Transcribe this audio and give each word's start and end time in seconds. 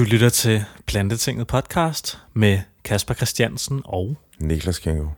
Du 0.00 0.04
lytter 0.04 0.28
til 0.28 0.64
Plantetinget 0.86 1.46
podcast 1.46 2.18
med 2.34 2.60
Kasper 2.84 3.14
Christiansen 3.14 3.82
og 3.84 4.18
Niklas 4.38 4.78
Kengo. 4.78 5.08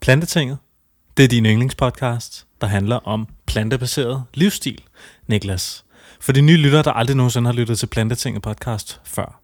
Plantetinget. 0.00 0.58
Det 1.16 1.24
er 1.24 1.28
din 1.28 1.46
yndlingspodcast, 1.46 2.46
der 2.60 2.66
handler 2.66 2.96
om 2.96 3.28
plantebaseret 3.46 4.24
livsstil, 4.34 4.84
Niklas. 5.26 5.84
For 6.20 6.32
de 6.32 6.40
nye 6.40 6.56
lyttere, 6.56 6.82
der 6.82 6.92
aldrig 6.92 7.16
nogensinde 7.16 7.46
har 7.46 7.54
lyttet 7.54 7.78
til 7.78 7.86
Plantetinget 7.86 8.42
podcast 8.42 9.00
før. 9.04 9.40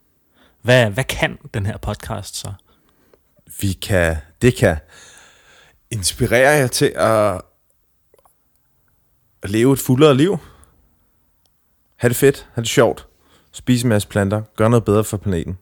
Hvad, 0.62 0.90
hvad 0.90 1.04
kan 1.04 1.38
den 1.54 1.66
her 1.66 1.76
podcast 1.76 2.36
så? 2.36 2.52
Vi 3.60 3.72
kan, 3.72 4.16
det 4.42 4.56
kan 4.56 4.76
inspirere 5.90 6.50
jer 6.50 6.66
til 6.66 6.92
at, 6.96 7.40
at 9.42 9.50
leve 9.50 9.72
et 9.72 9.78
fuldere 9.78 10.16
liv. 10.16 10.38
Ha' 11.96 12.08
det 12.08 12.16
fedt, 12.16 12.48
ha' 12.54 12.60
det 12.60 12.68
sjovt. 12.68 13.09
Spise 13.52 13.84
en 13.84 13.88
masse 13.88 14.08
planter. 14.08 14.42
Gør 14.56 14.68
noget 14.68 14.84
bedre 14.84 15.04
for 15.04 15.16
planeten. 15.16 15.58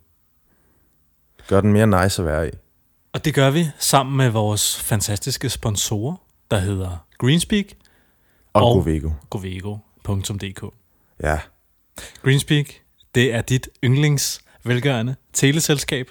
Gør 1.48 1.60
den 1.60 1.73
mere 1.73 1.87
nice 2.02 2.23
at 2.23 2.27
være 2.27 2.48
i. 2.48 2.51
Og 3.12 3.24
det 3.24 3.34
gør 3.34 3.51
vi 3.51 3.66
sammen 3.79 4.16
med 4.16 4.29
vores 4.30 4.80
fantastiske 4.80 5.51
sponsorer, 5.51 6.16
der 6.51 6.59
hedder 6.59 7.06
Greenspeak 7.19 7.65
Og, 8.52 8.62
Og- 8.65 8.74
Govego. 8.74 9.10
govego.dk. 9.30 10.65
Ja. 11.23 11.38
Greenspeak, 12.23 12.66
det 13.15 13.34
er 13.34 13.41
dit 13.43 13.69
yndlings 13.84 14.41
velgørende 14.65 15.16
teleselskab, 15.32 16.10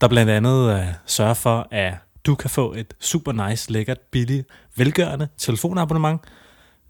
der 0.00 0.08
blandt 0.08 0.30
andet 0.32 0.78
uh, 0.80 0.86
sørger 1.06 1.34
for, 1.34 1.68
at 1.70 1.94
du 2.26 2.34
kan 2.34 2.50
få 2.50 2.72
et 2.72 2.94
super 3.00 3.48
nice, 3.48 3.72
lækkert, 3.72 3.98
billigt, 4.00 4.46
velgørende 4.76 5.28
telefonabonnement. 5.38 6.20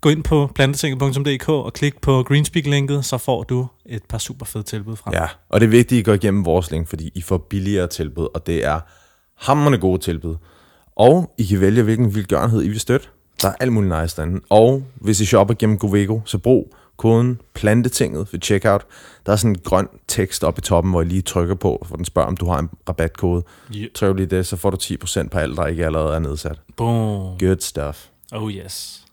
Gå 0.02 0.08
ind 0.08 0.24
på 0.24 0.50
plantetinget.dk 0.54 1.48
og 1.48 1.72
klik 1.72 2.00
på 2.00 2.22
Greenspeak-linket, 2.22 3.04
så 3.04 3.18
får 3.18 3.42
du 3.42 3.66
et 3.86 4.02
par 4.08 4.18
super 4.18 4.46
fede 4.46 4.64
tilbud 4.64 4.96
fra. 4.96 5.10
ja. 5.14 5.26
Og 5.48 5.60
det 5.60 5.66
er 5.66 5.70
vigtigt, 5.70 5.98
at 5.98 6.00
I 6.00 6.02
går 6.02 6.12
igennem 6.12 6.44
vores 6.44 6.70
link, 6.70 6.88
fordi 6.88 7.10
I 7.14 7.22
får 7.22 7.38
billigere 7.38 7.86
tilbud, 7.86 8.28
og 8.34 8.46
det 8.46 8.64
er 8.64 8.80
hammerende 9.34 9.78
gode 9.78 9.98
tilbud. 9.98 10.36
Og 10.96 11.34
I 11.38 11.44
kan 11.44 11.60
vælge, 11.60 11.82
hvilken 11.82 12.14
velgørenhed 12.14 12.62
I 12.62 12.68
vil 12.68 12.80
støtte. 12.80 13.06
Der 13.42 13.48
er 13.48 13.54
alt 13.60 13.72
muligt 13.72 14.00
nice 14.00 14.16
derinde. 14.16 14.40
Og 14.50 14.84
hvis 14.94 15.20
I 15.20 15.24
shopper 15.24 15.54
gennem 15.54 15.78
Govego, 15.78 16.20
så 16.24 16.38
brug 16.38 16.74
koden 16.96 17.40
plantetinget 17.54 18.32
ved 18.32 18.40
checkout. 18.40 18.86
Der 19.26 19.32
er 19.32 19.36
sådan 19.36 19.50
en 19.50 19.58
grøn 19.64 19.88
tekst 20.08 20.44
oppe 20.44 20.58
i 20.58 20.62
toppen, 20.62 20.92
hvor 20.92 21.02
I 21.02 21.04
lige 21.04 21.22
trykker 21.22 21.54
på, 21.54 21.86
for 21.88 21.96
den 21.96 22.04
spørger, 22.04 22.28
om 22.28 22.36
du 22.36 22.46
har 22.46 22.58
en 22.58 22.70
rabatkode. 22.88 23.42
Yeah. 23.76 23.88
Tryk 23.94 24.16
lige 24.16 24.26
det, 24.26 24.46
så 24.46 24.56
får 24.56 24.70
du 24.70 24.76
10% 24.82 25.28
på 25.28 25.38
alt, 25.38 25.56
der 25.56 25.66
ikke 25.66 25.86
allerede 25.86 26.14
er 26.14 26.18
nedsat. 26.18 26.60
Boom. 26.76 27.38
Good 27.38 27.60
stuff. 27.60 28.06
Oh 28.32 28.52
yes. 28.52 29.04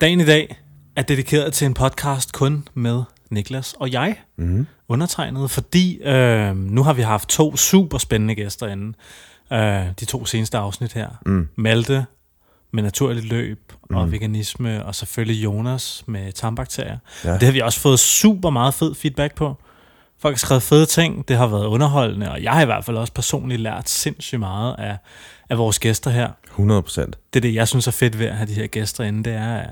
Dagen 0.00 0.20
i 0.20 0.24
dag 0.24 0.56
er 0.96 1.02
dedikeret 1.02 1.52
til 1.52 1.66
en 1.66 1.74
podcast 1.74 2.32
kun 2.32 2.68
med 2.74 3.02
Niklas 3.30 3.74
og 3.80 3.92
jeg, 3.92 4.16
Mm-hmm. 4.36 4.66
undertegnet, 4.88 5.50
fordi 5.50 5.96
øh, 6.02 6.56
nu 6.56 6.82
har 6.82 6.92
vi 6.92 7.02
haft 7.02 7.28
to 7.28 7.56
super 7.56 7.98
spændende 7.98 8.34
gæster 8.34 8.66
inde. 8.66 8.92
Øh, 9.52 9.86
de 10.00 10.04
to 10.04 10.24
seneste 10.24 10.58
afsnit 10.58 10.92
her. 10.92 11.08
Mm. 11.26 11.48
Malte 11.56 12.06
med 12.72 12.82
naturligt 12.82 13.26
løb 13.26 13.72
og 13.90 14.04
Mm. 14.06 14.12
veganisme, 14.12 14.84
og 14.84 14.94
selvfølgelig 14.94 15.44
Jonas 15.44 16.04
med 16.06 16.32
tarmbakterier. 16.32 16.98
Ja. 17.24 17.32
Det 17.32 17.42
har 17.42 17.52
vi 17.52 17.60
også 17.60 17.80
fået 17.80 17.98
super 17.98 18.50
meget 18.50 18.74
fed 18.74 18.94
feedback 18.94 19.34
på. 19.34 19.56
Folk 20.20 20.34
har 20.34 20.38
skrevet 20.38 20.62
fede 20.62 20.86
ting, 20.86 21.28
det 21.28 21.36
har 21.36 21.46
været 21.46 21.66
underholdende, 21.66 22.30
og 22.30 22.42
jeg 22.42 22.52
har 22.52 22.62
i 22.62 22.64
hvert 22.64 22.84
fald 22.84 22.96
også 22.96 23.12
personligt 23.12 23.60
lært 23.60 23.88
sindssygt 23.88 24.40
meget 24.40 24.74
af, 24.78 24.96
af 25.50 25.58
vores 25.58 25.78
gæster 25.78 26.10
her. 26.10 26.30
100 26.46 26.82
procent. 26.82 27.18
Det 27.32 27.38
er 27.38 27.40
det, 27.40 27.54
jeg 27.54 27.68
synes 27.68 27.86
er 27.86 27.90
fedt 27.90 28.18
ved 28.18 28.26
at 28.26 28.36
have 28.36 28.46
de 28.48 28.54
her 28.54 28.66
gæster 28.66 29.04
inde, 29.04 29.24
det 29.24 29.32
er, 29.32 29.62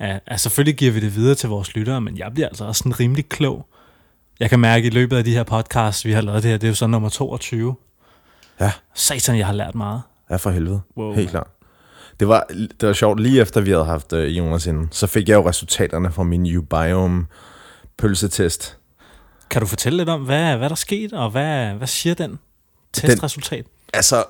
at, 0.00 0.10
at, 0.10 0.20
at 0.26 0.40
selvfølgelig 0.40 0.76
giver 0.76 0.92
vi 0.92 1.00
det 1.00 1.16
videre 1.16 1.34
til 1.34 1.48
vores 1.48 1.74
lyttere, 1.74 2.00
men 2.00 2.18
jeg 2.18 2.30
bliver 2.34 2.48
altså 2.48 2.64
også 2.64 2.78
sådan 2.78 3.00
rimelig 3.00 3.28
klog. 3.28 3.66
Jeg 4.40 4.50
kan 4.50 4.60
mærke 4.60 4.86
i 4.86 4.90
løbet 4.90 5.16
af 5.16 5.24
de 5.24 5.32
her 5.32 5.42
podcasts, 5.42 6.04
vi 6.04 6.12
har 6.12 6.20
lavet 6.20 6.42
det 6.42 6.50
her, 6.50 6.58
det 6.58 6.66
er 6.66 6.70
jo 6.70 6.74
så 6.74 6.86
nummer 6.86 7.08
22. 7.08 7.74
Ja. 8.60 8.72
Satan, 8.94 9.38
jeg 9.38 9.46
har 9.46 9.52
lært 9.52 9.74
meget. 9.74 10.02
Ja, 10.30 10.36
for 10.36 10.50
helvede. 10.50 10.80
Wow. 10.96 11.14
Helt 11.14 11.30
klart. 11.30 11.46
Det 12.20 12.28
var, 12.28 12.46
det 12.80 12.86
var 12.88 12.92
sjovt, 12.92 13.20
lige 13.20 13.40
efter 13.40 13.60
vi 13.60 13.70
havde 13.70 13.84
haft 13.84 14.12
uh, 14.12 14.38
Jonas 14.38 14.66
inden, 14.66 14.88
så 14.90 15.06
fik 15.06 15.28
jeg 15.28 15.34
jo 15.34 15.48
resultaterne 15.48 16.12
fra 16.12 16.22
min 16.22 16.56
Ubiome 16.56 17.26
pølsetest. 17.98 18.76
Kan 19.50 19.60
du 19.60 19.66
fortælle 19.66 19.96
lidt 19.96 20.08
om, 20.08 20.22
hvad, 20.22 20.56
hvad 20.56 20.68
der 20.68 20.74
skete, 20.74 21.18
og 21.18 21.30
hvad, 21.30 21.74
hvad 21.74 21.86
siger 21.86 22.14
den 22.14 22.38
testresultat? 22.92 23.66
Altså, 23.92 24.24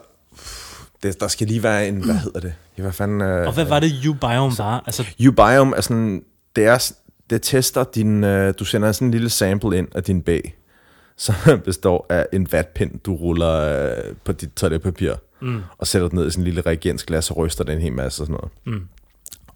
det, 1.03 1.21
der 1.21 1.29
skal 1.29 1.47
lige 1.47 1.63
være 1.63 1.89
en, 1.89 2.05
hvad 2.05 2.15
hedder 2.15 2.41
det? 2.41 2.55
Ja, 2.81 2.83
hvad 2.83 2.93
fanden? 2.93 3.21
Uh, 3.21 3.47
Og 3.47 3.53
hvad 3.53 3.65
var 3.65 3.81
det, 3.81 4.07
Ubiome 4.07 4.59
var? 4.59 4.83
Altså, 4.87 5.07
Ubiome 5.29 5.77
er 5.77 5.81
sådan, 5.81 6.23
det 6.57 6.65
er, 6.65 6.93
det 7.31 7.43
tester 7.43 7.85
din, 7.85 8.25
uh, 8.25 8.51
du 8.59 8.65
sender 8.65 8.93
sådan 8.93 9.09
en 9.09 9.13
lille 9.13 9.31
sample 9.31 9.79
ind 9.79 9.89
af 9.95 10.03
din 10.03 10.23
bag, 10.23 10.55
som 11.17 11.35
består 11.65 12.07
af 12.09 12.27
en 12.33 12.53
vatpind, 12.53 13.01
du 13.01 13.15
ruller 13.15 13.87
uh, 13.91 14.17
på 14.25 14.33
dit 14.33 14.51
toiletpapir, 14.57 15.13
mm, 15.41 15.63
og 15.79 15.87
sætter 15.87 16.09
den 16.09 16.19
ned 16.19 16.27
i 16.27 16.31
sådan 16.31 16.41
en 16.43 16.45
lille 16.45 16.61
reagensglas 16.61 17.31
og 17.31 17.37
ryster 17.37 17.65
den 17.65 17.75
en 17.75 17.83
hel 17.83 17.93
masse 17.93 18.23
og 18.23 18.27
sådan 18.27 18.41
noget. 18.67 18.79
mm. 18.81 18.87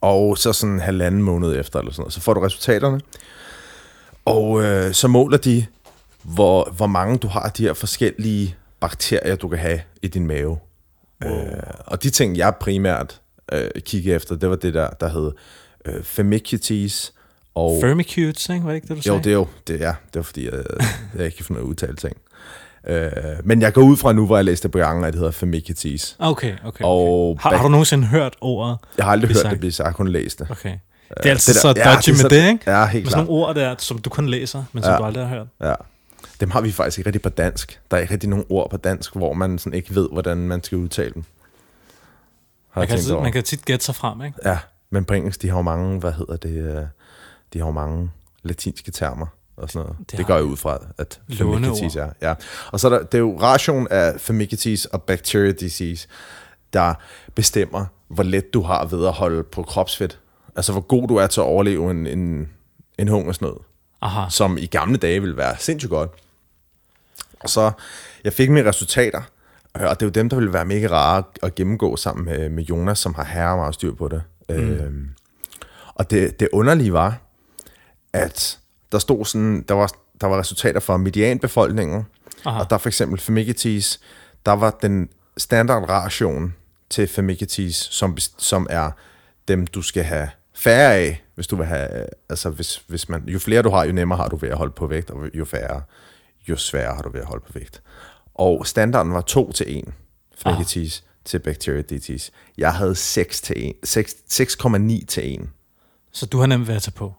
Og 0.01 0.39
så 0.39 0.53
sådan 0.53 0.75
en 0.75 0.81
halvanden 0.81 1.23
måned 1.23 1.57
efter, 1.61 1.79
eller 1.79 1.93
sådan 1.93 2.03
noget, 2.03 2.13
så 2.13 2.21
får 2.21 2.35
du 2.35 2.41
resultaterne. 2.41 3.01
Og 4.25 4.63
øh, 4.63 4.93
så 4.93 5.09
måler 5.09 5.39
de, 5.39 5.67
hvor, 6.23 6.73
hvor 6.77 6.87
mange 6.87 7.19
du 7.19 7.29
har 7.29 7.41
af 7.41 7.53
de 7.53 7.63
her 7.63 7.73
forskellige 7.73 8.57
bakterier, 8.81 9.37
du 9.37 9.49
kan 9.49 9.59
have 9.59 9.81
i 10.03 10.09
din 10.09 10.27
mave. 10.27 10.59
Wow. 11.25 11.41
Øh, 11.47 11.63
og 11.87 12.03
de 12.03 12.11
ting, 12.11 12.37
jeg 12.37 12.55
primært 12.61 13.21
øh, 13.53 13.69
kiggede 13.81 14.15
efter, 14.15 14.37
det 14.37 14.51
var 14.51 14.57
det 14.57 14.75
der, 14.75 14.89
der 14.89 15.09
hed 15.09 15.33
øh, 15.85 16.03
Firmicutes. 16.05 17.13
Og, 17.55 17.79
Firmicutes, 17.81 18.49
ikke? 18.49 18.65
Var 18.65 18.71
det 18.71 18.77
ikke 18.77 18.89
det, 18.89 18.97
du 18.97 19.03
sagde? 19.03 19.17
jo, 19.17 19.23
det 19.25 19.31
er 19.31 19.35
jo, 19.35 19.47
det, 19.67 19.81
ja, 19.81 19.87
det 19.87 20.15
var 20.15 20.23
fordi, 20.23 20.47
øh, 20.47 20.65
jeg 21.17 21.25
ikke 21.25 21.37
kan 21.37 21.47
finde 21.47 21.61
ud 21.61 21.65
af 21.65 21.67
at 21.67 21.71
udtale 21.71 21.97
ting. 21.97 22.17
Øh, 22.89 23.11
men 23.45 23.63
jeg 23.63 23.73
går 23.73 23.83
ud 23.83 23.97
fra 23.97 24.13
nu, 24.13 24.27
hvor 24.27 24.37
jeg 24.37 24.45
læste 24.45 24.69
på 24.69 24.79
gangen, 24.79 25.05
at 25.05 25.13
det 25.13 25.19
hedder 25.19 25.33
Firmicutes. 25.33 26.17
Okay, 26.19 26.53
okay. 26.53 26.59
okay. 26.65 26.85
Og 26.85 27.39
Har, 27.41 27.57
har 27.57 27.63
du 27.63 27.69
nogensinde 27.69 28.07
hørt 28.07 28.37
ordet? 28.41 28.79
Jeg 28.99 29.05
har 29.07 29.13
aldrig 29.13 29.29
hørt 29.31 29.37
sagt? 29.37 29.51
det 29.51 29.61
blive 29.61 29.73
sagt, 29.73 29.87
jeg 29.87 29.95
kun 29.95 30.09
læst 30.09 30.39
det. 30.39 30.51
Okay. 30.51 30.79
Det 31.09 31.27
er 31.27 31.31
altid 31.31 31.53
det 31.55 31.63
så 31.63 31.73
der- 31.73 31.83
ja, 31.91 31.95
dodgy 31.95 32.01
det 32.01 32.09
er 32.09 32.13
med 32.13 32.19
så- 32.21 32.29
det, 32.29 32.49
ikke? 32.53 32.71
Ja, 32.71 32.87
helt 32.87 33.05
Med 33.05 33.11
sådan 33.11 33.27
klart. 33.27 33.27
nogle 33.29 33.47
ord 33.47 33.55
der, 33.55 33.75
som 33.79 33.99
du 33.99 34.11
kun 34.11 34.27
læser, 34.29 34.65
men 34.73 34.83
som 34.83 34.93
Ja. 34.93 34.99
du 34.99 35.05
aldrig 35.05 35.27
har 35.29 35.37
hørt. 35.37 35.47
Ja. 35.63 35.75
Dem 36.45 36.51
har 36.51 36.61
vi 36.61 36.73
faktisk 36.73 36.99
ikke 36.99 37.09
rigtig 37.09 37.23
på 37.23 37.29
dansk. 37.29 37.81
Der 37.91 37.97
er 37.97 38.01
ikke 38.01 38.13
rigtig 38.13 38.29
nogen 38.29 38.45
ord 38.49 38.71
på 38.71 38.77
dansk, 38.77 39.17
hvor 39.17 39.33
man 39.33 39.59
sådan 39.59 39.75
ikke 39.75 39.95
ved, 39.95 40.09
hvordan 40.13 40.37
man 40.37 40.63
skal 40.63 40.79
udtale 40.79 41.15
dem. 41.15 41.25
Har 42.71 42.81
Man 42.81 42.89
kan, 42.89 42.99
over. 43.13 43.23
man 43.23 43.33
kan 43.33 43.43
tit 43.45 43.65
gætte 43.65 43.85
sig 43.85 43.95
frem, 43.95 44.23
ikke? 44.23 44.39
Ja, 44.45 44.59
men 44.91 45.05
på 45.05 45.15
engelsk, 45.15 45.43
de 45.43 45.49
har 45.49 45.57
jo 45.57 45.63
mange, 45.63 46.01
hvad 46.01 46.13
hedder 46.13 46.37
det, 46.37 46.51
øh, 46.51 46.83
de 47.53 47.59
har 47.59 47.67
jo 47.67 47.71
mange 47.71 48.11
latinske 48.43 48.91
termer 48.91 49.27
og 49.57 49.71
sådan 49.71 49.87
noget. 49.87 50.11
Det 50.11 50.19
Det, 50.19 50.27
går 50.27 50.37
de. 50.37 50.45
ud 50.45 50.57
fra, 50.57 50.79
at. 50.99 51.21
Firmicutes 51.33 51.97
er. 51.97 52.11
Ja. 52.23 52.35
Og 52.73 52.81
så 52.81 52.89
er 52.89 52.99
der, 52.99 53.03
det 53.05 53.15
er 53.15 53.19
jo 53.19 53.39
ration 53.41 53.89
af 53.91 54.21
Firmicutes 54.21 54.85
og 54.85 55.03
Bacteria 55.03 55.53
disease, 55.53 56.09
der 56.73 56.95
bestemmer, 57.35 57.87
hvor 58.09 58.23
let 58.23 58.55
du 58.55 58.63
har 58.63 58.87
ved 58.87 59.07
at 59.07 59.13
holde 59.13 59.43
på 59.43 59.63
kropsfedt. 59.63 60.19
Altså, 60.57 60.73
hvor 60.73 60.81
god 60.81 61.09
du 61.09 61.17
er 61.17 61.27
til 61.27 61.41
at 61.41 61.45
overleve 61.45 61.91
en, 61.91 62.07
en, 62.07 62.49
en 62.99 63.09
hungersnød 63.09 63.55
Aha. 64.03 64.31
som 64.31 64.59
i 64.59 64.67
gamle 64.67 64.97
dage 64.97 65.21
ville 65.21 65.37
være 65.37 65.57
sindssygt 65.59 65.91
godt. 65.91 66.11
Og 67.45 67.51
så, 67.51 67.73
jeg 68.25 68.33
fik 68.33 68.51
mine 68.51 68.69
resultater, 68.69 69.23
øh, 69.81 69.83
og 69.83 70.01
det 70.01 70.03
er 70.03 70.07
jo 70.07 70.11
dem, 70.11 70.29
der 70.29 70.37
ville 70.37 70.53
være 70.53 70.65
mega 70.65 70.87
rare 70.87 71.23
at 71.43 71.55
gennemgå 71.55 71.97
sammen 71.97 72.25
med, 72.25 72.49
med 72.49 72.65
Jonas, 72.65 72.99
som 72.99 73.15
har 73.15 73.25
herre 73.25 73.57
meget 73.57 73.75
styr 73.75 73.95
på 73.95 74.09
det. 74.09 74.23
Mm. 74.49 74.55
Øhm, 74.55 75.09
og 75.95 76.11
det, 76.11 76.41
det 76.41 76.49
underlige 76.53 76.93
var, 76.93 77.19
at 78.13 78.59
der 78.93 78.99
stod 78.99 79.25
sådan, 79.25 79.65
der 79.69 79.75
var, 79.75 79.91
der 80.21 80.27
var 80.27 80.39
resultater 80.39 80.81
for 80.81 80.97
medianbefolkningen, 80.97 82.07
Aha. 82.45 82.61
og 82.61 82.71
der 82.71 82.79
for 82.79 82.89
eksempel 82.89 83.21
Firmicutes, 83.21 84.01
der 84.47 84.53
var 84.53 84.79
den 84.83 85.09
standardration 85.37 86.55
til 86.91 87.07
Firmicutes, 87.07 87.77
som, 87.77 88.17
som 88.39 88.67
er 88.71 88.91
dem, 89.49 89.67
du 89.67 89.83
skal 89.83 90.03
have 90.03 90.29
færre 90.55 90.95
af, 90.95 91.25
hvis 91.35 91.47
du 91.47 91.57
vil 91.57 91.67
have, 91.67 91.89
altså 92.29 92.51
hvis, 92.51 92.83
hvis 92.87 93.09
man, 93.09 93.25
jo 93.29 93.39
flere 93.39 93.63
du 93.63 93.71
har, 93.71 93.85
jo 93.85 93.93
nemmere 93.93 94.17
har 94.17 94.29
du 94.29 94.37
ved 94.37 94.49
at 94.49 94.57
holde 94.57 94.73
på 94.73 94.87
vægt, 94.87 95.11
og 95.11 95.29
jo 95.35 95.45
færre, 95.45 95.83
jo 96.49 96.57
sværere 96.57 96.95
har 96.95 97.03
du 97.03 97.11
ved 97.11 97.21
at 97.21 97.27
holde 97.27 97.45
på 97.47 97.53
vægt. 97.55 97.83
Og 98.35 98.67
standarden 98.67 99.13
var 99.13 99.21
2 99.21 99.53
til 99.53 99.79
1, 99.79 99.85
Firmicutes 100.37 101.05
til 101.25 101.39
Bacteria 101.39 101.83
disease. 101.83 102.33
Jeg 102.59 102.75
havde 102.75 102.95
6 102.95 103.41
til 103.41 103.69
1, 103.69 103.75
6 103.85 104.15
6,9 104.33 105.05
til 105.07 105.35
1. 105.35 105.49
Så 106.13 106.27
du 106.27 106.39
har 106.39 106.47
nemt 106.47 106.69
været 106.69 106.77
at 106.77 106.83
tage 106.83 106.93
på. 106.93 107.15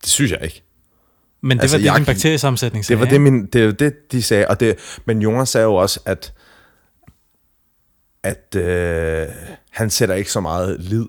Det 0.00 0.08
synes 0.08 0.30
jeg 0.32 0.42
ikke. 0.42 0.62
Men 1.40 1.58
det 1.58 1.62
Altså, 1.62 1.76
var 1.76 1.78
det, 1.78 1.84
jeg 1.84 1.96
din 1.96 2.04
bakteriesammensætning 2.04 2.80
Det 2.80 2.86
sagde, 2.86 3.00
var 3.00 3.06
det, 3.06 3.20
min, 3.20 3.46
det, 3.46 3.78
det, 3.78 4.12
de 4.12 4.22
sagde. 4.22 4.48
Og 4.48 4.60
det, 4.60 4.78
men 5.04 5.22
Jonas 5.22 5.48
sagde 5.48 5.64
jo 5.64 5.74
også, 5.74 6.00
at, 6.04 6.32
at 8.22 8.56
øh, 8.56 9.28
han 9.70 9.90
sætter 9.90 10.14
ikke 10.14 10.32
så 10.32 10.40
meget 10.40 10.80
lid 10.80 11.06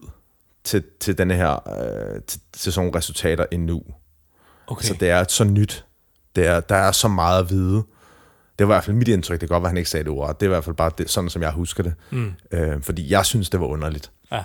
til, 0.64 0.84
til, 1.00 1.18
denne 1.18 1.36
her, 1.36 1.70
øh, 1.70 2.22
til, 2.28 2.42
til 2.54 2.74
sådan 2.74 2.86
nogle 2.86 2.98
resultater 2.98 3.46
endnu. 3.52 3.84
Okay. 4.68 4.86
Så 4.86 4.94
det 5.00 5.10
er 5.10 5.26
så 5.28 5.44
nyt. 5.44 5.86
Det 6.36 6.48
er, 6.48 6.60
der 6.60 6.76
er 6.76 6.92
så 6.92 7.08
meget 7.08 7.40
at 7.40 7.50
vide. 7.50 7.84
Det 8.60 8.68
var 8.68 8.74
i 8.74 8.76
hvert 8.76 8.84
fald 8.84 8.98
mit 8.98 9.08
indtryk. 9.08 9.42
Det 9.42 9.50
kan 9.50 9.56
godt 9.56 9.64
være, 9.64 9.70
han 9.70 9.78
ikke 9.78 9.90
sagde 9.90 10.04
det 10.04 10.12
ord. 10.12 10.40
Det 10.40 10.46
er 10.46 10.50
i 10.50 10.54
hvert 10.54 10.64
fald 10.64 10.76
bare 10.76 10.92
det, 10.98 11.10
sådan, 11.10 11.30
som 11.30 11.42
jeg 11.42 11.52
husker 11.52 11.84
det. 11.84 11.94
Mm. 12.12 12.34
Øh, 12.52 12.82
fordi 12.82 13.12
jeg 13.12 13.26
synes, 13.26 13.50
det 13.50 13.60
var 13.60 13.66
underligt. 13.66 14.12
Ja. 14.32 14.44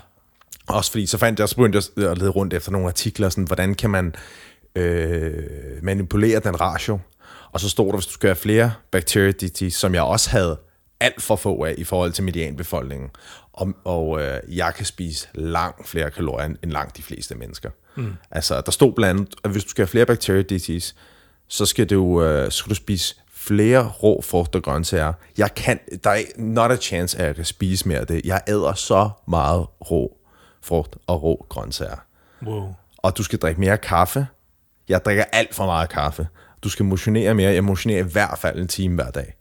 Også 0.68 0.90
fordi, 0.90 1.06
så 1.06 1.18
fandt 1.18 1.40
jeg, 1.40 1.48
så 1.48 1.56
begyndte 1.56 1.82
jeg 1.96 2.10
at 2.10 2.18
lede 2.18 2.30
rundt 2.30 2.54
efter 2.54 2.72
nogle 2.72 2.86
artikler, 2.86 3.28
sådan, 3.28 3.44
hvordan 3.44 3.74
kan 3.74 3.90
man 3.90 4.14
øh, 4.76 5.44
manipulere 5.82 6.40
den 6.40 6.60
ratio. 6.60 6.98
Og 7.52 7.60
så 7.60 7.68
stod 7.68 7.86
der, 7.86 7.92
hvis 7.92 8.06
du 8.06 8.12
skal 8.12 8.28
have 8.28 8.36
flere 8.36 8.72
bacteria 8.90 9.30
DTs, 9.30 9.74
som 9.74 9.94
jeg 9.94 10.02
også 10.02 10.30
havde 10.30 10.58
alt 11.00 11.22
for 11.22 11.36
få 11.36 11.64
af 11.64 11.74
i 11.78 11.84
forhold 11.84 12.12
til 12.12 12.24
medianbefolkningen. 12.24 13.10
Og, 13.52 13.72
og 13.84 14.22
øh, 14.22 14.40
jeg 14.48 14.74
kan 14.76 14.86
spise 14.86 15.28
langt 15.34 15.88
flere 15.88 16.10
kalorier 16.10 16.44
end 16.62 16.70
langt 16.70 16.96
de 16.96 17.02
fleste 17.02 17.34
mennesker. 17.34 17.70
Mm. 17.94 18.12
Altså, 18.30 18.60
der 18.60 18.72
stod 18.72 18.92
blandt 18.92 19.20
andet, 19.20 19.34
at 19.44 19.50
hvis 19.50 19.64
du 19.64 19.70
skal 19.70 19.82
have 19.82 19.88
flere 19.88 20.06
bacteria 20.06 20.42
DTs, 20.42 20.94
så 21.48 21.66
skal 21.66 21.90
du, 21.90 22.22
øh, 22.22 22.52
skal 22.52 22.70
du 22.70 22.74
spise 22.74 23.14
flere 23.30 23.88
rå 23.88 24.22
frugt 24.22 24.54
og 24.54 24.62
grøntsager. 24.62 25.12
Jeg 25.38 25.54
kan, 25.54 25.80
der 26.04 26.10
er 26.10 26.22
not 26.36 26.70
a 26.70 26.76
chance, 26.76 27.18
at 27.18 27.26
jeg 27.26 27.34
kan 27.34 27.44
spise 27.44 27.88
mere 27.88 27.98
af 27.98 28.06
det. 28.06 28.24
Jeg 28.24 28.42
æder 28.48 28.74
så 28.74 29.10
meget 29.28 29.66
rå 29.90 30.16
frugt 30.62 30.96
og 31.06 31.22
rå 31.22 31.46
grøntsager. 31.48 31.96
Wow. 32.42 32.74
Og 32.98 33.16
du 33.16 33.22
skal 33.22 33.38
drikke 33.38 33.60
mere 33.60 33.78
kaffe. 33.78 34.26
Jeg 34.88 35.04
drikker 35.04 35.24
alt 35.32 35.54
for 35.54 35.66
meget 35.66 35.88
kaffe. 35.88 36.28
Du 36.62 36.68
skal 36.68 36.84
motionere 36.84 37.34
mere. 37.34 37.52
Jeg 37.52 37.64
motionerer 37.64 38.04
i 38.04 38.08
hvert 38.08 38.38
fald 38.38 38.58
en 38.58 38.68
time 38.68 38.94
hver 38.94 39.10
dag. 39.10 39.36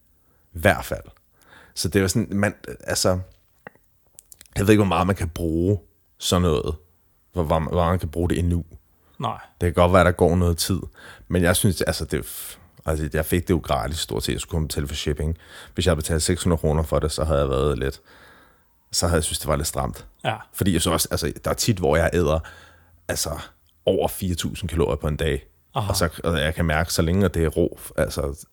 I 0.54 0.60
hvert 0.60 0.86
fald. 0.86 1.04
Så 1.76 1.90
det 1.90 2.02
er 2.02 2.08
sådan, 2.08 2.28
man, 2.32 2.54
altså, 2.84 3.20
jeg 4.56 4.68
ved 4.68 4.70
ikke, 4.70 4.84
hvor 4.84 4.96
meget 4.96 5.08
man 5.08 5.16
kan 5.16 5.30
bruge 5.30 5.80
sådan 6.18 6.42
noget. 6.42 6.76
Hvor, 7.34 7.44
hvor, 7.44 7.60
hvor 7.60 7.86
man 7.86 8.00
kan 8.00 8.10
bruge 8.10 8.30
det 8.30 8.40
endnu. 8.40 8.66
Nej. 9.20 9.40
Det 9.62 9.68
kan 9.68 9.74
godt 9.74 9.92
være, 9.92 10.02
at 10.02 10.06
der 10.06 10.12
går 10.12 10.36
noget 10.36 10.58
tid. 10.58 10.80
Men 11.28 11.44
jeg 11.44 11.56
synes, 11.56 11.82
altså, 11.82 12.06
det, 12.06 12.26
altså 12.86 13.10
jeg 13.14 13.26
fik 13.26 13.48
det 13.48 13.50
jo 13.50 13.62
gratis 13.64 13.98
stort 13.98 14.24
set. 14.24 14.34
Jeg 14.34 14.42
skulle 14.42 14.60
kun 14.60 14.68
betale 14.68 14.88
for 14.88 14.96
shipping. 14.96 15.38
Hvis 15.74 15.86
jeg 15.86 15.92
havde 15.92 16.02
betalt 16.02 16.24
600 16.24 16.60
kroner 16.60 16.84
for 16.84 17.00
det, 17.00 17.12
så 17.12 17.24
havde 17.24 17.40
jeg 17.40 17.50
været 17.50 17.80
lidt... 17.80 18.02
Så 18.92 19.08
havde 19.08 19.18
jeg 19.18 19.24
synes, 19.24 19.40
det 19.40 19.48
var 19.48 19.56
lidt 19.56 19.68
stramt. 19.68 20.06
Ja. 20.24 20.36
Fordi 20.54 20.74
jeg 20.74 20.82
så 20.82 20.92
også, 20.92 21.08
altså, 21.12 21.34
der 21.44 21.50
er 21.50 21.56
tit, 21.56 21.78
hvor 21.78 21.96
jeg 21.96 22.10
æder 22.14 22.40
altså, 23.08 23.40
over 23.86 24.08
4.000 24.08 24.68
kalorier 24.68 24.96
på 24.96 25.08
en 25.08 25.16
dag. 25.16 25.48
Aha. 25.76 25.90
Og, 25.90 25.96
så, 25.96 26.10
og 26.24 26.40
jeg 26.40 26.56
kan 26.56 26.66
mærke, 26.66 26.94
så 26.94 27.02
længe 27.02 27.28
det 27.28 27.44
er 27.44 27.48
rå, 27.48 27.80
altså 27.98 28.46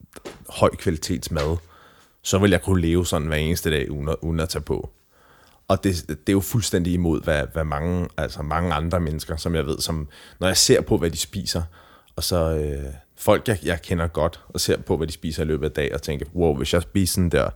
høj 0.48 0.70
kvalitets 0.70 1.30
mad, 1.30 1.56
så 2.22 2.38
vil 2.38 2.50
jeg 2.50 2.62
kunne 2.62 2.82
leve 2.82 3.06
sådan 3.06 3.28
hver 3.28 3.36
eneste 3.36 3.70
dag, 3.70 3.90
uden 3.90 4.08
at, 4.08 4.16
uden 4.20 4.40
at 4.40 4.48
tage 4.48 4.62
på. 4.62 4.90
Og 5.68 5.84
det, 5.84 6.08
det 6.08 6.28
er 6.28 6.32
jo 6.32 6.40
fuldstændig 6.40 6.92
imod, 6.92 7.22
hvad, 7.22 7.46
hvad 7.52 7.64
mange, 7.64 8.08
altså 8.16 8.42
mange 8.42 8.74
andre 8.74 9.00
mennesker, 9.00 9.36
som 9.36 9.54
jeg 9.54 9.66
ved, 9.66 9.78
som, 9.78 10.08
når 10.38 10.46
jeg 10.46 10.56
ser 10.56 10.80
på, 10.80 10.98
hvad 10.98 11.10
de 11.10 11.18
spiser, 11.18 11.62
og 12.16 12.24
så 12.24 12.36
øh, 12.36 12.92
folk, 13.16 13.48
jeg, 13.48 13.58
jeg 13.62 13.82
kender 13.82 14.06
godt, 14.06 14.40
og 14.48 14.60
ser 14.60 14.76
på, 14.76 14.96
hvad 14.96 15.06
de 15.06 15.12
spiser 15.12 15.42
i 15.42 15.46
løbet 15.46 15.66
af 15.66 15.72
dagen, 15.72 15.94
og 15.94 16.02
tænker, 16.02 16.26
wow, 16.34 16.56
hvis 16.56 16.74
jeg 16.74 16.82
spiser 16.82 17.14
sådan 17.14 17.30
der, 17.30 17.50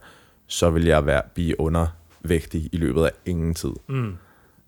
så 0.47 0.71
vil 0.71 0.85
jeg 0.85 1.07
være, 1.07 1.23
blive 1.35 1.61
undervægtig 1.61 2.69
i 2.73 2.77
løbet 2.77 3.05
af 3.05 3.11
ingen 3.27 3.55
tid. 3.55 3.73
Mm. 3.89 4.17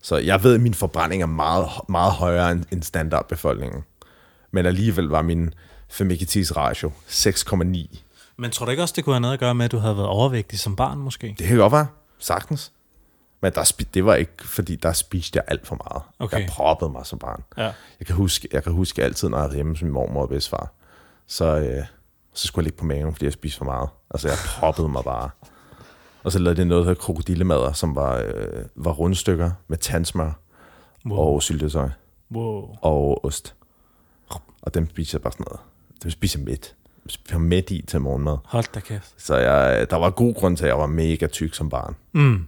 Så 0.02 0.17
jeg 0.17 0.43
ved, 0.43 0.55
at 0.55 0.61
min 0.61 0.75
forbrænding 0.75 1.23
er 1.23 1.26
meget, 1.26 1.69
meget 1.88 2.12
højere 2.12 2.52
end, 2.52 2.64
end 2.73 2.82
standardbefolkningen. 2.82 3.85
Men 4.50 4.67
alligevel 4.67 5.05
var 5.05 5.23
min 5.23 5.55
Femicitis 5.88 6.56
ratio 6.56 6.93
6,9. 7.08 7.99
Men 8.37 8.50
tror 8.50 8.64
du 8.64 8.70
ikke 8.70 8.82
også, 8.82 8.94
det 8.96 9.05
kunne 9.05 9.14
have 9.14 9.20
noget 9.20 9.35
at 9.35 9.40
gøre 9.40 9.55
med, 9.55 9.64
at 9.64 9.73
du 9.73 9.79
havde 9.79 9.96
været 9.96 10.08
overvægtig 10.08 10.58
som 10.58 10.76
barn 10.76 10.99
måske? 10.99 11.35
Det 11.38 11.46
kan 11.46 11.56
godt 11.56 11.73
være, 11.73 11.87
sagtens. 12.19 12.73
Men 13.40 13.52
der, 13.52 13.82
det 13.94 14.05
var 14.05 14.14
ikke, 14.14 14.32
fordi 14.49 14.76
der 14.76 14.93
spiste 14.93 15.37
jeg 15.37 15.44
alt 15.46 15.67
for 15.67 15.76
meget. 15.85 16.02
Okay. 16.19 16.40
Jeg 16.40 16.49
proppede 16.49 16.90
mig 16.90 17.06
som 17.06 17.19
barn. 17.19 17.43
Ja. 17.56 17.73
Jeg 17.99 18.06
kan 18.06 18.14
huske, 18.17 18.49
jeg 18.52 18.62
kan 18.62 18.73
huske 18.73 19.05
altid, 19.05 19.29
når 19.29 19.38
jeg 19.38 19.49
var 19.49 19.55
hjemme 19.55 19.76
som 19.76 19.87
min 19.87 19.93
mormor 19.93 20.23
og 20.23 20.29
bedstefar, 20.29 20.73
så, 21.26 21.44
øh, 21.58 21.85
så 22.32 22.46
skulle 22.46 22.62
jeg 22.62 22.67
ligge 22.67 22.79
på 22.79 22.85
maven, 22.85 23.12
fordi 23.14 23.25
jeg 23.25 23.32
spiste 23.32 23.58
for 23.58 23.64
meget. 23.64 23.88
Altså, 24.11 24.29
jeg 24.29 24.37
proppede 24.49 24.88
mig 24.88 25.05
bare. 25.05 25.31
Og 26.25 26.32
så 26.32 26.38
lavede 26.38 26.56
det 26.61 26.67
noget, 26.67 26.82
der 26.85 26.90
hedder 26.90 27.02
krokodillemader, 27.02 27.73
som 27.73 27.96
var, 27.96 28.17
øh, 28.19 28.64
var 28.75 28.93
rundstykker 28.93 29.50
med 29.69 29.79
tandsmør 29.79 30.32
Wow. 31.06 31.19
og 31.19 31.43
syltetøj 31.43 31.88
wow. 32.35 32.76
og 32.82 33.25
ost. 33.25 33.55
Og 34.62 34.75
dem 34.75 34.90
spiser 34.90 35.19
jeg 35.19 35.23
bare 35.23 35.32
sådan 35.32 35.44
noget. 35.49 35.61
Dem 36.02 36.11
spiser 36.11 36.38
jeg 36.40 36.44
midt. 36.44 36.75
Jeg 37.29 37.35
var 37.35 37.38
midt 37.38 37.70
i 37.70 37.85
til 37.88 38.00
morgenmad. 38.00 38.37
Hold 38.44 38.64
da 38.75 38.81
kæft. 38.81 39.14
Så 39.17 39.37
jeg, 39.37 39.90
der 39.90 39.96
var 39.96 40.11
god 40.11 40.35
grund 40.35 40.56
til, 40.56 40.64
at 40.64 40.69
jeg 40.69 40.79
var 40.79 40.87
mega 40.87 41.26
tyk 41.26 41.55
som 41.55 41.69
barn. 41.70 41.96
Mm. 42.12 42.46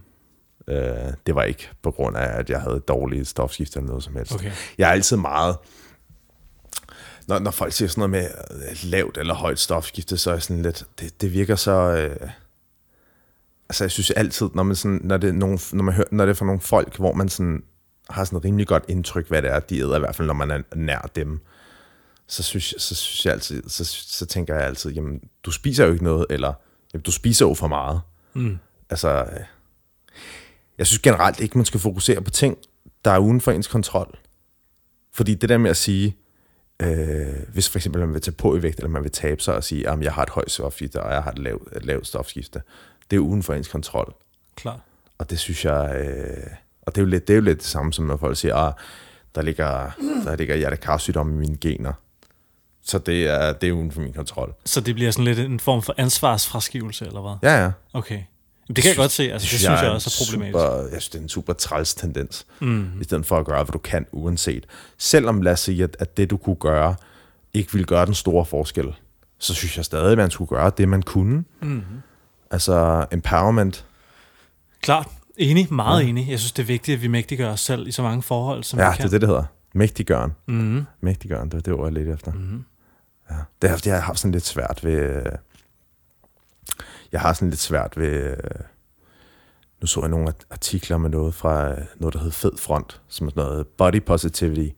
Øh, 0.71 1.13
det 1.25 1.35
var 1.35 1.43
ikke 1.43 1.69
på 1.81 1.91
grund 1.91 2.17
af, 2.17 2.39
at 2.39 2.49
jeg 2.49 2.61
havde 2.61 2.79
dårlige 2.79 3.25
stofskifter 3.25 3.79
eller 3.79 3.87
noget 3.87 4.03
som 4.03 4.15
helst. 4.15 4.33
Okay. 4.33 4.51
Jeg 4.77 4.87
er 4.87 4.91
altid 4.91 5.17
meget... 5.17 5.57
Når, 7.27 7.39
når 7.39 7.51
folk 7.51 7.73
siger 7.73 7.89
sådan 7.89 8.09
noget 8.09 8.09
med 8.09 8.29
øh, 8.69 8.77
lavt 8.83 9.17
eller 9.17 9.33
højt 9.33 9.59
stofskifte, 9.59 10.17
så 10.17 10.29
er 10.29 10.33
jeg 10.33 10.43
sådan 10.43 10.61
lidt... 10.61 10.85
Det, 10.99 11.21
det 11.21 11.33
virker 11.33 11.55
så... 11.55 11.71
Øh, 11.71 12.29
altså, 13.69 13.83
jeg 13.83 13.91
synes 13.91 14.11
altid, 14.11 14.49
når, 14.53 14.63
man 14.63 14.75
sådan, 14.75 14.99
når, 15.03 15.17
det 15.17 15.35
nogle, 15.35 15.59
når, 15.71 15.83
man 15.83 15.93
hører, 15.93 16.07
når 16.11 16.25
det 16.25 16.29
er 16.29 16.35
fra 16.35 16.45
nogle 16.45 16.61
folk, 16.61 16.97
hvor 16.97 17.13
man 17.13 17.29
sådan, 17.29 17.63
har 18.09 18.23
sådan 18.23 18.37
et 18.37 18.45
rimelig 18.45 18.67
godt 18.67 18.83
indtryk, 18.87 19.27
hvad 19.27 19.41
det 19.41 19.51
er, 19.51 19.59
de 19.59 19.79
æder, 19.79 19.95
i 19.95 19.99
hvert 19.99 20.15
fald 20.15 20.27
når 20.27 20.33
man 20.33 20.51
er 20.51 20.61
nær 20.75 21.09
dem, 21.15 21.39
så 22.27 22.43
synes, 22.43 22.75
så 22.77 22.95
synes 22.95 23.25
jeg 23.25 23.33
altid, 23.33 23.63
så, 23.69 23.85
så 23.85 24.25
tænker 24.25 24.55
jeg 24.55 24.63
altid, 24.63 24.91
jamen, 24.91 25.21
du 25.43 25.51
spiser 25.51 25.85
jo 25.85 25.91
ikke 25.91 26.03
noget, 26.03 26.25
eller 26.29 26.53
jamen, 26.93 27.03
du 27.03 27.11
spiser 27.11 27.45
jo 27.45 27.53
for 27.53 27.67
meget. 27.67 28.01
Mm. 28.33 28.57
Altså, 28.89 29.09
øh, 29.09 29.39
jeg 30.81 30.87
synes 30.87 30.99
generelt 30.99 31.39
ikke, 31.39 31.57
man 31.57 31.65
skal 31.65 31.79
fokusere 31.79 32.21
på 32.21 32.29
ting, 32.29 32.57
der 33.05 33.11
er 33.11 33.17
uden 33.17 33.41
for 33.41 33.51
ens 33.51 33.67
kontrol. 33.67 34.17
Fordi 35.13 35.35
det 35.35 35.49
der 35.49 35.57
med 35.57 35.69
at 35.69 35.77
sige, 35.77 36.17
øh, 36.81 37.35
hvis 37.53 37.69
for 37.69 37.79
eksempel 37.79 38.01
man 38.01 38.13
vil 38.13 38.21
tage 38.21 38.35
på 38.35 38.55
i 38.55 38.63
vægt, 38.63 38.77
eller 38.77 38.89
man 38.89 39.03
vil 39.03 39.11
tabe 39.11 39.41
sig 39.41 39.55
og 39.55 39.63
sige, 39.63 39.89
at 39.89 40.01
jeg 40.01 40.13
har 40.13 40.23
et 40.23 40.29
højt 40.29 40.51
stofskifte, 40.51 41.03
og 41.03 41.13
jeg 41.13 41.23
har 41.23 41.31
et 41.31 41.39
lavt, 41.39 41.75
et 41.75 41.85
lavt 41.85 42.07
stofskifte, 42.07 42.61
det 43.11 43.15
er 43.15 43.19
uden 43.19 43.43
for 43.43 43.53
ens 43.53 43.67
kontrol. 43.67 44.13
Klart. 44.55 44.79
Og 45.17 45.29
det 45.29 45.39
synes 45.39 45.65
jeg, 45.65 45.95
øh, 45.95 46.47
og 46.81 46.95
det 46.95 47.01
er, 47.01 47.05
jo 47.05 47.09
lidt, 47.09 47.27
det 47.27 47.33
er 47.33 47.37
jo 47.37 47.43
lidt 47.43 47.57
det 47.57 47.67
samme, 47.67 47.93
som 47.93 48.05
når 48.05 48.17
folk 48.17 48.37
siger, 48.37 48.55
at 48.55 48.73
der 49.35 49.41
ligger, 49.41 49.91
der 50.25 50.35
ligger 50.35 50.55
hjertekarsygdom 50.55 51.29
i 51.29 51.37
mine 51.37 51.57
gener. 51.57 51.93
Så 52.81 52.99
det 52.99 53.27
er, 53.27 53.53
det 53.53 53.69
er 53.69 53.73
uden 53.73 53.91
for 53.91 54.01
min 54.01 54.13
kontrol. 54.13 54.53
Så 54.65 54.81
det 54.81 54.95
bliver 54.95 55.11
sådan 55.11 55.25
lidt 55.25 55.39
en 55.39 55.59
form 55.59 55.81
for 55.81 55.93
ansvarsfraskivelse, 55.97 57.05
eller 57.05 57.21
hvad? 57.21 57.49
Ja, 57.49 57.63
ja. 57.63 57.71
Okay. 57.93 58.23
Det 58.75 58.83
kan 58.83 58.89
jeg 58.89 58.97
godt 58.97 59.11
se. 59.11 59.23
Altså, 59.23 59.43
det, 59.45 59.47
synes 59.47 59.63
jeg, 59.63 59.85
er 59.85 59.89
også 59.89 60.09
er 60.21 60.25
problematisk. 60.25 60.59
Super, 60.59 60.81
jeg 60.81 60.89
synes, 60.89 61.09
det 61.09 61.17
er 61.19 61.23
en 61.23 61.29
super 61.29 61.53
træls 61.53 61.93
tendens. 61.95 62.45
Mm. 62.59 63.01
I 63.01 63.03
stedet 63.03 63.25
for 63.25 63.37
at 63.37 63.45
gøre, 63.45 63.63
hvad 63.63 63.71
du 63.73 63.77
kan, 63.77 64.05
uanset. 64.11 64.65
Selvom, 64.97 65.41
lad 65.41 65.51
os 65.53 65.59
sige, 65.59 65.83
at, 65.83 65.97
at 65.99 66.17
det, 66.17 66.29
du 66.29 66.37
kunne 66.37 66.55
gøre, 66.55 66.95
ikke 67.53 67.71
ville 67.71 67.85
gøre 67.85 68.05
den 68.05 68.13
store 68.13 68.45
forskel, 68.45 68.93
så 69.39 69.53
synes 69.53 69.77
jeg 69.77 69.85
stadig, 69.85 70.11
at 70.11 70.17
man 70.17 70.31
skulle 70.31 70.49
gøre 70.49 70.71
det, 70.77 70.89
man 70.89 71.01
kunne. 71.01 71.43
Mm. 71.61 71.81
Altså, 72.51 73.05
empowerment. 73.11 73.85
Klart. 74.81 75.07
Enig. 75.37 75.73
Meget 75.73 76.03
ja. 76.03 76.07
enig. 76.07 76.29
Jeg 76.29 76.39
synes, 76.39 76.51
det 76.51 76.63
er 76.63 76.67
vigtigt, 76.67 76.95
at 76.95 77.01
vi 77.01 77.07
mægtiggør 77.07 77.51
os 77.51 77.59
selv 77.61 77.87
i 77.87 77.91
så 77.91 78.01
mange 78.03 78.21
forhold, 78.23 78.63
som 78.63 78.79
Ja, 78.79 78.85
vi 78.85 78.91
det 78.91 78.97
kan. 78.97 79.05
er 79.05 79.09
det, 79.09 79.21
det 79.21 79.29
hedder. 79.29 79.43
Mægtiggøren. 79.73 80.31
Mm. 80.47 80.85
Mægtiggøren, 81.01 81.45
det 81.49 81.53
var 81.53 81.59
det 81.61 81.73
ord, 81.73 81.85
jeg 81.85 81.93
ledte 81.93 82.11
efter. 82.11 82.31
Mm. 82.31 82.63
Ja. 83.29 83.35
Det 83.61 83.69
er, 83.69 83.77
jeg 83.85 83.93
har 83.95 84.01
haft 84.01 84.19
sådan 84.19 84.31
lidt 84.31 84.45
svært 84.45 84.79
ved... 84.83 85.21
Jeg 87.11 87.21
har 87.21 87.33
sådan 87.33 87.49
lidt 87.49 87.59
svært 87.59 87.97
ved... 87.97 88.35
Nu 89.81 89.87
så 89.87 89.99
jeg 89.99 90.09
nogle 90.09 90.33
artikler 90.49 90.97
med 90.97 91.09
noget 91.09 91.33
fra 91.33 91.75
noget, 91.95 92.13
der 92.13 92.19
hed 92.19 92.31
Fed 92.31 92.57
Front, 92.57 93.01
som 93.07 93.27
er 93.27 93.31
sådan 93.31 93.43
noget 93.43 93.67
body 93.67 94.03
positivity. 94.03 94.75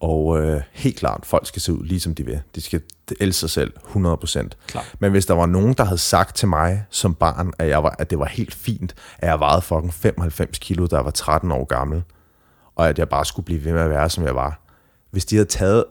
Og 0.00 0.38
øh, 0.38 0.62
helt 0.72 0.96
klart, 0.96 1.26
folk 1.26 1.46
skal 1.46 1.62
se 1.62 1.72
ud 1.72 1.84
ligesom 1.84 2.14
de 2.14 2.26
vil. 2.26 2.40
De 2.54 2.60
skal 2.60 2.82
elske 3.20 3.40
sig 3.40 3.50
selv 3.50 3.72
100%. 3.76 4.48
Klart. 4.66 4.94
Men 4.98 5.10
hvis 5.10 5.26
der 5.26 5.34
var 5.34 5.46
nogen, 5.46 5.74
der 5.74 5.84
havde 5.84 5.98
sagt 5.98 6.36
til 6.36 6.48
mig 6.48 6.84
som 6.90 7.14
barn, 7.14 7.52
at, 7.58 7.68
jeg 7.68 7.82
var, 7.82 7.96
at 7.98 8.10
det 8.10 8.18
var 8.18 8.26
helt 8.26 8.54
fint, 8.54 8.94
at 9.18 9.28
jeg 9.28 9.40
vejede 9.40 9.62
fucking 9.62 9.94
95 9.94 10.58
kilo, 10.58 10.86
da 10.86 10.96
jeg 10.96 11.04
var 11.04 11.10
13 11.10 11.52
år 11.52 11.64
gammel, 11.64 12.02
og 12.74 12.88
at 12.88 12.98
jeg 12.98 13.08
bare 13.08 13.24
skulle 13.24 13.46
blive 13.46 13.64
ved 13.64 13.72
med 13.72 13.80
at 13.80 13.90
være, 13.90 14.10
som 14.10 14.24
jeg 14.24 14.34
var. 14.34 14.60
Hvis 15.10 15.24
de 15.24 15.36
havde 15.36 15.48
taget... 15.48 15.84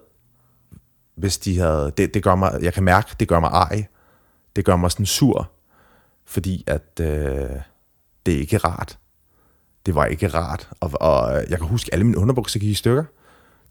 Hvis 1.16 1.38
de 1.38 1.60
havde... 1.60 1.92
Det, 1.98 2.14
det 2.14 2.24
gør 2.24 2.36
mig... 2.36 2.60
Jeg 2.62 2.74
kan 2.74 2.84
mærke, 2.84 3.16
det 3.20 3.28
gør 3.28 3.40
mig 3.40 3.50
ej. 3.50 3.86
Det 4.56 4.66
gør 4.66 4.76
mig 4.76 4.92
sådan 4.92 5.06
sur. 5.06 5.52
Fordi 6.26 6.64
at... 6.68 7.00
Øh, 7.02 7.50
det 8.26 8.36
er 8.36 8.40
ikke 8.40 8.58
rart. 8.58 9.00
Det 9.86 9.96
var 9.96 10.06
ikke 10.06 10.28
rart. 10.28 10.70
Og, 10.80 10.92
og 10.94 11.44
jeg 11.50 11.58
kan 11.58 11.68
huske, 11.68 11.90
alle 11.94 12.06
mine 12.06 12.18
underbukser 12.18 12.60
gik 12.60 12.70
i 12.70 12.74
stykker. 12.74 13.04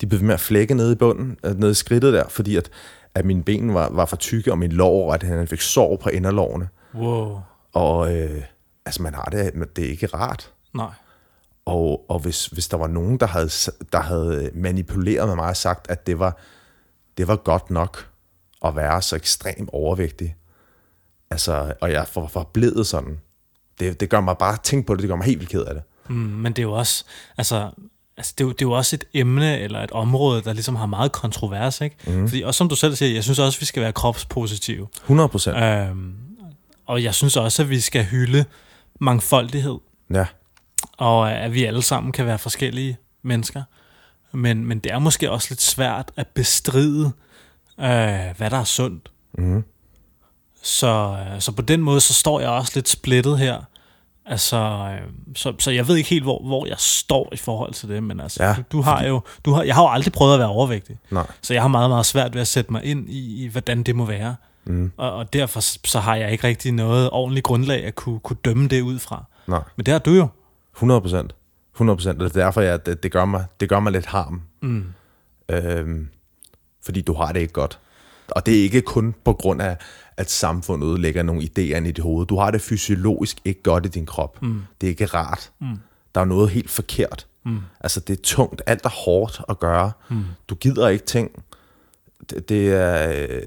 De 0.00 0.06
blev 0.06 0.20
ved 0.20 0.26
med 0.26 0.34
at 0.34 0.40
flække 0.40 0.74
nede 0.74 0.92
i 0.92 0.94
bunden, 0.94 1.38
øh, 1.44 1.58
nede 1.58 1.70
i 1.70 1.74
skridtet 1.74 2.12
der, 2.12 2.28
fordi 2.28 2.56
at, 2.56 2.70
at 3.14 3.24
mine 3.24 3.44
ben 3.44 3.74
var, 3.74 3.88
var 3.90 4.04
for 4.04 4.16
tykke, 4.16 4.52
og 4.52 4.58
min 4.58 4.72
lår, 4.72 5.12
at 5.12 5.22
han 5.22 5.48
fik 5.48 5.60
sår 5.60 5.96
på 5.96 6.08
inderlårene. 6.08 6.68
Wow. 6.94 7.40
Og 7.72 8.16
øh, 8.16 8.42
altså, 8.86 9.02
man 9.02 9.14
har 9.14 9.24
det, 9.24 9.54
men 9.54 9.68
det 9.76 9.84
er 9.84 9.88
ikke 9.88 10.06
rart. 10.06 10.52
Nej. 10.74 10.90
Og, 11.64 12.10
og 12.10 12.18
hvis, 12.18 12.46
hvis 12.46 12.68
der 12.68 12.76
var 12.76 12.86
nogen, 12.86 13.20
der 13.20 13.26
havde, 13.26 13.50
der 13.92 14.00
havde 14.00 14.50
manipuleret 14.54 15.28
med 15.28 15.36
mig 15.36 15.48
og 15.48 15.56
sagt, 15.56 15.90
at 15.90 16.06
det 16.06 16.18
var, 16.18 16.36
det 17.18 17.28
var 17.28 17.36
godt 17.36 17.70
nok 17.70 18.08
at 18.64 18.76
være 18.76 19.02
så 19.02 19.16
ekstremt 19.16 19.70
overvægtig, 19.72 20.36
altså, 21.30 21.74
og 21.80 21.92
jeg 21.92 22.06
var 22.14 22.26
forblevet 22.26 22.86
sådan, 22.86 23.18
det, 23.80 24.00
det 24.00 24.10
gør 24.10 24.20
mig 24.20 24.36
bare, 24.38 24.56
tænk 24.62 24.86
på 24.86 24.94
det, 24.94 25.02
det 25.02 25.08
gør 25.08 25.16
mig 25.16 25.26
helt 25.26 25.38
vildt 25.38 25.50
ked 25.52 25.62
af 25.62 25.74
det. 25.74 25.82
Mm, 26.08 26.16
men 26.16 26.52
det 26.52 26.58
er 26.58 26.66
jo 26.66 26.72
også, 26.72 27.04
altså, 27.38 27.70
altså 28.16 28.34
det, 28.38 28.44
er 28.44 28.48
jo, 28.48 28.52
det 28.52 28.62
er 28.62 28.66
jo 28.66 28.72
også 28.72 28.96
et 28.96 29.04
emne 29.14 29.58
eller 29.58 29.80
et 29.80 29.90
område, 29.90 30.42
der 30.42 30.52
ligesom 30.52 30.76
har 30.76 30.86
meget 30.86 31.12
kontrovers, 31.12 31.80
ikke? 31.80 31.96
Mm. 32.06 32.28
Fordi, 32.28 32.42
og 32.42 32.54
som 32.54 32.68
du 32.68 32.76
selv 32.76 32.94
siger, 32.94 33.14
jeg 33.14 33.24
synes 33.24 33.38
også, 33.38 33.60
vi 33.60 33.66
skal 33.66 33.82
være 33.82 33.92
kropspositive. 33.92 34.88
100 35.02 35.28
procent. 35.28 35.56
Øhm, 35.56 36.14
og 36.86 37.02
jeg 37.02 37.14
synes 37.14 37.36
også, 37.36 37.62
at 37.62 37.70
vi 37.70 37.80
skal 37.80 38.04
hylde 38.04 38.44
mangfoldighed, 39.00 39.78
Ja, 40.14 40.26
og 40.96 41.32
at 41.32 41.54
vi 41.54 41.64
alle 41.64 41.82
sammen 41.82 42.12
kan 42.12 42.26
være 42.26 42.38
forskellige 42.38 42.96
mennesker. 43.22 43.62
men, 44.32 44.64
men 44.64 44.78
det 44.78 44.92
er 44.92 44.98
måske 44.98 45.30
også 45.30 45.46
lidt 45.50 45.62
svært 45.62 46.12
at 46.16 46.26
bestride, 46.26 47.04
øh, 47.80 47.84
hvad 48.36 48.50
der 48.50 48.56
er 48.58 48.64
sundt. 48.64 49.10
Mm. 49.38 49.64
Så, 50.68 51.16
øh, 51.34 51.40
så 51.40 51.52
på 51.52 51.62
den 51.62 51.80
måde, 51.80 52.00
så 52.00 52.14
står 52.14 52.40
jeg 52.40 52.48
også 52.48 52.72
lidt 52.74 52.88
splittet 52.88 53.38
her. 53.38 53.62
Altså, 54.26 54.56
øh, 54.56 55.34
så, 55.36 55.54
så 55.58 55.70
jeg 55.70 55.88
ved 55.88 55.96
ikke 55.96 56.10
helt, 56.10 56.22
hvor, 56.22 56.42
hvor 56.46 56.66
jeg 56.66 56.76
står 56.78 57.28
i 57.32 57.36
forhold 57.36 57.72
til 57.72 57.88
det, 57.88 58.02
men 58.02 58.20
altså, 58.20 58.44
Ja, 58.44 58.54
du, 58.54 58.62
du 58.72 58.80
har 58.80 59.04
jo, 59.04 59.20
du 59.44 59.52
har, 59.52 59.62
jeg 59.62 59.74
har 59.74 59.82
jo 59.82 59.88
aldrig 59.88 60.12
prøvet 60.12 60.34
at 60.34 60.38
være 60.38 60.48
overvægtig, 60.48 60.98
Nej. 61.10 61.26
så 61.42 61.54
jeg 61.54 61.62
har 61.62 61.68
meget, 61.68 61.90
meget 61.90 62.06
svært 62.06 62.34
ved 62.34 62.40
at 62.40 62.48
sætte 62.48 62.72
mig 62.72 62.84
ind 62.84 63.10
i, 63.10 63.44
i 63.44 63.46
hvordan 63.46 63.82
det 63.82 63.96
må 63.96 64.04
være. 64.04 64.36
Mm. 64.64 64.92
Og, 64.96 65.12
og 65.12 65.32
derfor 65.32 65.60
så 65.60 65.78
så 65.84 66.00
har 66.00 66.16
jeg 66.16 66.32
ikke 66.32 66.46
rigtig 66.46 66.72
noget 66.72 67.10
ordentligt 67.10 67.44
grundlag 67.44 67.84
at 67.84 67.94
kunne, 67.94 68.20
kunne 68.20 68.36
dømme 68.44 68.68
det 68.68 68.80
ud 68.80 68.98
fra. 68.98 69.24
Nej. 69.46 69.62
Men 69.76 69.86
det 69.86 69.92
har 69.92 69.98
du 69.98 70.10
jo. 70.10 70.28
100 70.76 71.00
procent. 71.00 71.34
100 71.74 71.96
procent. 71.96 72.20
Det 72.20 72.36
er 72.36 72.44
derfor, 72.44 72.60
jeg, 72.60 72.86
det, 72.86 73.02
det, 73.02 73.12
gør 73.12 73.24
mig, 73.24 73.44
det 73.60 73.68
gør 73.68 73.80
mig 73.80 73.92
lidt 73.92 74.06
harm. 74.06 74.42
Mm. 74.62 74.84
Øhm, 75.48 76.08
fordi 76.84 77.00
du 77.00 77.14
har 77.14 77.32
det 77.32 77.40
ikke 77.40 77.52
godt. 77.52 77.78
Og 78.28 78.46
det 78.46 78.58
er 78.58 78.62
ikke 78.62 78.80
kun 78.80 79.14
på 79.24 79.32
grund 79.32 79.62
af, 79.62 79.76
at 80.18 80.30
samfundet 80.30 81.00
lægger 81.00 81.22
nogle 81.22 81.42
idéer 81.42 81.76
ind 81.76 81.86
i 81.86 81.90
dit 81.90 81.98
hoved. 81.98 82.26
Du 82.26 82.38
har 82.38 82.50
det 82.50 82.60
fysiologisk 82.60 83.38
ikke 83.44 83.62
godt 83.62 83.86
i 83.86 83.88
din 83.88 84.06
krop. 84.06 84.42
Mm. 84.42 84.62
Det 84.80 84.86
er 84.86 84.90
ikke 84.90 85.06
rart. 85.06 85.52
Mm. 85.60 85.78
Der 86.14 86.20
er 86.20 86.24
noget 86.24 86.50
helt 86.50 86.70
forkert. 86.70 87.26
Mm. 87.44 87.58
Altså, 87.80 88.00
det 88.00 88.18
er 88.18 88.22
tungt. 88.22 88.62
Alt 88.66 88.84
er 88.84 89.04
hårdt 89.04 89.40
at 89.48 89.58
gøre. 89.58 89.92
Mm. 90.10 90.24
Du 90.48 90.54
gider 90.54 90.88
ikke 90.88 91.04
ting. 91.04 91.44
Det, 92.30 92.48
det 92.48 92.72
er... 92.72 93.40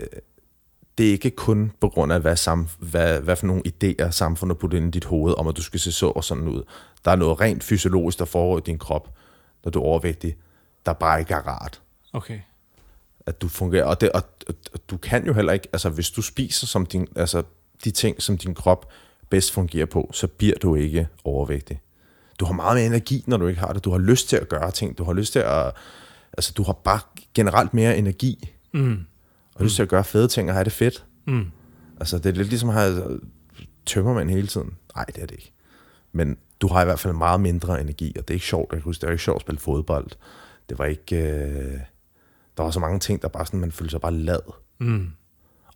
Det 0.98 1.08
er 1.08 1.12
ikke 1.12 1.30
kun 1.30 1.72
på 1.82 1.90
grund 1.90 2.14
af, 2.14 2.22
hvad, 2.22 2.36
sam, 2.36 2.68
hvad, 2.80 3.22
hvad 3.22 3.36
for 3.36 3.48
nogle 3.48 3.64
idéer 3.68 4.10
samfundet 4.10 4.58
putter 4.58 4.78
ind 4.78 4.88
i 4.88 4.92
dit 4.92 5.06
hoved, 5.06 5.34
om 5.38 5.48
at 5.48 5.58
du 5.58 5.62
skal 5.62 5.80
se 5.80 5.92
så 5.92 6.08
og 6.08 6.24
sådan 6.24 6.48
ud. 6.48 6.64
Der 7.06 7.12
er 7.12 7.16
noget 7.16 7.42
rent 7.42 7.64
fysiologisk, 7.64 8.20
der 8.20 8.26
foregår 8.26 8.58
i 8.58 8.62
din 8.66 8.78
krop, 8.78 9.10
når 9.64 9.72
du 9.72 9.80
er 9.80 9.84
overvægtig, 9.84 10.36
der 10.86 10.94
bare 10.94 11.20
ikke 11.20 11.34
er 11.34 11.48
rart 11.48 11.82
Okay. 12.14 12.40
At 13.32 13.42
du 13.42 13.48
fungerer. 13.48 13.86
Og, 13.86 14.02
det, 14.02 14.12
og, 14.12 14.24
og, 14.48 14.56
og 14.74 14.80
du 14.90 14.98
kan 14.98 15.26
jo 15.26 15.34
heller 15.34 15.54
ikke, 15.54 15.68
altså 15.74 15.90
hvis 15.90 16.12
du 16.12 16.22
spiser 16.22 16.68
som 16.68 16.86
din, 16.86 17.08
altså 17.16 17.44
de 17.84 17.92
ting, 17.92 18.22
som 18.22 18.38
din 18.38 18.54
krop 18.54 18.92
bedst 19.30 19.52
fungerer 19.52 19.86
på, 19.86 20.10
så 20.14 20.28
bliver 20.28 20.56
du 20.62 20.76
ikke 20.76 21.08
overvægtig. 21.24 21.82
Du 22.40 22.46
har 22.46 22.54
meget 22.54 22.76
mere 22.76 22.86
energi, 22.86 23.24
når 23.28 23.38
du 23.38 23.48
ikke 23.48 23.60
har 23.60 23.74
det. 23.74 23.86
Du 23.86 23.92
har 23.92 23.98
lyst 23.98 24.30
til 24.30 24.36
at 24.36 24.50
gøre 24.50 24.72
ting. 24.72 24.98
Du 24.98 25.04
har 25.04 25.14
lyst 25.14 25.34
til 25.34 25.40
at, 25.40 25.72
altså 26.34 26.54
du 26.54 26.64
har 26.64 26.74
bare 26.74 27.00
generelt 27.34 27.74
mere 27.74 27.98
energi. 27.98 28.50
Mm. 28.72 29.00
Og 29.56 29.64
lyst 29.64 29.76
til 29.76 29.84
at 29.84 29.90
gøre 29.90 30.04
fede 30.04 30.28
ting 30.28 30.50
og 30.50 30.56
have 30.56 30.64
det 30.64 30.74
fedt. 30.74 31.06
Mm. 31.28 31.46
Altså 32.00 32.18
det 32.18 32.26
er 32.26 32.34
lidt 32.34 32.50
ligesom 32.50 32.70
at 32.70 32.76
have 32.76 33.20
tømmermænd 33.86 34.30
hele 34.30 34.48
tiden. 34.48 34.74
Nej, 34.96 35.06
det 35.06 35.18
er 35.18 35.26
det 35.26 35.36
ikke. 35.36 35.54
Men 36.12 36.38
du 36.62 36.68
har 36.68 36.82
i 36.82 36.86
hvert 36.86 37.00
fald 37.00 37.14
meget 37.14 37.42
mindre 37.42 37.82
energi, 37.82 38.14
og 38.20 38.28
det 38.28 38.30
er 38.30 38.36
ikke 38.36 38.46
sjovt. 38.46 38.72
Jeg 38.72 38.78
kan 38.78 38.84
huske, 38.84 39.02
det 39.02 39.08
var 39.08 39.12
ikke 39.12 39.24
sjovt 39.24 39.36
at 39.36 39.42
spille 39.42 39.60
fodbold. 39.60 40.08
Det 40.70 40.80
var 40.80 40.86
ikke... 40.86 41.16
Øh, 41.16 41.80
der 42.58 42.64
var 42.64 42.72
så 42.72 42.80
mange 42.80 43.00
ting, 43.00 43.22
der 43.22 43.28
bare 43.28 43.46
sådan, 43.46 43.60
man 43.60 43.72
følte 43.72 43.92
sig 43.92 44.02
bare 44.02 44.14
lad. 44.14 44.54
Mm. 44.80 45.12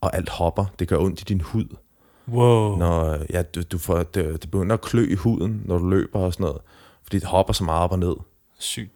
Og 0.02 0.16
alt 0.16 0.30
hopper. 0.30 0.66
Det 0.80 0.88
gør 0.88 0.98
ondt 0.98 1.22
i 1.22 1.24
din 1.24 1.42
hud. 1.42 1.76
Wow. 2.28 2.78
Når, 2.78 3.26
ja, 3.30 3.42
du, 3.42 3.62
du 3.62 3.78
får, 3.78 4.04
det, 4.04 4.42
det 4.42 4.52
begynder 4.52 4.74
at 4.74 4.82
klø 4.82 5.08
i 5.10 5.16
huden, 5.16 5.62
når 5.66 5.78
du 5.78 5.90
løber 5.90 6.20
og 6.20 6.34
sådan 6.34 6.44
noget. 6.44 6.62
Fordi 7.04 7.20
det 7.20 7.28
hopper 7.28 7.54
så 7.54 7.64
meget 7.64 7.84
op 7.84 7.92
og 7.92 8.00
ned. 8.00 8.16
Sygt. 8.60 8.92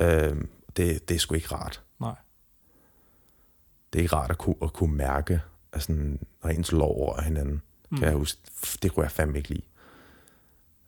Øh, 0.00 0.36
det, 0.76 1.08
det 1.08 1.14
er 1.14 1.18
sgu 1.18 1.34
ikke 1.34 1.54
rart. 1.54 1.82
Nej. 2.00 2.14
Det 3.92 3.98
er 3.98 4.02
ikke 4.02 4.16
rart 4.16 4.30
at 4.30 4.38
kunne, 4.38 4.56
at 4.62 4.72
kunne 4.72 4.94
mærke, 4.94 5.40
at 5.72 5.82
sådan, 5.82 6.20
når 6.42 6.50
ens 6.50 6.72
lår 6.72 6.82
over 6.82 7.22
hinanden. 7.22 7.62
Mm. 7.90 7.98
Kan 7.98 8.06
jeg 8.06 8.16
huske. 8.16 8.40
Det 8.82 8.92
kunne 8.92 9.04
jeg 9.04 9.10
fandme 9.10 9.38
ikke 9.38 9.48
lide. 9.48 9.62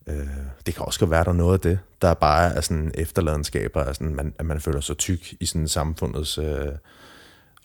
Øh, 0.06 0.26
det 0.66 0.74
kan 0.74 0.84
også 0.84 1.00
godt 1.00 1.10
være, 1.10 1.24
der 1.24 1.30
er 1.30 1.34
noget 1.34 1.54
af 1.54 1.60
det, 1.60 1.78
der 2.02 2.14
bare 2.14 2.54
er 2.54 2.60
sådan 2.60 2.90
efterladenskaber, 2.94 3.92
sådan, 3.92 4.14
man, 4.14 4.34
at 4.38 4.46
man 4.46 4.60
føler 4.60 4.80
sig 4.80 4.96
tyk 4.98 5.34
i 5.40 5.46
sådan 5.46 5.68
samfundets 5.68 6.38
øh, 6.38 6.68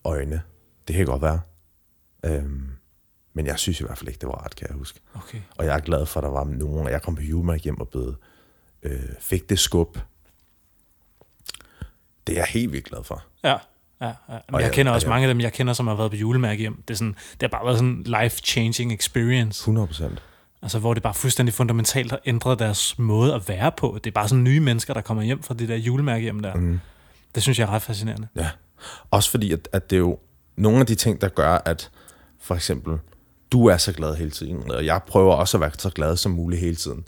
øjne. 0.03 0.41
Det 0.87 0.95
kan 0.95 1.05
godt 1.05 1.21
være. 1.21 1.39
Øh, 2.25 2.43
men 3.33 3.45
jeg 3.45 3.59
synes 3.59 3.79
i 3.79 3.83
hvert 3.83 3.97
fald 3.97 4.07
ikke, 4.07 4.19
det 4.19 4.27
var 4.29 4.45
ret, 4.45 4.55
kan 4.55 4.67
jeg 4.69 4.77
huske. 4.77 4.99
Okay. 5.15 5.39
Og 5.57 5.65
jeg 5.65 5.75
er 5.75 5.79
glad 5.79 6.05
for, 6.05 6.19
at 6.19 6.23
der 6.23 6.29
var 6.29 6.43
nogen, 6.43 6.85
og 6.85 6.91
jeg 6.91 7.01
kom 7.01 7.15
på 7.15 7.21
julemærke 7.21 7.63
hjem 7.63 7.79
og 7.81 7.89
blev, 7.89 8.15
øh, 8.83 8.99
fik 9.19 9.49
det 9.49 9.59
skub. 9.59 9.97
Det 12.27 12.33
er 12.33 12.39
jeg 12.39 12.47
helt 12.49 12.71
vildt 12.71 12.85
glad 12.85 13.03
for. 13.03 13.23
Ja. 13.43 13.57
Ja, 14.01 14.05
ja. 14.07 14.11
Men 14.29 14.37
Og 14.47 14.59
jeg 14.61 14.61
jeg- 14.67 14.71
kender 14.73 14.91
og 14.91 14.95
også 14.95 15.07
jeg- 15.07 15.09
mange 15.09 15.27
af 15.27 15.33
dem, 15.33 15.41
jeg 15.41 15.53
kender, 15.53 15.73
som 15.73 15.87
har 15.87 15.95
været 15.95 16.11
på 16.11 16.17
julemærke 16.17 16.59
hjem. 16.59 16.81
Det, 16.87 16.93
er 16.93 16.97
sådan, 16.97 17.13
det 17.31 17.41
har 17.41 17.47
bare 17.47 17.65
været 17.65 17.77
sådan 17.77 17.89
en 17.91 18.03
life-changing 18.07 18.93
experience. 18.93 19.61
100 19.61 19.87
procent. 19.87 20.23
Altså, 20.65 20.79
hvor 20.79 20.93
det 20.93 21.03
bare 21.03 21.13
fuldstændig 21.13 21.53
fundamentalt 21.53 22.11
har 22.11 22.19
ændret 22.25 22.59
deres 22.59 22.99
måde 22.99 23.33
at 23.33 23.49
være 23.49 23.71
på. 23.77 23.99
Det 24.03 24.09
er 24.09 24.13
bare 24.13 24.27
sådan 24.27 24.43
nye 24.43 24.59
mennesker, 24.59 24.93
der 24.93 25.01
kommer 25.01 25.23
hjem 25.23 25.43
fra 25.43 25.53
det 25.53 25.69
der 25.69 25.75
julemærke 25.75 26.23
hjem 26.23 26.39
der. 26.39 26.55
Mm. 26.55 26.79
Det 27.35 27.43
synes 27.43 27.59
jeg 27.59 27.65
er 27.65 27.69
ret 27.69 27.81
fascinerende. 27.81 28.27
Ja. 28.35 28.49
Også 29.11 29.31
fordi, 29.31 29.51
at, 29.51 29.69
at 29.73 29.89
det 29.89 29.95
er 29.95 29.99
jo 29.99 30.19
nogle 30.55 30.79
af 30.79 30.85
de 30.85 30.95
ting, 30.95 31.21
der 31.21 31.29
gør, 31.29 31.57
at 31.65 31.91
for 32.41 32.55
eksempel, 32.55 32.97
du 33.51 33.65
er 33.67 33.77
så 33.77 33.93
glad 33.93 34.15
hele 34.15 34.31
tiden, 34.31 34.71
og 34.71 34.85
jeg 34.85 35.01
prøver 35.07 35.33
også 35.33 35.57
at 35.57 35.61
være 35.61 35.71
så 35.77 35.89
glad 35.89 36.17
som 36.17 36.31
muligt 36.31 36.61
hele 36.61 36.75
tiden. 36.75 37.07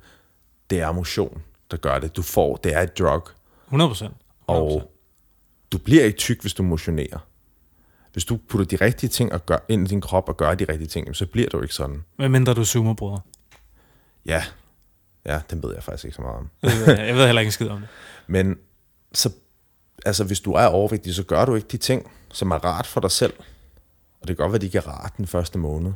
Det 0.70 0.80
er 0.80 0.92
motion, 0.92 1.42
der 1.72 1.78
gør 1.78 2.00
det. 2.00 2.16
Du 2.16 2.22
får, 2.22 2.56
det 2.56 2.76
er 2.76 2.82
et 2.82 3.00
drug, 3.00 3.30
100 3.68 3.90
procent. 3.90 4.14
og 4.48 4.92
du 5.72 5.78
bliver 5.78 6.04
ikke 6.04 6.18
tyk, 6.18 6.42
hvis 6.42 6.54
du 6.54 6.64
motionerer. 6.64 7.28
Hvis 8.14 8.26
du 8.26 8.38
putter 8.50 8.78
de 8.78 8.86
rigtige 8.86 9.10
ting 9.10 9.34
og 9.34 9.46
gør, 9.46 9.58
ind 9.70 9.88
i 9.88 9.90
din 9.90 10.02
krop 10.02 10.30
og 10.30 10.38
gør 10.38 10.56
de 10.56 10.66
rigtige 10.70 10.88
ting, 10.88 11.16
så 11.16 11.26
bliver 11.26 11.50
du 11.50 11.62
ikke 11.62 11.74
sådan. 11.74 12.04
Hvad 12.16 12.30
mindre 12.30 12.54
du 12.54 12.66
zoomer, 12.66 12.94
bror. 12.94 13.26
Ja, 14.28 14.44
ja, 15.26 15.42
den 15.50 15.64
ved 15.64 15.74
jeg 15.74 15.84
faktisk 15.84 16.06
ikke 16.06 16.16
så 16.16 16.22
meget 16.22 16.38
om. 16.38 16.50
Jeg 16.64 17.16
ved, 17.16 17.26
heller 17.26 17.42
ikke 17.42 17.48
en 17.48 17.52
skid 17.52 17.68
om 17.68 17.80
det. 17.80 17.90
Men 18.28 18.58
så, 19.14 19.32
altså, 20.06 20.24
hvis 20.24 20.40
du 20.40 20.54
er 20.54 20.66
overvægtig, 20.66 21.16
så 21.16 21.24
gør 21.24 21.46
du 21.46 21.56
ikke 21.56 21.68
de 21.68 21.78
ting, 21.78 22.12
som 22.34 22.52
er 22.52 22.66
rart 22.66 22.88
for 22.88 23.02
dig 23.02 23.12
selv. 23.12 23.34
Og 24.22 24.28
det 24.28 24.38
kan 24.38 24.44
godt 24.44 24.52
være, 24.52 24.56
at 24.56 24.62
de 24.62 24.66
ikke 24.66 24.78
er 24.78 24.88
rart 24.88 25.14
den 25.18 25.28
første 25.28 25.60
måned. 25.60 25.92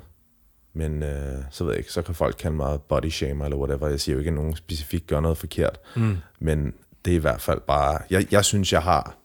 Men 0.73 1.03
øh, 1.03 1.43
så 1.49 1.63
ved 1.63 1.71
jeg 1.71 1.79
ikke, 1.79 1.91
så 1.91 2.01
kan 2.01 2.15
folk 2.15 2.35
kalde 2.39 2.55
mig 2.55 2.81
body 2.81 3.09
shamer 3.09 3.45
eller 3.45 3.57
whatever. 3.57 3.87
Jeg 3.87 3.99
siger 3.99 4.13
jo 4.13 4.19
ikke, 4.19 4.29
at 4.29 4.35
nogen 4.35 4.55
specifikt 4.55 5.07
gør 5.07 5.19
noget 5.19 5.37
forkert. 5.37 5.79
Mm. 5.95 6.17
Men 6.39 6.73
det 7.05 7.11
er 7.11 7.15
i 7.15 7.19
hvert 7.19 7.41
fald 7.41 7.59
bare... 7.59 7.99
Jeg, 8.09 8.27
jeg 8.31 8.45
synes, 8.45 8.73
jeg 8.73 8.81
har 8.81 9.15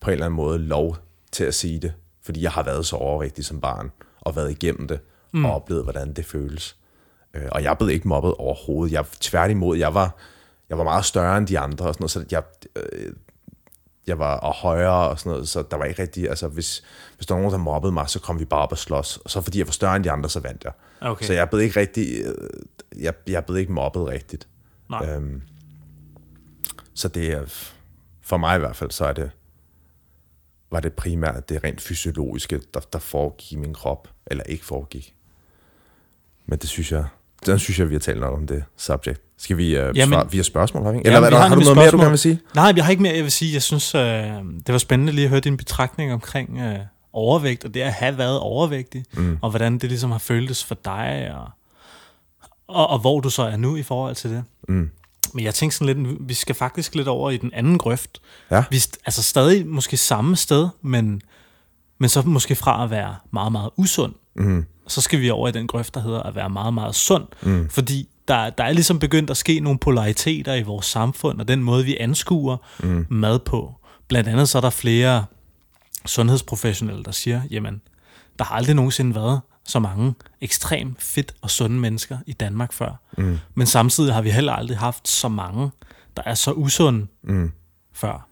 på 0.00 0.10
en 0.10 0.12
eller 0.12 0.26
anden 0.26 0.36
måde 0.36 0.58
lov 0.58 0.96
til 1.32 1.44
at 1.44 1.54
sige 1.54 1.80
det. 1.80 1.92
Fordi 2.22 2.42
jeg 2.42 2.50
har 2.50 2.62
været 2.62 2.86
så 2.86 2.96
overvægtig 2.96 3.44
som 3.44 3.60
barn, 3.60 3.92
og 4.20 4.36
været 4.36 4.50
igennem 4.50 4.88
det, 4.88 5.00
mm. 5.32 5.44
og 5.44 5.54
oplevet, 5.54 5.82
hvordan 5.82 6.12
det 6.12 6.24
føles. 6.24 6.76
Øh, 7.36 7.48
og 7.52 7.62
jeg 7.62 7.78
blev 7.78 7.90
ikke 7.90 8.08
mobbet 8.08 8.34
overhovedet. 8.34 8.92
Jeg, 8.92 9.04
tværtimod, 9.20 9.78
jeg 9.78 9.94
var, 9.94 10.16
jeg 10.68 10.78
var 10.78 10.84
meget 10.84 11.04
større 11.04 11.38
end 11.38 11.46
de 11.46 11.58
andre, 11.58 11.86
og 11.86 11.94
sådan 11.94 12.02
noget, 12.02 12.10
så 12.10 12.24
jeg, 12.30 12.42
øh, 12.76 13.12
jeg 14.06 14.18
var 14.18 14.36
og 14.36 14.52
højere 14.52 15.08
og 15.08 15.18
sådan 15.18 15.30
noget, 15.30 15.48
så 15.48 15.62
der 15.70 15.76
var 15.76 15.84
ikke 15.84 16.02
rigtig, 16.02 16.28
altså 16.28 16.48
hvis, 16.48 16.84
hvis 17.16 17.26
der 17.26 17.34
var 17.34 17.40
nogen, 17.40 17.52
der 17.52 17.58
mobbede 17.58 17.92
mig, 17.92 18.08
så 18.08 18.20
kom 18.20 18.40
vi 18.40 18.44
bare 18.44 18.60
op 18.60 18.72
og 18.72 18.78
slås, 18.78 19.16
og 19.16 19.30
så 19.30 19.40
fordi 19.40 19.58
jeg 19.58 19.66
var 19.66 19.72
større 19.72 19.96
end 19.96 20.04
de 20.04 20.10
andre, 20.10 20.28
så 20.28 20.40
vandt 20.40 20.64
jeg. 20.64 20.72
Okay. 21.00 21.26
Så 21.26 21.32
jeg 21.32 21.50
blev 21.50 21.62
ikke 21.62 21.80
rigtig, 21.80 22.24
øh, 22.24 22.48
jeg, 22.96 23.14
jeg 23.26 23.44
blev 23.44 23.58
ikke 23.58 23.72
mobbet 23.72 24.06
rigtigt. 24.06 24.48
Nej. 24.90 25.06
Øhm, 25.06 25.42
så 26.94 27.08
det 27.08 27.32
er, 27.32 27.42
for 28.22 28.36
mig 28.36 28.56
i 28.56 28.58
hvert 28.58 28.76
fald, 28.76 28.90
så 28.90 29.04
er 29.04 29.12
det, 29.12 29.30
var 30.70 30.80
det 30.80 30.92
primært 30.92 31.48
det 31.48 31.64
rent 31.64 31.80
fysiologiske, 31.80 32.60
der, 32.74 32.80
der 32.80 32.98
foregik 32.98 33.52
i 33.52 33.56
min 33.56 33.74
krop, 33.74 34.08
eller 34.26 34.44
ikke 34.44 34.64
foregik. 34.64 35.14
Men 36.46 36.58
det 36.58 36.68
synes 36.68 36.92
jeg, 36.92 37.04
den 37.46 37.58
synes 37.58 37.78
jeg, 37.78 37.88
vi 37.88 37.94
har 37.94 37.98
talt 38.00 38.20
nok 38.20 38.34
om 38.34 38.46
det 38.46 38.64
subject. 38.76 39.20
Skal 39.38 39.56
vi 39.56 39.64
uh, 39.64 39.96
Jamen- 39.96 40.12
svare 40.12 40.30
via 40.30 40.42
spørgsmål? 40.42 40.84
Har 40.84 40.92
vi? 40.92 40.98
Eller 40.98 41.12
Jamen, 41.12 41.28
hvad, 41.28 41.38
har, 41.38 41.48
har 41.48 41.54
du 41.54 41.60
noget 41.60 41.76
mere, 41.76 41.84
du 41.84 41.88
spørgsmål. 41.88 42.00
gerne 42.00 42.10
vil 42.10 42.18
sige? 42.18 42.40
Nej, 42.54 42.72
jeg 42.76 42.84
har 42.84 42.90
ikke 42.90 43.02
mere, 43.02 43.14
jeg 43.14 43.22
vil 43.22 43.32
sige. 43.32 43.52
Jeg 43.52 43.62
synes, 43.62 43.94
øh, 43.94 44.02
det 44.02 44.68
var 44.68 44.78
spændende 44.78 45.12
lige 45.12 45.24
at 45.24 45.30
høre 45.30 45.40
din 45.40 45.56
betragtning 45.56 46.12
omkring 46.12 46.60
øh, 46.60 46.78
overvægt, 47.12 47.64
og 47.64 47.74
det 47.74 47.80
at 47.80 47.92
have 47.92 48.18
været 48.18 48.38
overvægtig, 48.40 49.04
mm. 49.12 49.38
og 49.42 49.50
hvordan 49.50 49.78
det 49.78 49.88
ligesom 49.90 50.10
har 50.10 50.18
føltes 50.18 50.64
for 50.64 50.76
dig, 50.84 51.34
og, 51.34 51.50
og, 52.68 52.86
og 52.90 52.98
hvor 52.98 53.20
du 53.20 53.30
så 53.30 53.42
er 53.42 53.56
nu 53.56 53.76
i 53.76 53.82
forhold 53.82 54.14
til 54.14 54.30
det. 54.30 54.44
Mm. 54.68 54.90
Men 55.34 55.44
jeg 55.44 55.54
tænker 55.54 55.74
sådan 55.74 56.04
lidt, 56.04 56.28
vi 56.28 56.34
skal 56.34 56.54
faktisk 56.54 56.94
lidt 56.94 57.08
over 57.08 57.30
i 57.30 57.36
den 57.36 57.50
anden 57.52 57.78
grøft. 57.78 58.20
Ja. 58.50 58.64
Vi 58.70 58.76
er 58.76 58.86
altså 59.06 59.22
stadig 59.22 59.66
måske 59.66 59.96
samme 59.96 60.36
sted, 60.36 60.68
men, 60.82 61.22
men 61.98 62.08
så 62.08 62.22
måske 62.22 62.54
fra 62.54 62.84
at 62.84 62.90
være 62.90 63.16
meget, 63.30 63.52
meget 63.52 63.70
usund, 63.76 64.12
Mm. 64.38 64.64
så 64.88 65.00
skal 65.00 65.20
vi 65.20 65.30
over 65.30 65.48
i 65.48 65.52
den 65.52 65.66
grøft, 65.66 65.94
der 65.94 66.00
hedder 66.00 66.22
at 66.22 66.34
være 66.34 66.50
meget, 66.50 66.74
meget 66.74 66.94
sund. 66.94 67.24
Mm. 67.42 67.68
Fordi 67.70 68.08
der, 68.28 68.50
der 68.50 68.64
er 68.64 68.72
ligesom 68.72 68.98
begyndt 68.98 69.30
at 69.30 69.36
ske 69.36 69.60
nogle 69.60 69.78
polariteter 69.78 70.54
i 70.54 70.62
vores 70.62 70.86
samfund, 70.86 71.40
og 71.40 71.48
den 71.48 71.62
måde, 71.62 71.84
vi 71.84 71.96
anskuer 72.00 72.56
mm. 72.82 73.06
mad 73.10 73.38
på. 73.38 73.74
Blandt 74.08 74.28
andet 74.28 74.48
så 74.48 74.58
er 74.58 74.62
der 74.62 74.70
flere 74.70 75.24
sundhedsprofessionelle, 76.06 77.04
der 77.04 77.10
siger, 77.10 77.42
jamen, 77.50 77.80
der 78.38 78.44
har 78.44 78.54
aldrig 78.54 78.74
nogensinde 78.74 79.14
været 79.14 79.40
så 79.64 79.78
mange 79.78 80.14
ekstremt 80.40 81.02
fedt 81.02 81.34
og 81.42 81.50
sunde 81.50 81.76
mennesker 81.76 82.18
i 82.26 82.32
Danmark 82.32 82.72
før. 82.72 83.00
Mm. 83.18 83.38
Men 83.54 83.66
samtidig 83.66 84.14
har 84.14 84.22
vi 84.22 84.30
heller 84.30 84.52
aldrig 84.52 84.78
haft 84.78 85.08
så 85.08 85.28
mange, 85.28 85.70
der 86.16 86.22
er 86.26 86.34
så 86.34 86.52
usunde 86.52 87.06
Mm. 87.22 87.52
før. 87.92 88.28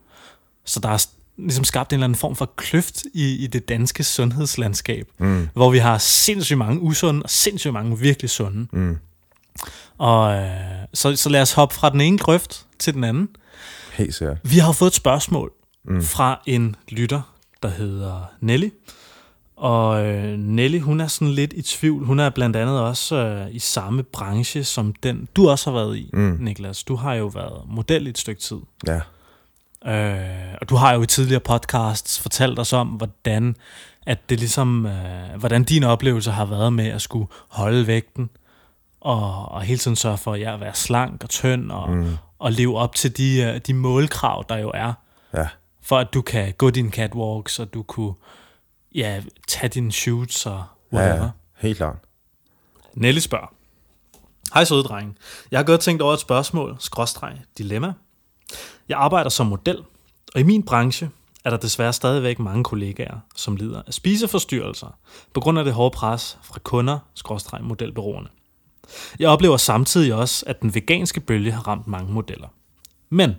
Så 0.65 0.81
der 0.81 0.89
er 0.89 1.07
ligesom 1.39 1.65
skabt 1.65 1.93
en 1.93 1.95
eller 1.95 2.05
anden 2.05 2.19
form 2.19 2.37
for 2.37 2.53
kløft 2.57 3.05
i, 3.15 3.45
i 3.45 3.47
det 3.47 3.69
danske 3.69 4.05
sundhedslandskab, 4.05 5.09
mm. 5.19 5.49
hvor 5.55 5.71
vi 5.71 5.79
har 5.79 5.99
sindssygt 5.99 6.59
mange 6.59 6.81
usunde 6.81 7.23
og 7.23 7.31
sindssygt 7.31 7.73
mange 7.73 7.99
virkelig 7.99 8.31
sunde. 8.31 8.67
Mm. 8.73 8.97
Og 9.99 10.35
øh, 10.35 10.51
så, 10.95 11.17
så 11.17 11.29
lad 11.29 11.43
os 11.43 11.53
hoppe 11.53 11.75
fra 11.75 11.91
den 11.91 12.01
ene 12.01 12.19
grøft 12.19 12.67
til 12.79 12.95
den 12.95 13.05
anden. 13.05 13.29
Helt 13.93 14.15
sikkert. 14.15 14.39
Vi 14.43 14.59
har 14.59 14.73
fået 14.73 14.91
et 14.91 14.95
spørgsmål 14.95 15.53
mm. 15.85 16.03
fra 16.03 16.43
en 16.47 16.77
lytter, 16.89 17.35
der 17.63 17.69
hedder 17.69 18.33
Nelly. 18.41 18.71
Og 19.57 20.07
øh, 20.07 20.39
Nelly, 20.39 20.81
hun 20.81 21.01
er 21.01 21.07
sådan 21.07 21.29
lidt 21.29 21.53
i 21.53 21.63
tvivl. 21.63 22.05
Hun 22.05 22.21
er 22.21 22.31
blandt 22.31 22.57
andet 22.57 22.81
også 22.81 23.17
øh, 23.17 23.55
i 23.55 23.59
samme 23.59 24.03
branche 24.03 24.65
som 24.65 24.93
den, 24.93 25.29
du 25.37 25.49
også 25.49 25.71
har 25.71 25.79
været 25.79 25.97
i, 25.97 26.11
mm. 26.13 26.37
Niklas. 26.41 26.85
Du 26.85 26.97
har 26.97 27.15
jo 27.15 27.27
været 27.27 27.63
model 27.67 28.07
i 28.07 28.11
et 28.11 28.19
stykke 28.19 28.41
tid. 28.41 28.57
Ja. 28.87 29.01
Øh, 29.87 30.55
og 30.61 30.69
du 30.69 30.77
har 30.77 30.93
jo 30.95 31.03
i 31.03 31.07
tidligere 31.07 31.41
podcasts 31.41 32.21
fortalt 32.21 32.59
os 32.59 32.73
om, 32.73 32.89
hvordan 32.89 33.57
at 34.07 34.31
det 34.31 34.39
ligesom, 34.39 34.87
øh, 34.87 35.35
hvordan 35.39 35.65
din 35.65 35.83
oplevelse 35.85 36.31
har 36.31 36.45
været 36.45 36.73
med 36.73 36.87
at 36.87 37.03
skulle 37.03 37.27
holde 37.49 37.87
vægten, 37.87 38.31
og, 39.01 39.49
og 39.49 39.63
hele 39.63 39.79
tiden 39.79 39.97
sørge 39.97 40.19
for 40.19 40.33
at 40.33 40.41
ja, 40.41 40.57
være 40.57 40.75
slank 40.75 41.23
og 41.25 41.29
tynd, 41.31 41.71
og, 41.73 41.91
mm. 41.91 42.17
og 42.39 42.53
leve 42.53 42.79
op 42.79 42.95
til 42.95 43.17
de, 43.17 43.43
øh, 43.43 43.59
de 43.67 43.75
målkrav, 43.75 44.45
der 44.49 44.57
jo 44.57 44.71
er, 44.75 44.93
Ja. 45.35 45.49
for 45.83 45.99
at 45.99 46.15
du 46.15 46.23
kan 46.23 46.53
gå 46.59 46.71
dine 46.71 46.91
catwalks, 46.91 47.59
og 47.59 47.75
du 47.75 47.83
kunne 47.83 48.13
ja, 48.95 49.23
tage 49.49 49.69
dine 49.69 49.93
shoots 49.93 50.47
og 50.47 50.65
whatever. 50.93 51.17
Ja, 51.17 51.23
ja. 51.25 51.31
Helt 51.59 51.77
klart. 51.77 51.97
Nelly 52.95 53.19
spørger. 53.19 53.53
Hej 54.55 54.65
søde 54.65 54.83
drenge. 54.83 55.15
Jeg 55.51 55.59
har 55.59 55.65
godt 55.65 55.81
tænkt 55.81 56.03
over 56.03 56.15
et 56.15 56.21
spørgsmål, 56.21 56.77
skråstreg, 56.79 57.39
dilemma. 57.59 57.93
Jeg 58.89 58.99
arbejder 58.99 59.31
som 59.31 59.47
model, 59.47 59.79
og 60.35 60.41
i 60.41 60.43
min 60.43 60.63
branche 60.63 61.11
er 61.45 61.51
der 61.51 61.57
desværre 61.57 61.93
stadigvæk 61.93 62.39
mange 62.39 62.65
kollegaer, 62.65 63.19
som 63.37 63.57
lider 63.57 63.83
af 63.87 63.95
spiseforstyrrelser 63.95 64.99
på 65.35 65.41
grund 65.41 65.59
af 65.59 65.65
det 65.65 65.75
hårde 65.75 65.95
pres 65.95 66.39
fra 66.43 66.59
kunder, 66.59 66.99
skråstreg 67.15 67.65
modelbyråerne. 67.65 68.29
Jeg 69.19 69.29
oplever 69.29 69.57
samtidig 69.57 70.15
også, 70.15 70.45
at 70.47 70.63
den 70.63 70.75
veganske 70.75 71.21
bølge 71.21 71.53
har 71.53 71.69
ramt 71.69 71.87
mange 71.87 72.13
modeller. 72.13 72.49
Men 73.11 73.35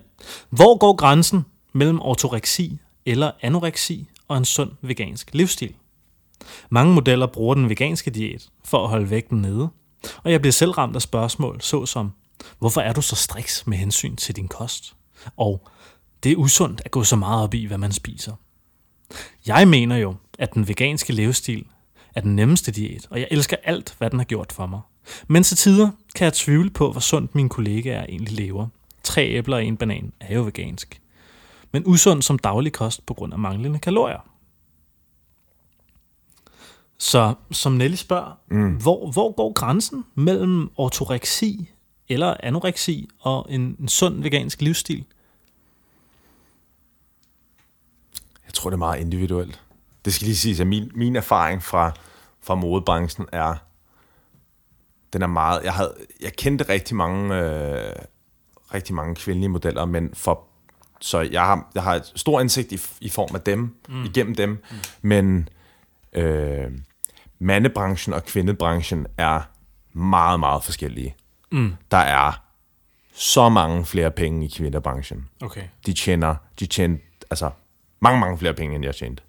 hvor 0.50 0.78
går 0.78 0.96
grænsen 0.96 1.44
mellem 1.72 2.00
ortoreksi 2.00 2.78
eller 3.06 3.30
anoreksi 3.42 4.08
og 4.28 4.36
en 4.36 4.44
sund 4.44 4.70
vegansk 4.82 5.34
livsstil? 5.34 5.74
Mange 6.70 6.94
modeller 6.94 7.26
bruger 7.26 7.54
den 7.54 7.68
veganske 7.68 8.10
diæt 8.10 8.48
for 8.64 8.84
at 8.84 8.88
holde 8.88 9.10
vægten 9.10 9.42
nede, 9.42 9.68
og 10.22 10.32
jeg 10.32 10.40
bliver 10.40 10.52
selv 10.52 10.70
ramt 10.70 10.96
af 10.96 11.02
spørgsmål 11.02 11.60
såsom, 11.60 12.12
hvorfor 12.58 12.80
er 12.80 12.92
du 12.92 13.00
så 13.00 13.16
striks 13.16 13.66
med 13.66 13.78
hensyn 13.78 14.16
til 14.16 14.36
din 14.36 14.48
kost? 14.48 14.96
Og 15.36 15.68
det 16.22 16.32
er 16.32 16.36
usundt 16.36 16.82
at 16.84 16.90
gå 16.90 17.04
så 17.04 17.16
meget 17.16 17.42
op 17.42 17.54
i, 17.54 17.64
hvad 17.64 17.78
man 17.78 17.92
spiser. 17.92 18.32
Jeg 19.46 19.68
mener 19.68 19.96
jo, 19.96 20.14
at 20.38 20.54
den 20.54 20.68
veganske 20.68 21.12
livsstil 21.12 21.66
er 22.14 22.20
den 22.20 22.36
nemmeste 22.36 22.72
diæt, 22.72 23.06
og 23.10 23.20
jeg 23.20 23.28
elsker 23.30 23.56
alt, 23.64 23.94
hvad 23.98 24.10
den 24.10 24.18
har 24.18 24.24
gjort 24.24 24.52
for 24.52 24.66
mig. 24.66 24.80
Men 25.26 25.42
til 25.42 25.56
tider 25.56 25.90
kan 26.14 26.24
jeg 26.24 26.32
tvivle 26.32 26.70
på, 26.70 26.92
hvor 26.92 27.00
sundt 27.00 27.34
mine 27.34 27.48
kollegaer 27.48 28.04
egentlig 28.04 28.34
lever. 28.34 28.66
Tre 29.02 29.28
æbler 29.28 29.56
og 29.56 29.64
en 29.64 29.76
banan 29.76 30.12
er 30.20 30.34
jo 30.34 30.42
vegansk. 30.42 31.00
Men 31.72 31.82
usund 31.86 32.22
som 32.22 32.38
daglig 32.38 32.72
kost 32.72 33.06
på 33.06 33.14
grund 33.14 33.32
af 33.32 33.38
manglende 33.38 33.78
kalorier. 33.78 34.30
Så 36.98 37.34
som 37.50 37.72
Nelly 37.72 37.94
spørger, 37.94 38.38
mm. 38.50 38.76
hvor, 38.76 39.10
hvor 39.10 39.32
går 39.32 39.52
grænsen 39.52 40.04
mellem 40.14 40.70
ortoreksi 40.76 41.70
eller 42.08 42.36
anoreksi 42.42 43.08
og 43.18 43.46
en, 43.50 43.76
en 43.80 43.88
sund 43.88 44.22
vegansk 44.22 44.62
livsstil? 44.62 45.04
Jeg 48.45 48.45
tror, 48.56 48.70
det 48.70 48.74
er 48.74 48.78
meget 48.78 49.00
individuelt. 49.00 49.62
Det 50.04 50.14
skal 50.14 50.26
lige 50.26 50.36
siges, 50.36 50.60
at 50.60 50.66
min, 50.66 50.90
min 50.94 51.16
erfaring 51.16 51.62
fra, 51.62 51.92
fra 52.42 52.54
modebranchen 52.54 53.26
er, 53.32 53.54
den 55.12 55.22
er 55.22 55.26
meget, 55.26 55.64
jeg, 55.64 55.72
havde, 55.72 55.94
jeg 56.20 56.32
kendte 56.32 56.68
rigtig 56.68 56.96
mange, 56.96 57.34
øh, 57.34 57.92
rigtig 58.74 58.94
mange 58.94 59.14
kvindelige 59.14 59.48
modeller, 59.48 59.84
men 59.84 60.14
for, 60.14 60.44
så 61.00 61.20
jeg 61.20 61.42
har, 61.42 61.70
jeg 61.74 61.82
har 61.82 61.94
et 61.94 62.12
stor 62.14 62.40
indsigt 62.40 62.72
i, 62.72 62.78
i 63.00 63.08
form 63.08 63.34
af 63.34 63.40
dem, 63.40 63.76
mm. 63.88 64.04
igennem 64.04 64.34
dem, 64.34 64.50
mm. 64.50 64.76
men 65.02 65.48
øh, 66.12 66.72
mandebranchen 67.38 68.14
og 68.14 68.24
kvindebranchen 68.24 69.06
er 69.18 69.40
meget, 69.92 70.40
meget 70.40 70.64
forskellige. 70.64 71.14
Mm. 71.52 71.74
Der 71.90 71.96
er 71.96 72.42
så 73.12 73.48
mange 73.48 73.84
flere 73.84 74.10
penge 74.10 74.46
i 74.46 74.48
kvindebranchen. 74.56 75.28
Okay. 75.42 75.62
De 75.86 75.92
tjener, 75.92 76.34
de 76.60 76.66
tjener 76.66 76.98
altså 77.30 77.50
mange, 78.00 78.20
mange 78.20 78.38
flere 78.38 78.54
penge, 78.54 78.74
end 78.76 78.84
jeg 78.84 78.94
tjente. 78.94 79.22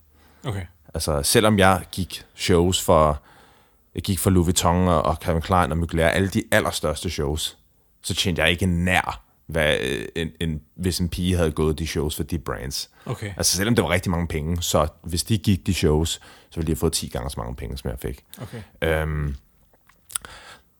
Okay. 0.43 0.65
Altså, 0.93 1.23
selvom 1.23 1.59
jeg 1.59 1.85
gik 1.91 2.25
shows 2.35 2.83
for, 2.83 3.21
jeg 3.95 4.03
gik 4.03 4.19
for 4.19 4.29
Louis 4.29 4.45
Vuitton 4.45 4.87
og 4.87 5.01
og 5.01 5.15
Calvin 5.15 5.41
Klein 5.41 5.71
og 5.71 5.77
Mugler, 5.77 6.07
alle 6.07 6.27
de 6.27 6.43
allerstørste 6.51 7.09
shows, 7.09 7.57
så 8.01 8.15
tjente 8.15 8.41
jeg 8.41 8.51
ikke 8.51 8.65
nær, 8.65 9.23
hvad 9.47 9.77
øh, 9.81 10.05
en, 10.15 10.29
en, 10.39 10.61
hvis 10.75 10.99
en 10.99 11.09
pige 11.09 11.37
havde 11.37 11.51
gået 11.51 11.79
de 11.79 11.87
shows 11.87 12.15
for 12.15 12.23
de 12.23 12.39
brands. 12.39 12.89
Okay. 13.05 13.33
Altså, 13.37 13.57
selvom 13.57 13.75
det 13.75 13.83
var 13.83 13.89
rigtig 13.89 14.11
mange 14.11 14.27
penge, 14.27 14.61
så 14.61 14.87
hvis 15.03 15.23
de 15.23 15.37
gik 15.37 15.67
de 15.67 15.73
shows, 15.73 16.09
så 16.49 16.55
ville 16.55 16.67
de 16.67 16.71
have 16.71 16.79
fået 16.79 16.93
10 16.93 17.07
gange 17.07 17.29
så 17.29 17.39
mange 17.39 17.55
penge, 17.55 17.77
som 17.77 17.89
jeg 17.89 17.99
fik. 17.99 18.23
Okay. 18.41 18.61
Øhm, 18.81 19.35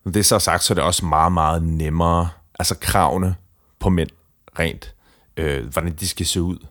når 0.04 0.12
det 0.12 0.20
er 0.20 0.24
så 0.24 0.40
sagt, 0.40 0.64
så 0.64 0.74
er 0.74 0.76
det 0.76 0.84
også 0.84 1.06
meget, 1.06 1.32
meget 1.32 1.64
nemmere, 1.64 2.30
altså 2.60 2.76
kravene 2.80 3.36
på 3.80 3.90
mænd 3.90 4.10
rent, 4.60 4.96
øh, 5.38 5.66
hvordan 5.66 5.94
de 5.94 6.08
skal 6.08 6.26
se 6.26 6.42
ud, 6.42 6.66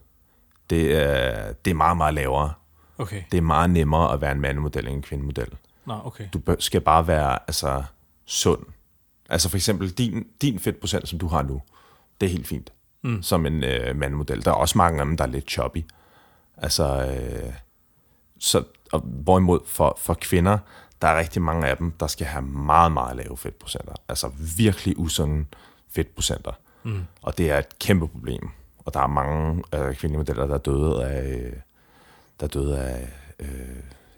det 0.71 0.97
er, 0.97 1.53
det 1.53 1.71
er 1.71 1.75
meget, 1.75 1.97
meget 1.97 2.15
lavere. 2.15 2.53
Okay. 2.99 3.23
Det 3.33 3.39
er 3.39 3.43
meget 3.43 3.71
nemmere 3.71 4.13
at 4.13 4.21
være 4.21 4.33
en 4.33 4.41
mandemodel 4.41 4.87
end 4.87 4.97
en 4.97 5.03
kvindemodel. 5.03 5.49
Nå, 5.87 6.01
okay. 6.05 6.25
Du 6.33 6.57
skal 6.59 6.81
bare 6.81 7.07
være 7.07 7.39
altså, 7.47 7.85
sund. 8.27 8.63
Altså 9.29 9.49
for 9.49 9.57
eksempel 9.57 9.91
din, 9.91 10.27
din 10.43 10.59
fedtprocent, 10.59 11.09
som 11.09 11.19
du 11.19 11.27
har 11.27 11.43
nu, 11.43 11.63
det 12.21 12.27
er 12.27 12.31
helt 12.31 12.47
fint. 12.47 12.73
Mm. 13.03 13.23
Som 13.23 13.47
en 13.47 13.65
øh, 13.65 13.97
mandemodel. 13.97 14.45
Der 14.45 14.51
er 14.51 14.55
også 14.55 14.79
mange 14.79 15.01
af 15.01 15.07
dem, 15.07 15.17
der 15.17 15.25
er 15.25 15.29
lidt 15.29 15.51
choppy. 15.51 15.85
Altså, 16.57 17.07
øh, 17.07 17.53
så, 18.39 18.65
og 18.93 19.01
hvorimod 19.01 19.61
for, 19.67 19.99
for 20.01 20.15
kvinder, 20.15 20.59
der 21.03 21.09
er 21.09 21.19
rigtig 21.19 21.43
mange 21.43 21.67
af 21.67 21.77
dem, 21.77 21.91
der 21.91 22.07
skal 22.07 22.27
have 22.27 22.43
meget, 22.43 22.93
meget 22.93 23.17
lave 23.17 23.37
fedtprocenter. 23.37 23.93
Altså 24.09 24.31
virkelig 24.57 24.99
usunde 24.99 25.45
fedtprocenter. 25.91 26.53
Mm. 26.83 27.05
Og 27.23 27.39
det 27.39 27.51
er 27.51 27.59
et 27.59 27.79
kæmpe 27.79 28.09
problem. 28.09 28.51
Og 28.87 28.95
der 28.95 29.01
er 29.01 29.07
mange 29.07 29.65
øh, 29.75 29.95
kvindelige 29.95 30.19
modeller, 30.19 30.47
der 30.47 30.55
er 30.55 30.59
døde 30.59 31.05
af, 31.05 31.53
der 32.41 32.47
er 32.47 32.51
døde 32.51 32.79
af, 32.81 33.09
øh, 33.39 33.49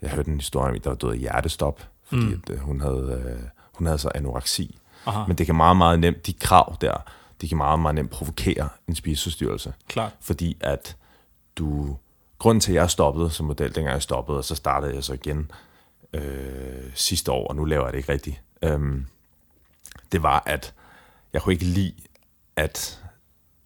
jeg 0.02 0.10
hørte 0.10 0.30
en 0.30 0.36
historie 0.36 0.72
om, 0.72 0.80
der 0.80 0.90
var 0.90 0.96
døde 0.96 1.12
af 1.12 1.18
hjertestop, 1.18 1.82
fordi 2.04 2.26
mm. 2.26 2.42
at, 2.46 2.50
øh, 2.50 2.58
hun, 2.58 2.80
havde, 2.80 3.22
øh, 3.26 3.48
hun 3.72 3.86
havde 3.86 3.98
så 3.98 4.10
anoreksi. 4.14 4.78
Aha. 5.06 5.24
Men 5.26 5.38
det 5.38 5.46
kan 5.46 5.54
meget, 5.54 5.76
meget 5.76 6.00
nemt, 6.00 6.26
de 6.26 6.32
krav 6.32 6.76
der, 6.80 7.04
de 7.40 7.48
kan 7.48 7.56
meget, 7.56 7.80
meget 7.80 7.94
nemt 7.94 8.10
provokere 8.10 8.68
en 8.88 8.94
spiseforstyrrelse. 8.94 9.72
Klart. 9.88 10.12
Fordi 10.20 10.56
at 10.60 10.96
du, 11.56 11.96
grunden 12.38 12.60
til, 12.60 12.72
at 12.72 12.76
jeg 12.76 12.90
stoppede 12.90 13.30
som 13.30 13.46
model, 13.46 13.74
dengang 13.74 13.94
jeg 13.94 14.02
stoppede, 14.02 14.38
og 14.38 14.44
så 14.44 14.54
startede 14.54 14.94
jeg 14.94 15.04
så 15.04 15.12
igen 15.12 15.50
øh, 16.12 16.90
sidste 16.94 17.32
år, 17.32 17.48
og 17.48 17.56
nu 17.56 17.64
laver 17.64 17.84
jeg 17.84 17.92
det 17.92 17.98
ikke 17.98 18.12
rigtigt, 18.12 18.42
øhm, 18.62 19.06
det 20.12 20.22
var, 20.22 20.42
at 20.46 20.74
jeg 21.32 21.42
kunne 21.42 21.52
ikke 21.52 21.64
lide, 21.64 21.94
at 22.56 23.02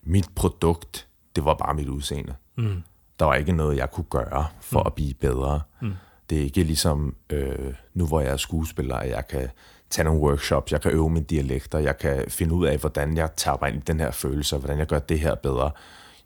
mit 0.02 0.28
produkt, 0.34 1.08
det 1.36 1.44
var 1.44 1.54
bare 1.54 1.74
mit 1.74 1.88
udseende. 1.88 2.34
Mm. 2.56 2.82
Der 3.18 3.24
var 3.24 3.34
ikke 3.34 3.52
noget, 3.52 3.76
jeg 3.76 3.90
kunne 3.90 4.06
gøre 4.10 4.46
for 4.60 4.80
mm. 4.80 4.86
at 4.86 4.94
blive 4.94 5.14
bedre. 5.14 5.60
Mm. 5.80 5.92
Det 6.30 6.38
er 6.38 6.42
ikke 6.42 6.62
ligesom 6.62 7.16
øh, 7.30 7.74
nu, 7.94 8.06
hvor 8.06 8.20
jeg 8.20 8.32
er 8.32 8.36
skuespiller, 8.36 8.96
at 8.96 9.10
jeg 9.10 9.28
kan 9.28 9.48
tage 9.90 10.04
nogle 10.04 10.20
workshops, 10.20 10.72
jeg 10.72 10.80
kan 10.80 10.90
øve 10.90 11.10
mine 11.10 11.24
dialekter, 11.24 11.78
jeg 11.78 11.98
kan 11.98 12.24
finde 12.28 12.54
ud 12.54 12.66
af, 12.66 12.78
hvordan 12.78 13.16
jeg 13.16 13.30
tager 13.36 13.66
ind 13.66 13.76
i 13.76 13.80
den 13.86 14.00
her 14.00 14.10
følelse, 14.10 14.56
og 14.56 14.60
hvordan 14.60 14.78
jeg 14.78 14.86
gør 14.86 14.98
det 14.98 15.20
her 15.20 15.34
bedre. 15.34 15.70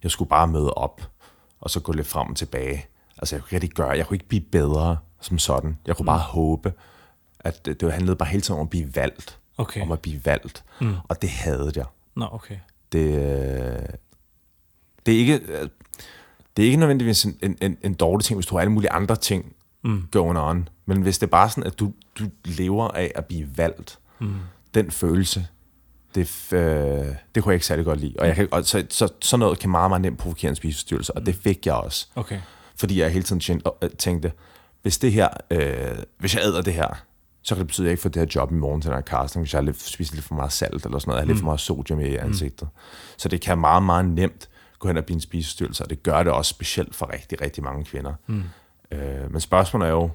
Jeg 0.03 0.11
skulle 0.11 0.29
bare 0.29 0.47
møde 0.47 0.75
op, 0.75 1.11
og 1.61 1.71
så 1.71 1.81
gå 1.81 1.93
lidt 1.93 2.07
frem 2.07 2.31
og 2.31 2.37
tilbage. 2.37 2.87
Altså, 3.19 3.37
jeg 3.37 3.43
kunne 3.43 3.49
ikke 3.49 3.55
rigtig 3.57 3.71
gøre, 3.71 3.89
jeg 3.89 4.07
kunne 4.07 4.15
ikke 4.15 4.29
blive 4.29 4.45
bedre 4.53 4.97
som 5.21 5.39
sådan. 5.39 5.79
Jeg 5.87 5.97
kunne 5.97 6.05
mm. 6.05 6.07
bare 6.07 6.19
håbe, 6.19 6.73
at 7.41 7.65
det, 7.67 7.81
det 7.81 7.93
handlede 7.93 8.17
bare 8.17 8.29
hele 8.29 8.41
tiden 8.41 8.61
om 8.61 8.67
at 8.67 8.71
blive 8.71 8.97
valgt. 8.97 9.39
Okay. 9.59 9.83
Om 9.83 9.93
at 9.93 10.01
blive 10.01 10.25
valgt. 10.25 10.65
Mm. 10.81 10.95
Og 11.09 11.23
det 11.23 11.31
havde 11.31 11.73
jeg. 11.77 11.85
Nå, 12.15 12.29
okay. 12.33 12.57
Det, 12.93 12.99
øh, 12.99 13.89
det 15.07 15.15
er 15.15 15.19
ikke... 15.19 15.41
øh, 15.49 15.69
Det 16.57 16.63
er 16.63 16.67
ikke 16.67 16.79
nødvendigvis 16.81 17.25
en, 17.25 17.39
en, 17.43 17.59
en, 17.63 17.77
en 17.83 17.95
dårlig 17.95 18.25
ting, 18.25 18.37
hvis 18.37 18.47
du 18.47 18.55
har 18.55 18.61
alle 18.61 18.73
mulige 18.73 18.91
andre 18.91 19.17
ting 19.17 19.53
mm. 19.85 20.09
going 20.11 20.39
on. 20.39 20.69
Men 20.87 21.03
hvis 21.03 21.19
det 21.19 21.27
er 21.27 21.31
bare 21.31 21.51
sådan, 21.51 21.65
at 21.65 21.79
du, 21.79 21.93
du 22.19 22.25
lever 22.45 22.89
af 22.89 23.13
at 23.15 23.25
blive 23.25 23.49
valgt, 23.57 23.99
mm. 24.19 24.35
den 24.75 24.91
følelse, 24.91 25.47
det, 26.15 26.53
øh, 26.53 26.61
det 27.35 27.43
kunne 27.43 27.51
jeg 27.53 27.55
ikke 27.55 27.67
særlig 27.67 27.85
godt 27.85 28.01
lide. 28.01 28.15
Og, 28.19 28.27
jeg 28.27 28.35
kan, 28.37 28.49
og 28.51 28.65
så, 28.65 28.87
så, 28.91 29.09
sådan 29.21 29.41
noget 29.41 29.59
kan 29.59 29.71
meget, 29.71 29.91
meget 29.91 30.03
nemt 30.03 30.19
provokere 30.19 30.49
en 30.49 30.57
spiseforstyrrelse, 30.57 31.13
og 31.17 31.27
det 31.27 31.35
fik 31.35 31.67
jeg 31.67 31.75
også. 31.75 32.07
Okay. 32.15 32.41
Fordi 32.77 33.01
jeg 33.01 33.11
hele 33.11 33.25
tiden 33.25 33.41
tænkte, 33.41 33.71
øh, 33.83 33.91
tænkte 33.91 34.33
hvis 34.83 34.99
det 34.99 35.13
her, 35.13 35.29
øh, 35.51 35.99
hvis 36.19 36.35
jeg 36.35 36.43
æder 36.45 36.63
det 36.63 36.75
her, 36.75 37.05
så 37.47 37.55
kan 37.55 37.59
det 37.59 37.67
betyde, 37.67 37.85
at 37.85 37.87
jeg 37.87 37.93
ikke 37.93 38.03
får 38.03 38.09
det 38.09 38.21
her 38.21 38.41
job 38.41 38.53
i 38.53 38.55
morgen 38.55 38.81
til 38.81 38.91
den 38.91 38.97
her 38.97 39.03
casting, 39.03 39.43
hvis 39.43 39.53
jeg 39.53 39.59
har 39.59 39.65
lidt, 39.65 39.83
spiser 39.83 40.15
lidt 40.15 40.25
for 40.25 40.35
meget 40.35 40.53
salt 40.53 40.85
eller 40.85 40.99
sådan 40.99 41.11
noget, 41.11 41.21
jeg 41.21 41.23
har 41.23 41.27
lidt 41.27 41.39
for 41.39 41.45
meget 41.45 41.61
sodium 41.61 42.01
i 42.01 42.17
ansigtet. 42.17 42.69
Så 43.17 43.29
det 43.29 43.41
kan 43.41 43.59
meget, 43.59 43.83
meget 43.83 44.05
nemt 44.05 44.49
gå 44.79 44.89
hen 44.89 44.97
og 44.97 45.05
blive 45.05 45.15
en 45.15 45.21
spiseforstyrrelse, 45.21 45.85
og 45.85 45.91
det 45.91 46.03
gør 46.03 46.23
det 46.23 46.33
også 46.33 46.49
specielt 46.49 46.95
for 46.95 47.13
rigtig, 47.13 47.41
rigtig 47.41 47.65
mange 47.65 47.85
kvinder. 47.85 48.13
Mm. 48.27 48.43
Øh, 48.91 49.33
men 49.33 49.41
spørgsmålet 49.41 49.87
er 49.89 49.93
jo, 49.93 50.11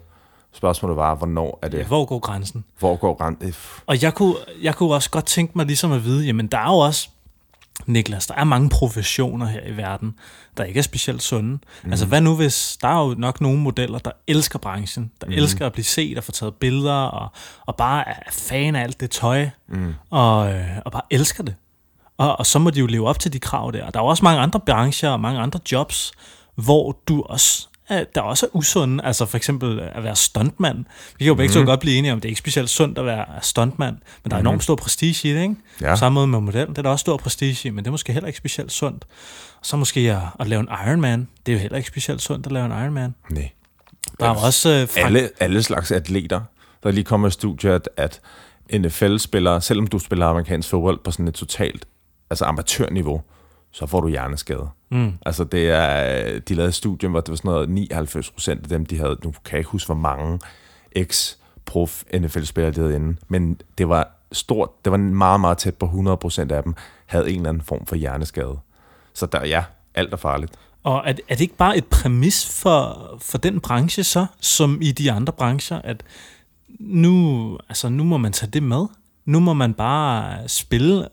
spørgsmålet 0.52 0.98
var, 0.98 1.16
hvornår 1.16 1.60
er 1.62 1.68
det, 1.68 1.86
Hvor 1.86 2.06
går 2.06 2.20
grænsen? 2.20 2.64
hvor 2.80 2.96
går 2.96 3.14
grænsen? 3.14 3.56
Og 3.86 4.04
jeg 4.04 4.14
kunne, 4.14 4.36
jeg 4.62 4.76
kunne 4.76 4.94
også 4.94 5.10
godt 5.10 5.26
tænke 5.26 5.54
mig 5.56 5.66
ligesom 5.66 5.92
at 5.92 6.04
vide, 6.04 6.26
jamen 6.26 6.48
der 6.48 6.58
er 6.58 6.72
jo 6.72 6.78
også 6.78 7.10
Niklas, 7.86 8.28
der 8.28 8.34
er 8.34 8.44
mange 8.44 8.70
professioner 8.70 9.46
her 9.46 9.62
i 9.62 9.78
verden, 9.78 10.14
der 10.58 10.64
ikke 10.64 10.78
er 10.78 10.84
specielt 10.84 11.24
sunde. 11.24 11.60
Mm. 11.84 11.92
Altså 11.92 12.06
hvad 12.06 12.22
nu 12.22 12.36
hvis, 12.36 12.78
der 12.82 12.88
er 12.88 13.08
jo 13.08 13.16
nok 13.18 13.42
nogle 13.42 13.60
modeller, 13.60 14.00
der 14.00 14.12
elsker 14.28 14.60
branchen, 14.60 15.12
der 15.22 15.28
mm. 15.28 15.34
elsker 15.34 15.66
at 15.66 15.74
blive 15.74 15.86
set 15.86 16.18
og 16.18 16.24
få 16.24 16.32
taget 16.32 16.56
billeder, 16.56 16.94
og, 16.94 17.30
og 17.66 17.76
bare 17.76 18.10
er 18.10 18.32
fan 18.32 18.76
af 18.76 18.84
alt 18.84 19.00
det 19.00 19.12
tøj, 19.12 19.50
mm. 19.68 19.94
og, 20.10 20.54
øh, 20.54 20.68
og 20.86 20.92
bare 20.92 21.02
elsker 21.10 21.44
det. 21.44 21.56
Og, 22.18 22.40
og 22.40 22.46
så 22.46 22.60
må 22.60 22.70
de 22.70 22.80
jo 22.80 22.86
leve 22.86 23.08
op 23.08 23.20
til 23.20 23.34
de 23.34 23.40
krav 23.40 23.72
der. 23.74 23.90
Der 23.90 24.00
er 24.00 24.04
jo 24.04 24.10
også 24.10 24.26
mange 24.26 24.42
andre 24.42 24.60
brancher 24.60 25.10
og 25.10 25.20
mange 25.20 25.40
andre 25.40 25.60
jobs, 25.72 26.12
hvor 26.56 26.98
du 27.08 27.22
også 27.22 27.68
der 28.16 28.22
også 28.22 28.46
er 28.46 28.50
usunde. 28.56 29.04
Altså 29.04 29.26
for 29.26 29.38
eksempel 29.38 29.80
at 29.80 30.04
være 30.04 30.16
stuntmand. 30.16 30.78
Vi 31.18 31.24
kan 31.24 31.28
jo 31.28 31.36
begge 31.36 31.60
mm. 31.60 31.66
to 31.66 31.72
godt 31.72 31.80
blive 31.80 31.98
enige 31.98 32.14
om, 32.14 32.22
det 32.22 32.26
er 32.26 32.30
ikke 32.30 32.40
specielt 32.40 32.70
sundt 32.70 32.98
at 32.98 33.06
være 33.06 33.26
stuntmand, 33.42 33.98
men 34.24 34.32
der 34.32 34.38
er 34.38 34.42
mm. 34.42 34.48
enormt 34.48 34.64
stor 34.64 34.76
prestige 34.76 35.30
i 35.30 35.34
det, 35.34 35.42
ikke? 35.42 35.56
Ja. 35.82 35.96
Samme 35.96 36.14
måde 36.14 36.28
med 36.28 36.40
model, 36.40 36.68
det 36.68 36.78
er 36.78 36.82
der 36.82 36.90
også 36.90 37.02
stor 37.04 37.18
prestige 37.18 37.68
i, 37.68 37.72
men 37.72 37.78
det 37.78 37.88
er 37.88 37.92
måske 37.92 38.14
heller 38.14 38.28
ikke 38.28 38.38
specielt 38.38 38.72
sundt. 38.72 39.06
Og 39.60 39.66
så 39.66 39.78
måske 39.78 40.00
at, 40.00 40.22
at 40.40 40.48
lave 40.48 40.60
en 40.60 40.68
Ironman, 40.88 41.28
det 41.46 41.52
er 41.52 41.56
jo 41.56 41.60
heller 41.60 41.78
ikke 41.78 41.88
specielt 41.88 42.22
sundt 42.22 42.46
at 42.46 42.52
lave 42.52 42.66
en 42.66 42.72
Ironman. 42.72 43.16
Nej. 43.30 43.50
Der 44.20 44.26
er 44.26 44.46
også... 44.46 44.70
Uh, 44.70 44.90
Frank- 44.90 45.06
alle, 45.06 45.30
alle 45.40 45.64
slags 45.64 45.92
atleter, 45.92 46.42
der 46.84 46.92
lige 46.92 47.04
kommer 47.04 47.28
i 47.28 47.32
studiet, 47.32 47.88
at 47.98 48.22
NFL-spillere, 48.74 49.62
selvom 49.62 49.88
du 49.88 50.00
spiller 50.00 50.26
amerikansk 50.26 50.70
fodbold 50.70 51.00
på 51.04 51.12
sådan 51.12 51.28
et 51.28 51.34
totalt 51.34 51.86
altså 52.32 52.46
amatørniveau, 52.46 53.22
så 53.72 53.86
får 53.86 54.02
du 54.02 54.08
hjerneskade. 54.08 54.70
Mm. 54.90 55.14
Altså 55.26 55.44
det 55.44 55.70
er, 55.70 56.40
de 56.40 56.54
lavede 56.54 56.70
et 56.70 56.76
studie, 56.76 57.10
hvor 57.10 57.22
det 57.22 57.30
var 57.30 57.36
sådan 57.36 57.52
noget 57.52 57.70
99 57.70 58.32
procent 58.32 58.64
af 58.64 58.70
dem, 58.70 58.86
de 58.86 58.98
havde, 58.98 59.18
nu 59.24 59.32
kan 59.32 59.52
jeg 59.52 59.60
ikke 59.60 59.70
huske, 59.70 59.88
hvor 59.88 59.96
mange 59.96 60.40
ex-prof 60.96 62.04
NFL-spillere, 62.20 62.72
de 62.72 62.80
havde 62.80 62.96
inde, 62.96 63.18
men 63.28 63.62
det 63.78 63.90
var 63.90 64.12
stort, 64.32 64.86
det 64.86 64.92
var 64.92 64.98
meget, 64.98 65.40
meget 65.40 65.58
tæt 65.58 65.76
på 65.76 65.86
100 65.86 66.18
procent 66.18 66.52
af 66.52 66.64
dem, 66.64 66.76
havde 67.06 67.30
en 67.30 67.36
eller 67.36 67.50
anden 67.50 67.64
form 67.64 67.86
for 67.86 67.96
hjerneskade. 67.96 68.60
Så 69.14 69.26
der, 69.26 69.46
ja, 69.46 69.64
alt 69.96 70.14
er 70.14 70.18
farligt. 70.18 70.54
Og 70.84 70.98
er, 71.06 71.14
er 71.30 71.36
det 71.36 71.42
ikke 71.42 71.56
bare 71.56 71.78
et 71.78 71.86
præmis 71.86 72.62
for, 72.62 73.10
for 73.22 73.38
den 73.38 73.60
branche 73.60 74.04
så, 74.04 74.26
som 74.40 74.82
i 74.82 74.92
de 74.92 75.12
andre 75.12 75.34
brancher, 75.34 75.82
at 75.84 76.04
nu, 76.80 77.58
altså, 77.70 77.90
nu 77.90 78.04
må 78.04 78.18
man 78.18 78.32
tage 78.32 78.52
det 78.52 78.64
med? 78.64 78.86
Nu 79.26 79.40
må 79.40 79.54
man 79.54 79.74
bare 79.74 80.48
spille 80.48 81.08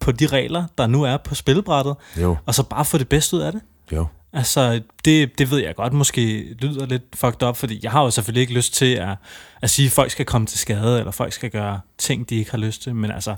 på 0.00 0.12
de 0.12 0.26
regler, 0.26 0.64
der 0.78 0.86
nu 0.86 1.02
er 1.02 1.16
på 1.16 1.34
spilbrættet, 1.34 1.94
jo. 2.16 2.36
og 2.46 2.54
så 2.54 2.62
bare 2.62 2.84
få 2.84 2.98
det 2.98 3.08
bedste 3.08 3.36
ud 3.36 3.40
af 3.40 3.52
det. 3.52 3.60
Jo. 3.92 4.06
Altså, 4.32 4.80
det, 5.04 5.38
det 5.38 5.50
ved 5.50 5.58
jeg 5.58 5.74
godt 5.74 5.92
måske 5.92 6.54
lyder 6.58 6.86
lidt 6.86 7.02
fucked 7.14 7.42
up, 7.42 7.56
fordi 7.56 7.80
jeg 7.82 7.90
har 7.90 8.02
jo 8.02 8.10
selvfølgelig 8.10 8.40
ikke 8.40 8.54
lyst 8.54 8.74
til 8.74 8.94
at, 8.94 9.16
at 9.62 9.70
sige, 9.70 9.86
at 9.86 9.92
folk 9.92 10.10
skal 10.10 10.24
komme 10.24 10.46
til 10.46 10.58
skade, 10.58 10.98
eller 10.98 11.12
folk 11.12 11.32
skal 11.32 11.50
gøre 11.50 11.80
ting, 11.98 12.30
de 12.30 12.36
ikke 12.36 12.50
har 12.50 12.58
lyst 12.58 12.82
til, 12.82 12.94
men 12.94 13.10
altså, 13.10 13.34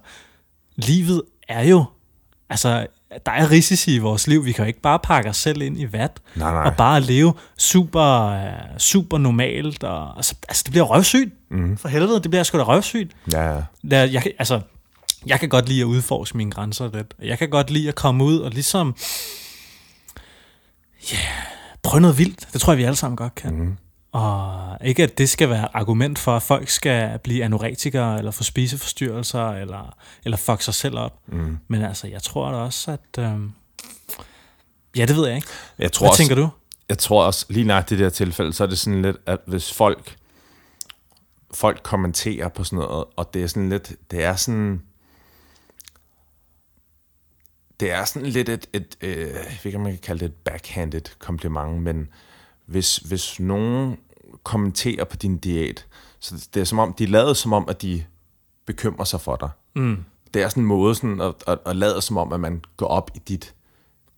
livet 0.76 1.22
er 1.48 1.64
jo, 1.64 1.84
altså, 2.50 2.86
der 3.26 3.32
er 3.32 3.50
risici 3.50 3.94
i 3.94 3.98
vores 3.98 4.26
liv. 4.26 4.44
Vi 4.44 4.52
kan 4.52 4.64
jo 4.64 4.66
ikke 4.66 4.80
bare 4.80 4.98
pakke 4.98 5.30
os 5.30 5.36
selv 5.36 5.62
ind 5.62 5.80
i 5.80 5.92
vat, 5.92 6.20
nej, 6.34 6.52
nej. 6.52 6.62
og 6.62 6.76
bare 6.76 7.00
leve 7.00 7.34
super, 7.58 8.38
super 8.78 9.18
normalt. 9.18 9.84
Og, 9.84 10.16
altså, 10.16 10.34
altså, 10.48 10.62
det 10.64 10.70
bliver 10.70 10.84
røvsygt. 10.84 11.34
Mm. 11.50 11.76
For 11.76 11.88
helvede, 11.88 12.20
det 12.20 12.30
bliver 12.30 12.42
sgu 12.42 12.58
da 12.58 12.62
røvsygt. 12.62 13.12
Ja, 13.32 13.54
ja. 13.54 13.62
Der, 13.90 14.04
jeg, 14.04 14.24
altså, 14.38 14.60
jeg 15.26 15.40
kan 15.40 15.48
godt 15.48 15.68
lide 15.68 15.80
at 15.80 15.84
udforske 15.84 16.36
mine 16.36 16.50
grænser 16.50 16.90
lidt. 16.94 17.14
Jeg 17.22 17.38
kan 17.38 17.50
godt 17.50 17.70
lide 17.70 17.88
at 17.88 17.94
komme 17.94 18.24
ud 18.24 18.38
og 18.38 18.50
ligesom... 18.50 18.94
Ja, 21.12 21.16
yeah, 21.16 21.46
prøve 21.82 22.00
noget 22.00 22.18
vildt. 22.18 22.48
Det 22.52 22.60
tror 22.60 22.72
jeg, 22.72 22.78
vi 22.78 22.84
alle 22.84 22.96
sammen 22.96 23.16
godt 23.16 23.34
kan. 23.34 23.54
Mm. 23.54 23.76
Og 24.12 24.78
ikke, 24.84 25.02
at 25.02 25.18
det 25.18 25.28
skal 25.28 25.50
være 25.50 25.76
argument 25.76 26.18
for, 26.18 26.36
at 26.36 26.42
folk 26.42 26.68
skal 26.68 27.18
blive 27.18 27.44
anorektikere, 27.44 28.18
eller 28.18 28.30
få 28.30 28.42
spiseforstyrrelser, 28.42 29.48
eller, 29.48 29.96
eller 30.24 30.36
fuck 30.36 30.62
sig 30.62 30.74
selv 30.74 30.98
op. 30.98 31.18
Mm. 31.26 31.58
Men 31.68 31.82
altså, 31.82 32.06
jeg 32.06 32.22
tror 32.22 32.50
da 32.50 32.56
også, 32.56 32.90
at... 32.90 33.24
Øhm, 33.24 33.52
ja, 34.96 35.06
det 35.06 35.16
ved 35.16 35.26
jeg 35.26 35.36
ikke. 35.36 35.48
Jeg 35.78 35.92
tror 35.92 36.04
Hvad 36.04 36.10
også, 36.10 36.18
tænker 36.18 36.34
du? 36.34 36.48
Jeg 36.88 36.98
tror 36.98 37.24
også, 37.24 37.46
lige 37.48 37.64
nok 37.64 37.90
det 37.90 37.98
der 37.98 38.10
tilfælde, 38.10 38.52
så 38.52 38.64
er 38.64 38.68
det 38.68 38.78
sådan 38.78 39.02
lidt, 39.02 39.16
at 39.26 39.38
hvis 39.46 39.72
folk 39.72 40.16
folk 41.54 41.80
kommenterer 41.82 42.48
på 42.48 42.64
sådan 42.64 42.76
noget, 42.76 43.04
og 43.16 43.34
det 43.34 43.42
er 43.42 43.46
sådan 43.46 43.68
lidt, 43.68 43.92
det 44.10 44.24
er 44.24 44.36
sådan, 44.36 44.82
det 47.80 47.92
er 47.92 48.04
sådan 48.04 48.28
lidt 48.28 48.48
et, 48.48 48.66
et 48.72 48.96
øh, 49.00 49.18
jeg 49.18 49.26
ved 49.28 49.64
ikke, 49.64 49.78
om 49.78 49.82
man 49.82 49.92
kan 49.92 50.00
kalde 50.00 50.20
det 50.20 50.26
et 50.26 50.34
backhanded 50.34 51.18
kompliment, 51.18 51.82
men 51.82 52.08
hvis, 52.66 52.96
hvis 52.96 53.40
nogen 53.40 53.96
kommenterer 54.42 55.04
på 55.04 55.16
din 55.16 55.38
diæt, 55.38 55.86
så 56.20 56.48
det 56.54 56.60
er 56.60 56.64
som 56.64 56.78
om, 56.78 56.92
de 56.92 57.06
lader 57.06 57.32
som 57.32 57.52
om, 57.52 57.68
at 57.68 57.82
de 57.82 58.04
bekymrer 58.66 59.04
sig 59.04 59.20
for 59.20 59.36
dig. 59.36 59.50
Mm. 59.76 60.04
Det 60.34 60.42
er 60.42 60.48
sådan 60.48 60.62
en 60.62 60.66
måde 60.66 60.94
sådan 60.94 61.20
at, 61.20 61.34
at, 61.46 61.58
at 61.66 61.76
lade 61.76 62.00
som 62.00 62.16
om, 62.16 62.32
at 62.32 62.40
man 62.40 62.62
går 62.76 62.86
op 62.86 63.10
i 63.14 63.18
dit 63.18 63.54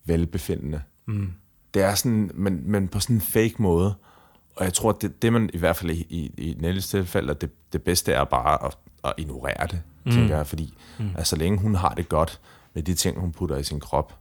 velbefindende. 0.05 0.83
Mm. 1.07 1.33
Det 1.75 1.83
er 1.83 1.95
sådan, 1.95 2.31
men, 2.35 2.71
men 2.71 2.89
på 2.89 3.01
sådan 3.01 3.17
en 3.17 3.23
fake 3.23 3.55
måde. 3.59 3.95
Og 4.57 4.65
jeg 4.65 4.75
tror, 4.75 4.91
at 4.91 5.03
det, 5.03 5.23
det 5.23 5.33
man 5.33 5.51
i 5.53 5.59
hvert 5.59 5.77
fald 5.77 5.91
i, 5.91 6.07
i, 6.09 6.33
i 6.39 6.81
tilfælde, 6.81 7.35
det, 7.35 7.51
det 7.73 7.83
bedste 7.83 8.13
er 8.13 8.25
bare 8.25 8.65
at, 8.67 8.79
at 9.05 9.15
ignorere 9.19 9.67
det, 9.67 9.83
mm. 10.05 10.13
tænker 10.13 10.37
jeg. 10.37 10.47
Fordi 10.47 10.79
mm. 10.99 11.09
altså, 11.17 11.31
så 11.31 11.37
længe 11.37 11.59
hun 11.59 11.75
har 11.75 11.95
det 11.95 12.09
godt, 12.09 12.41
med 12.77 12.83
de 12.83 12.95
ting, 12.95 13.21
hun 13.21 13.33
putter 13.33 13.57
i 13.57 13.65
sin 13.65 13.81
krop, 13.81 14.19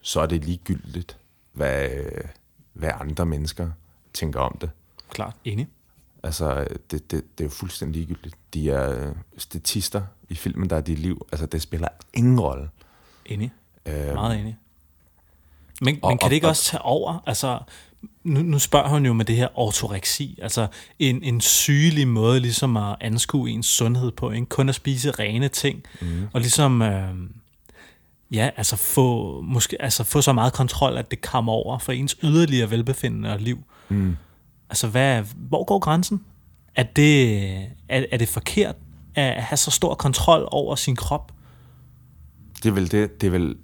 så 0.00 0.20
er 0.20 0.26
det 0.26 0.44
ligegyldigt, 0.44 1.16
hvad, 1.52 1.88
hvad 2.72 2.90
andre 3.00 3.26
mennesker 3.26 3.70
tænker 4.12 4.40
om 4.40 4.58
det. 4.60 4.70
Klart, 5.10 5.36
enig. 5.44 5.68
Altså, 6.22 6.66
det, 6.90 7.10
det, 7.10 7.10
det 7.10 7.44
er 7.44 7.44
jo 7.44 7.50
fuldstændig 7.50 7.96
ligegyldigt. 7.96 8.36
De 8.54 8.70
er 8.70 9.12
statister 9.36 10.02
i 10.28 10.34
filmen, 10.34 10.70
der 10.70 10.76
er 10.76 10.80
dit 10.80 10.98
liv. 10.98 11.26
Altså, 11.32 11.46
det 11.46 11.62
spiller 11.62 11.88
ingen 12.14 12.40
rolle. 12.40 12.68
Enig. 13.26 13.52
Øhm, 13.86 14.14
Meget 14.14 14.40
enig. 14.40 14.56
Men, 15.80 15.98
og, 16.02 16.10
men 16.10 16.18
kan 16.18 16.28
det 16.28 16.34
ikke 16.34 16.46
og, 16.46 16.50
også 16.50 16.70
tage 16.70 16.82
over? 16.82 17.22
Altså, 17.26 17.58
nu, 18.24 18.42
nu 18.42 18.58
spørger 18.58 18.88
hun 18.88 19.06
jo 19.06 19.12
med 19.12 19.24
det 19.24 19.36
her 19.36 19.48
ortoreksi, 19.58 20.38
altså 20.42 20.66
en, 20.98 21.22
en 21.22 21.40
sygelig 21.40 22.08
måde 22.08 22.40
ligesom 22.40 22.76
at 22.76 22.96
anskue 23.00 23.50
ens 23.50 23.66
sundhed 23.66 24.12
på, 24.12 24.30
ikke? 24.30 24.46
kun 24.46 24.68
at 24.68 24.74
spise 24.74 25.10
rene 25.10 25.48
ting, 25.48 25.82
mm. 26.00 26.28
og 26.32 26.40
ligesom... 26.40 26.82
Øh, 26.82 27.14
ja, 28.32 28.50
altså 28.56 28.76
få, 28.76 29.40
måske, 29.40 29.82
altså 29.82 30.04
få 30.04 30.20
så 30.20 30.32
meget 30.32 30.52
kontrol, 30.52 30.96
at 30.96 31.10
det 31.10 31.20
kommer 31.20 31.52
over 31.52 31.78
for 31.78 31.92
ens 31.92 32.16
yderligere 32.22 32.70
velbefindende 32.70 33.32
og 33.32 33.38
liv. 33.38 33.58
Mm. 33.88 34.16
Altså, 34.70 34.88
hvad, 34.88 35.24
hvor 35.36 35.64
går 35.64 35.78
grænsen? 35.78 36.24
Er 36.74 36.82
det, 36.82 37.54
er, 37.88 38.04
er 38.12 38.16
det 38.16 38.28
forkert 38.28 38.76
at 39.14 39.42
have 39.42 39.56
så 39.56 39.70
stor 39.70 39.94
kontrol 39.94 40.48
over 40.50 40.74
sin 40.74 40.96
krop? 40.96 41.32
Det 42.62 42.68
er 42.68 42.72
vel 42.72 42.90
det, 42.90 43.20
det 43.20 43.26
er 43.26 43.30
vel, 43.30 43.56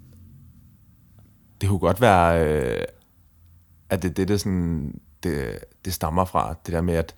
det 1.60 1.68
kunne 1.68 1.78
godt 1.78 2.00
være, 2.00 2.46
øh, 2.46 2.84
at 3.90 4.02
det 4.02 4.16
det, 4.16 4.28
det, 4.28 4.40
sådan, 4.40 5.00
det, 5.22 5.58
det 5.84 5.94
stammer 5.94 6.24
fra, 6.24 6.54
det 6.66 6.74
der 6.74 6.80
med, 6.80 6.94
at, 6.94 7.14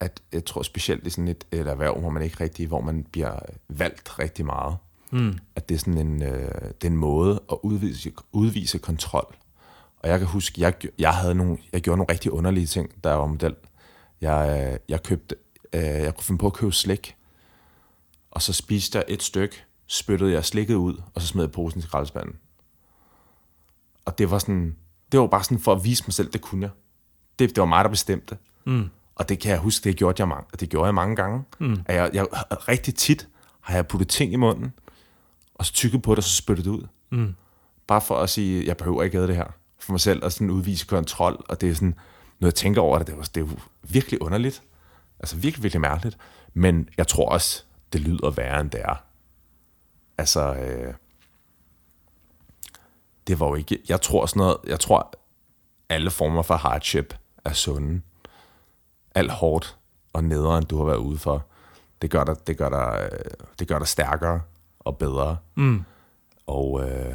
at 0.00 0.22
jeg 0.32 0.44
tror 0.44 0.62
specielt 0.62 1.06
i 1.06 1.10
sådan 1.10 1.28
et, 1.28 1.44
et 1.52 1.66
erhverv, 1.66 2.00
hvor 2.00 2.10
man 2.10 2.22
ikke 2.22 2.40
rigtig, 2.40 2.66
hvor 2.66 2.80
man 2.80 3.06
bliver 3.12 3.38
valgt 3.68 4.18
rigtig 4.18 4.44
meget, 4.46 4.76
Mm. 5.14 5.38
At 5.56 5.68
det 5.68 5.74
er 5.74 5.78
sådan 5.78 5.98
en, 5.98 6.22
øh, 6.22 6.50
det 6.60 6.84
er 6.84 6.90
en 6.90 6.96
måde 6.96 7.42
at 7.52 7.58
udvise, 7.62 8.12
udvise 8.32 8.78
kontrol. 8.78 9.36
Og 9.98 10.08
jeg 10.08 10.18
kan 10.18 10.28
huske, 10.28 10.60
jeg, 10.60 10.74
jeg, 10.98 11.14
havde 11.14 11.34
nogle, 11.34 11.58
jeg 11.72 11.80
gjorde 11.80 11.98
nogle 11.98 12.12
rigtig 12.12 12.32
underlige 12.32 12.66
ting, 12.66 12.90
jeg 13.04 13.18
var 13.18 13.26
model. 13.26 13.54
Jeg, 14.20 14.70
øh, 14.72 14.78
jeg 14.88 15.02
købte, 15.02 15.36
øh, 15.72 15.82
jeg 15.82 16.14
kunne 16.14 16.24
finde 16.24 16.38
på 16.38 16.46
at 16.46 16.52
købe 16.52 16.72
slik, 16.72 17.16
og 18.30 18.42
så 18.42 18.52
spiste 18.52 18.98
jeg 18.98 19.04
et 19.08 19.22
stykke, 19.22 19.64
spyttede 19.86 20.32
jeg 20.32 20.44
slikket 20.44 20.74
ud, 20.74 21.02
og 21.14 21.22
så 21.22 21.26
smed 21.26 21.44
jeg 21.44 21.52
posen 21.52 21.80
til 21.80 21.88
skraldespanden. 21.88 22.36
Og 24.04 24.18
det 24.18 24.30
var 24.30 24.38
sådan, 24.38 24.76
det 25.12 25.20
var 25.20 25.26
bare 25.26 25.44
sådan 25.44 25.58
for 25.58 25.72
at 25.72 25.84
vise 25.84 26.04
mig 26.06 26.14
selv, 26.14 26.32
det 26.32 26.40
kunne 26.40 26.62
jeg. 26.62 26.70
Det, 27.38 27.48
det 27.48 27.60
var 27.60 27.66
mig, 27.66 27.84
der 27.84 27.90
bestemte. 27.90 28.36
Mm. 28.64 28.88
Og 29.14 29.28
det 29.28 29.38
kan 29.38 29.50
jeg 29.50 29.58
huske, 29.58 29.84
det 29.84 29.96
gjorde 29.96 30.20
jeg 30.20 30.28
mange, 30.28 30.46
det 30.60 30.68
gjorde 30.68 30.86
jeg 30.86 30.94
mange 30.94 31.16
gange. 31.16 31.44
Mm. 31.58 31.82
At 31.86 31.96
jeg, 31.96 32.10
jeg, 32.12 32.26
rigtig 32.50 32.94
tit 32.94 33.28
har 33.60 33.74
jeg 33.74 33.86
puttet 33.86 34.08
ting 34.08 34.32
i 34.32 34.36
munden, 34.36 34.72
og 35.54 35.66
så 35.66 35.72
tykke 35.72 35.98
på 35.98 36.10
det, 36.10 36.18
og 36.18 36.24
så 36.24 36.36
spytte 36.36 36.62
det 36.62 36.70
ud. 36.70 36.86
Mm. 37.10 37.34
Bare 37.86 38.00
for 38.00 38.16
at 38.16 38.30
sige, 38.30 38.66
jeg 38.66 38.76
behøver 38.76 39.02
ikke 39.02 39.18
æde 39.18 39.26
det 39.26 39.36
her 39.36 39.46
for 39.78 39.92
mig 39.92 40.00
selv, 40.00 40.24
og 40.24 40.32
sådan 40.32 40.50
udvise 40.50 40.86
kontrol, 40.86 41.44
og 41.48 41.60
det 41.60 41.70
er 41.70 41.74
sådan, 41.74 41.94
når 42.38 42.48
jeg 42.48 42.54
tænker 42.54 42.80
over 42.80 42.98
det, 42.98 43.06
det 43.06 43.12
er, 43.12 43.16
jo, 43.16 43.22
det 43.22 43.36
er 43.36 43.40
jo 43.40 43.58
virkelig 43.82 44.22
underligt. 44.22 44.62
Altså 45.20 45.36
virkelig, 45.36 45.62
virkelig 45.62 45.80
mærkeligt. 45.80 46.18
Men 46.54 46.88
jeg 46.96 47.06
tror 47.06 47.28
også, 47.28 47.64
det 47.92 48.00
lyder 48.00 48.30
værre, 48.30 48.60
end 48.60 48.70
det 48.70 48.80
er. 48.80 49.04
Altså, 50.18 50.54
øh, 50.54 50.94
det 53.26 53.40
var 53.40 53.46
jo 53.46 53.54
ikke, 53.54 53.78
jeg 53.88 54.00
tror 54.00 54.26
sådan 54.26 54.40
noget, 54.40 54.56
jeg 54.66 54.80
tror, 54.80 55.12
alle 55.88 56.10
former 56.10 56.42
for 56.42 56.56
hardship 56.56 57.16
er 57.44 57.52
sunde. 57.52 58.00
Alt 59.14 59.30
hårdt 59.30 59.76
og 60.12 60.24
nederen, 60.24 60.64
du 60.64 60.76
har 60.76 60.84
været 60.84 60.96
ude 60.96 61.18
for, 61.18 61.46
det 62.02 62.10
gør 62.10 62.24
dig, 62.24 62.46
det 62.46 62.58
gør 62.58 62.68
dig, 62.68 63.10
øh, 63.12 63.30
det 63.58 63.68
gør 63.68 63.78
dig 63.78 63.88
stærkere 63.88 64.40
og 64.84 64.98
bedre. 64.98 65.36
Mm. 65.54 65.82
Og 66.46 66.88
øh, 66.88 67.14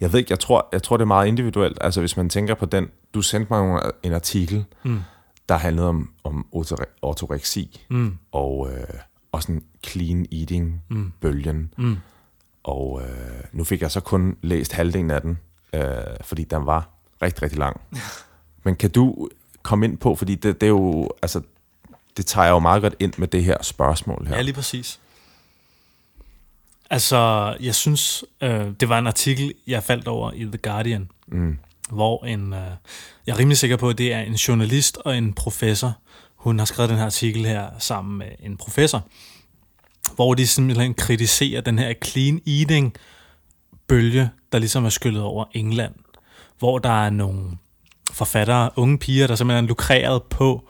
jeg 0.00 0.12
ved 0.12 0.18
ikke, 0.18 0.32
jeg 0.32 0.40
tror, 0.40 0.68
jeg 0.72 0.82
tror, 0.82 0.96
det 0.96 1.02
er 1.02 1.06
meget 1.06 1.26
individuelt. 1.26 1.78
Altså 1.80 2.00
hvis 2.00 2.16
man 2.16 2.28
tænker 2.28 2.54
på 2.54 2.66
den, 2.66 2.88
du 3.14 3.22
sendte 3.22 3.52
mig 3.52 3.92
en 4.02 4.12
artikel, 4.12 4.64
mm. 4.84 5.00
der 5.48 5.56
handlede 5.56 5.88
om, 5.88 6.10
om 6.24 6.46
ortoreksi 7.02 7.80
mm. 7.90 8.18
og, 8.32 8.70
øh, 8.72 9.00
og 9.32 9.42
sådan 9.42 9.62
clean 9.86 10.26
eating-bølgen. 10.32 11.72
Mm. 11.76 11.84
Mm. 11.84 11.96
Og 12.64 13.02
øh, 13.02 13.44
nu 13.52 13.64
fik 13.64 13.82
jeg 13.82 13.90
så 13.90 14.00
kun 14.00 14.36
læst 14.42 14.72
halvdelen 14.72 15.10
af 15.10 15.20
den, 15.22 15.38
øh, 15.72 15.82
fordi 16.20 16.44
den 16.44 16.66
var 16.66 16.88
rigtig, 17.22 17.42
rigtig 17.42 17.58
lang. 17.58 17.80
Men 18.64 18.76
kan 18.76 18.90
du 18.90 19.28
komme 19.62 19.86
ind 19.86 19.98
på, 19.98 20.14
fordi 20.14 20.34
det, 20.34 20.60
det 20.60 20.66
er 20.66 20.70
jo, 20.70 21.10
altså, 21.22 21.40
det 22.16 22.26
tager 22.26 22.48
jo 22.48 22.58
meget 22.58 22.82
godt 22.82 22.94
ind 22.98 23.12
med 23.18 23.28
det 23.28 23.44
her 23.44 23.62
spørgsmål 23.62 24.26
her. 24.26 24.36
Ja, 24.36 24.42
lige 24.42 24.54
præcis. 24.54 25.00
Altså, 26.90 27.54
jeg 27.60 27.74
synes, 27.74 28.24
øh, 28.40 28.66
det 28.80 28.88
var 28.88 28.98
en 28.98 29.06
artikel, 29.06 29.52
jeg 29.66 29.82
faldt 29.82 30.08
over 30.08 30.32
i 30.32 30.44
The 30.44 30.58
Guardian, 30.62 31.08
Mm. 31.28 31.58
hvor 31.90 32.24
en, 32.24 32.52
øh, 32.52 32.60
jeg 33.26 33.32
er 33.32 33.38
rimelig 33.38 33.58
sikker 33.58 33.76
på, 33.76 33.88
at 33.88 33.98
det 33.98 34.12
er 34.12 34.20
en 34.20 34.34
journalist 34.34 34.98
og 35.04 35.18
en 35.18 35.32
professor. 35.32 35.98
Hun 36.36 36.58
har 36.58 36.66
skrevet 36.66 36.90
den 36.90 36.98
her 36.98 37.04
artikel 37.04 37.46
her 37.46 37.66
sammen 37.78 38.18
med 38.18 38.26
en 38.40 38.56
professor, 38.56 39.02
hvor 40.14 40.34
de 40.34 40.46
simpelthen 40.46 40.94
kritiserer 40.94 41.60
den 41.60 41.78
her 41.78 41.94
clean 42.04 42.40
eating 42.46 42.94
bølge, 43.88 44.30
der 44.52 44.58
ligesom 44.58 44.84
er 44.84 44.88
skyllet 44.88 45.22
over 45.22 45.44
England, 45.52 45.94
hvor 46.58 46.78
der 46.78 47.04
er 47.04 47.10
nogle 47.10 47.50
forfattere, 48.12 48.70
unge 48.76 48.98
piger, 48.98 49.26
der 49.26 49.34
simpelthen 49.34 49.64
er 49.64 49.68
lukreret 49.68 50.22
på, 50.22 50.68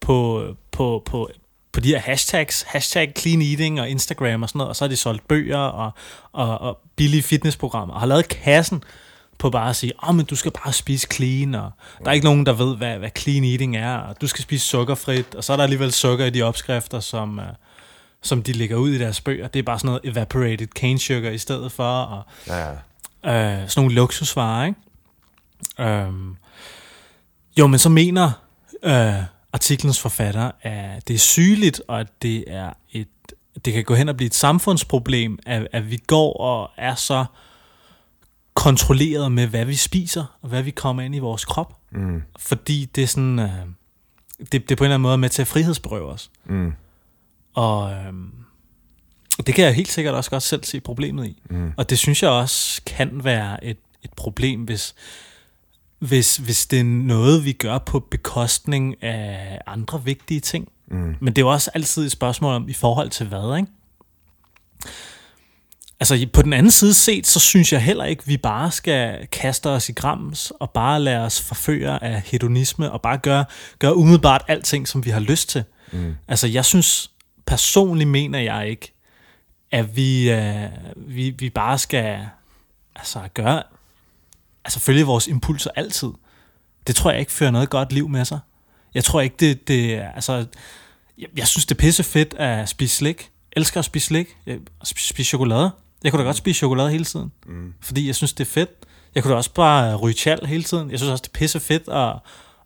på, 0.00 0.44
på, 0.72 1.02
på, 1.06 1.30
på 1.74 1.80
de 1.80 1.88
her 1.88 1.98
hashtags, 1.98 2.62
hashtag 2.62 3.12
clean 3.18 3.42
eating 3.42 3.80
og 3.80 3.88
Instagram 3.88 4.42
og 4.42 4.48
sådan 4.48 4.58
noget, 4.58 4.68
og 4.68 4.76
så 4.76 4.84
har 4.84 4.88
de 4.88 4.96
solgt 4.96 5.28
bøger 5.28 5.58
og, 5.58 5.90
og, 6.32 6.58
og 6.58 6.78
billige 6.96 7.22
fitnessprogrammer, 7.22 7.94
og 7.94 8.00
har 8.00 8.06
lavet 8.06 8.28
kassen 8.28 8.82
på 9.38 9.50
bare 9.50 9.70
at 9.70 9.76
sige, 9.76 9.92
åh, 10.02 10.08
oh, 10.08 10.14
men 10.14 10.26
du 10.26 10.36
skal 10.36 10.50
bare 10.64 10.72
spise 10.72 11.06
clean, 11.12 11.54
og 11.54 11.70
der 12.04 12.10
er 12.10 12.12
ikke 12.12 12.24
nogen, 12.24 12.46
der 12.46 12.52
ved, 12.52 12.76
hvad, 12.76 12.98
hvad 12.98 13.10
clean 13.18 13.44
eating 13.44 13.76
er, 13.76 13.96
og 13.96 14.20
du 14.20 14.26
skal 14.26 14.42
spise 14.42 14.66
sukkerfrit, 14.66 15.34
og 15.34 15.44
så 15.44 15.52
er 15.52 15.56
der 15.56 15.64
alligevel 15.64 15.92
sukker 15.92 16.26
i 16.26 16.30
de 16.30 16.42
opskrifter, 16.42 17.00
som, 17.00 17.38
uh, 17.38 17.44
som 18.22 18.42
de 18.42 18.52
lægger 18.52 18.76
ud 18.76 18.90
i 18.90 18.98
deres 18.98 19.20
bøger. 19.20 19.48
Det 19.48 19.58
er 19.58 19.62
bare 19.62 19.78
sådan 19.78 19.86
noget 19.86 20.00
evaporated 20.04 20.66
cane 20.66 20.98
sugar 20.98 21.30
i 21.30 21.38
stedet 21.38 21.72
for, 21.72 22.00
og 22.00 22.22
Ja, 22.46 22.68
ja. 23.24 23.62
øh, 23.62 23.68
sådan 23.68 23.82
nogle 23.82 23.94
luksusvarer, 23.94 24.66
ikke? 24.66 25.90
Øhm, 25.90 26.36
jo, 27.58 27.66
men 27.66 27.78
så 27.78 27.88
mener 27.88 28.30
øh, 28.82 29.14
artiklens 29.54 30.00
forfatter, 30.00 30.50
at 30.62 31.08
det 31.08 31.14
er 31.14 31.18
sygeligt, 31.18 31.82
og 31.88 32.00
at 32.00 32.22
det 32.22 32.44
er 32.46 32.72
et 32.92 33.08
det 33.64 33.72
kan 33.72 33.84
gå 33.84 33.94
hen 33.94 34.08
og 34.08 34.16
blive 34.16 34.26
et 34.26 34.34
samfundsproblem, 34.34 35.38
at, 35.46 35.68
at 35.72 35.90
vi 35.90 35.96
går 36.06 36.36
og 36.36 36.70
er 36.76 36.94
så 36.94 37.24
kontrolleret 38.54 39.32
med, 39.32 39.46
hvad 39.46 39.64
vi 39.64 39.74
spiser, 39.74 40.38
og 40.42 40.48
hvad 40.48 40.62
vi 40.62 40.70
kommer 40.70 41.02
ind 41.02 41.14
i 41.14 41.18
vores 41.18 41.44
krop. 41.44 41.76
Mm. 41.92 42.22
Fordi 42.38 42.84
det 42.94 43.02
er 43.02 43.06
sådan, 43.06 43.38
øh, 43.38 43.50
det, 44.38 44.52
det 44.52 44.70
er 44.70 44.76
på 44.76 44.84
en 44.84 44.86
eller 44.86 44.94
anden 44.94 45.02
måde 45.02 45.18
med 45.18 45.28
til 45.28 45.42
at 45.42 45.48
frihedsberøve 45.48 46.08
os. 46.08 46.30
Mm. 46.44 46.72
Og 47.54 47.92
øhm, 47.92 48.32
det 49.46 49.54
kan 49.54 49.64
jeg 49.64 49.74
helt 49.74 49.92
sikkert 49.92 50.14
også 50.14 50.30
godt 50.30 50.42
selv 50.42 50.64
se 50.64 50.80
problemet 50.80 51.26
i. 51.26 51.42
Mm. 51.50 51.72
Og 51.76 51.90
det 51.90 51.98
synes 51.98 52.22
jeg 52.22 52.30
også 52.30 52.82
kan 52.86 53.24
være 53.24 53.64
et, 53.64 53.78
et 54.02 54.12
problem, 54.16 54.60
hvis, 54.60 54.94
hvis, 55.98 56.36
hvis 56.36 56.66
det 56.66 56.80
er 56.80 56.84
noget, 56.84 57.44
vi 57.44 57.52
gør 57.52 57.78
på 57.78 58.00
bekostning 58.00 59.02
af 59.02 59.58
andre 59.66 60.04
vigtige 60.04 60.40
ting. 60.40 60.68
Mm. 60.86 61.16
Men 61.20 61.26
det 61.26 61.38
er 61.38 61.46
jo 61.46 61.52
også 61.52 61.70
altid 61.74 62.04
et 62.04 62.12
spørgsmål 62.12 62.54
om, 62.54 62.68
i 62.68 62.72
forhold 62.72 63.10
til 63.10 63.26
hvad, 63.26 63.56
ikke? 63.56 63.72
Altså 66.00 66.26
på 66.32 66.42
den 66.42 66.52
anden 66.52 66.70
side 66.70 66.94
set, 66.94 67.26
så 67.26 67.40
synes 67.40 67.72
jeg 67.72 67.82
heller 67.82 68.04
ikke, 68.04 68.26
vi 68.26 68.36
bare 68.36 68.70
skal 68.70 69.26
kaste 69.32 69.70
os 69.70 69.88
i 69.88 69.92
grams 69.92 70.52
og 70.60 70.70
bare 70.70 71.00
lade 71.00 71.20
os 71.24 71.40
forføre 71.40 72.04
af 72.04 72.22
hedonisme 72.26 72.92
og 72.92 73.02
bare 73.02 73.18
gøre, 73.18 73.44
gøre 73.78 73.96
umiddelbart 73.96 74.44
alting, 74.48 74.88
som 74.88 75.04
vi 75.04 75.10
har 75.10 75.20
lyst 75.20 75.48
til. 75.48 75.64
Mm. 75.92 76.14
Altså 76.28 76.46
jeg 76.46 76.64
synes, 76.64 77.10
personligt 77.46 78.10
mener 78.10 78.38
jeg 78.38 78.68
ikke, 78.68 78.92
at 79.70 79.96
vi, 79.96 80.30
øh, 80.30 80.68
vi, 80.96 81.30
vi 81.30 81.50
bare 81.50 81.78
skal 81.78 82.18
altså, 82.96 83.20
gøre, 83.34 83.62
altså 84.64 84.80
følge 84.80 85.04
vores 85.04 85.26
impulser 85.26 85.70
altid. 85.76 86.08
Det 86.86 86.96
tror 86.96 87.10
jeg 87.10 87.20
ikke 87.20 87.32
fører 87.32 87.50
noget 87.50 87.70
godt 87.70 87.92
liv 87.92 88.08
med 88.08 88.24
sig. 88.24 88.38
Jeg 88.94 89.04
tror 89.04 89.20
ikke, 89.20 89.36
det, 89.40 89.68
det 89.68 90.02
altså, 90.14 90.46
jeg, 91.18 91.28
jeg 91.36 91.46
synes, 91.48 91.66
det 91.66 91.74
er 91.74 91.78
pisse 91.78 92.02
fedt 92.02 92.34
at 92.34 92.68
spise 92.68 92.96
slik. 92.96 93.30
Jeg 93.54 93.60
elsker 93.60 93.78
at 93.78 93.84
spise 93.84 94.06
slik. 94.06 94.36
Jeg, 94.46 94.58
spise, 94.84 95.24
chokolade. 95.24 95.70
Jeg 96.04 96.12
kunne 96.12 96.20
da 96.22 96.26
godt 96.28 96.36
spise 96.36 96.58
chokolade 96.58 96.90
hele 96.90 97.04
tiden. 97.04 97.32
Mm. 97.46 97.74
Fordi 97.80 98.06
jeg 98.06 98.14
synes, 98.14 98.32
det 98.32 98.46
er 98.46 98.50
fedt. 98.50 98.70
Jeg 99.14 99.22
kunne 99.22 99.32
da 99.32 99.36
også 99.36 99.52
bare 99.52 99.96
ryge 99.96 100.14
chal 100.14 100.46
hele 100.46 100.62
tiden. 100.62 100.90
Jeg 100.90 100.98
synes 100.98 101.10
også, 101.10 101.22
det 101.22 101.28
er 101.28 101.38
pisse 101.38 101.60
fedt 101.60 101.88
at, 101.88 102.12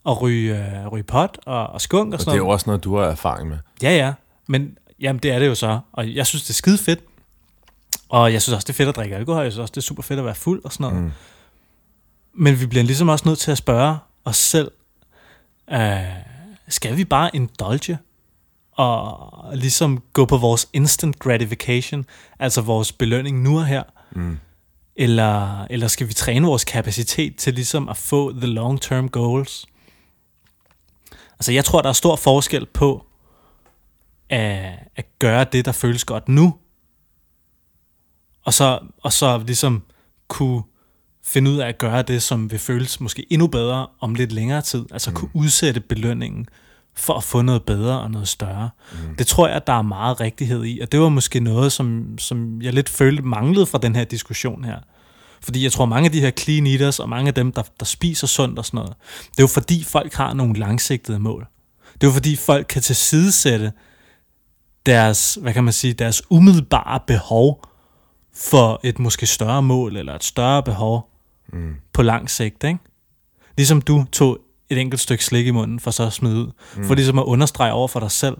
at 0.06 0.20
ryge, 0.22 0.58
øh, 0.80 0.86
ryge 0.86 1.02
pot 1.04 1.38
og, 1.46 1.66
og 1.66 1.80
skunk 1.80 2.12
og 2.12 2.14
Og 2.14 2.20
sådan 2.20 2.32
det 2.32 2.36
er 2.38 2.42
noget. 2.42 2.48
jo 2.48 2.52
også 2.52 2.64
noget, 2.66 2.84
du 2.84 2.96
har 2.96 3.04
erfaring 3.04 3.48
med. 3.48 3.58
Ja, 3.82 3.96
ja. 3.96 4.12
Men 4.46 4.78
jamen, 5.00 5.20
det 5.22 5.30
er 5.30 5.38
det 5.38 5.46
jo 5.46 5.54
så. 5.54 5.80
Og 5.92 6.14
jeg 6.14 6.26
synes, 6.26 6.42
det 6.42 6.50
er 6.50 6.54
skide 6.54 6.78
fedt. 6.78 7.00
Og 8.08 8.32
jeg 8.32 8.42
synes 8.42 8.54
også, 8.54 8.66
det 8.66 8.72
er 8.72 8.76
fedt 8.76 8.88
at 8.88 8.96
drikke 8.96 9.16
alkohol. 9.16 9.42
Jeg 9.42 9.52
synes 9.52 9.60
også, 9.62 9.72
det 9.72 9.76
er 9.76 9.82
super 9.86 10.02
fedt 10.02 10.18
at 10.18 10.24
være 10.24 10.34
fuld 10.34 10.60
og 10.64 10.72
sådan 10.72 10.84
noget. 10.92 11.02
Mm. 11.04 11.10
Men 12.40 12.60
vi 12.60 12.66
bliver 12.66 12.84
ligesom 12.84 13.08
også 13.08 13.28
nødt 13.28 13.38
til 13.38 13.50
at 13.50 13.58
spørge 13.58 13.98
os 14.24 14.36
selv, 14.36 14.70
øh, 15.72 15.98
skal 16.68 16.96
vi 16.96 17.04
bare 17.04 17.30
indulge 17.36 17.98
og 18.72 19.56
ligesom 19.56 20.02
gå 20.12 20.24
på 20.24 20.36
vores 20.36 20.68
instant 20.72 21.18
gratification, 21.18 22.04
altså 22.38 22.60
vores 22.60 22.92
belønning 22.92 23.42
nu 23.42 23.58
og 23.58 23.66
her, 23.66 23.82
Mm. 24.10 24.38
eller, 24.96 25.64
eller 25.64 25.88
skal 25.88 26.08
vi 26.08 26.12
træne 26.12 26.46
vores 26.46 26.64
kapacitet 26.64 27.36
til 27.36 27.54
ligesom 27.54 27.88
at 27.88 27.96
få 27.96 28.32
the 28.32 28.46
long-term 28.46 29.08
goals? 29.08 29.66
Altså 31.32 31.52
jeg 31.52 31.64
tror, 31.64 31.82
der 31.82 31.88
er 31.88 31.92
stor 31.92 32.16
forskel 32.16 32.66
på 32.66 33.06
at, 34.28 34.78
at 34.96 35.06
gøre 35.18 35.44
det, 35.52 35.64
der 35.64 35.72
føles 35.72 36.04
godt 36.04 36.28
nu, 36.28 36.54
og 38.44 38.54
så, 38.54 38.78
og 39.02 39.12
så 39.12 39.38
ligesom 39.38 39.82
kunne 40.28 40.62
finde 41.24 41.50
ud 41.50 41.56
af 41.56 41.68
at 41.68 41.78
gøre 41.78 42.02
det, 42.02 42.22
som 42.22 42.50
vil 42.50 42.58
føles 42.58 43.00
måske 43.00 43.26
endnu 43.30 43.46
bedre 43.46 43.86
om 44.00 44.14
lidt 44.14 44.32
længere 44.32 44.62
tid. 44.62 44.84
Altså 44.92 45.10
mm. 45.10 45.16
kunne 45.16 45.30
udsætte 45.34 45.80
belønningen 45.80 46.46
for 46.94 47.14
at 47.14 47.24
få 47.24 47.42
noget 47.42 47.62
bedre 47.62 48.00
og 48.00 48.10
noget 48.10 48.28
større. 48.28 48.70
Mm. 48.92 49.16
Det 49.16 49.26
tror 49.26 49.48
jeg, 49.48 49.66
der 49.66 49.72
er 49.72 49.82
meget 49.82 50.20
rigtighed 50.20 50.64
i, 50.64 50.80
og 50.80 50.92
det 50.92 51.00
var 51.00 51.08
måske 51.08 51.40
noget, 51.40 51.72
som, 51.72 52.18
som 52.18 52.62
jeg 52.62 52.72
lidt 52.72 52.88
følte 52.88 53.22
manglede 53.22 53.66
fra 53.66 53.78
den 53.78 53.96
her 53.96 54.04
diskussion 54.04 54.64
her. 54.64 54.78
Fordi 55.42 55.64
jeg 55.64 55.72
tror, 55.72 55.86
mange 55.86 56.06
af 56.06 56.12
de 56.12 56.20
her 56.20 56.30
clean 56.30 56.66
eaters, 56.66 56.98
og 57.00 57.08
mange 57.08 57.28
af 57.28 57.34
dem, 57.34 57.52
der, 57.52 57.62
der 57.80 57.84
spiser 57.86 58.26
sundt 58.26 58.58
og 58.58 58.64
sådan 58.64 58.78
noget, 58.78 58.92
det 59.30 59.38
er 59.38 59.42
jo 59.42 59.46
fordi, 59.46 59.84
folk 59.84 60.14
har 60.14 60.34
nogle 60.34 60.58
langsigtede 60.58 61.18
mål. 61.18 61.46
Det 61.94 62.02
er 62.02 62.06
jo 62.06 62.12
fordi, 62.12 62.36
folk 62.36 62.66
kan 62.68 62.82
tilsidesætte 62.82 63.72
deres, 64.86 65.38
hvad 65.40 65.52
kan 65.52 65.64
man 65.64 65.72
sige, 65.72 65.92
deres 65.92 66.22
umiddelbare 66.30 67.00
behov 67.06 67.67
for 68.38 68.80
et 68.84 68.98
måske 68.98 69.26
større 69.26 69.62
mål, 69.62 69.96
eller 69.96 70.14
et 70.14 70.24
større 70.24 70.62
behov 70.62 71.10
Mm. 71.52 71.74
på 71.92 72.02
lang 72.02 72.30
sigt, 72.30 72.64
ikke? 72.64 72.78
Ligesom 73.56 73.82
du 73.82 74.04
tog 74.12 74.38
et 74.68 74.78
enkelt 74.78 75.00
stykke 75.00 75.24
slik 75.24 75.46
i 75.46 75.50
munden, 75.50 75.80
for 75.80 75.90
så 75.90 76.06
at 76.06 76.12
smide 76.12 76.36
ud. 76.36 76.50
Mm. 76.76 76.84
For 76.86 76.94
ligesom 76.94 77.18
at 77.18 77.22
understrege 77.24 77.72
over 77.72 77.88
for 77.88 78.00
dig 78.00 78.10
selv, 78.10 78.36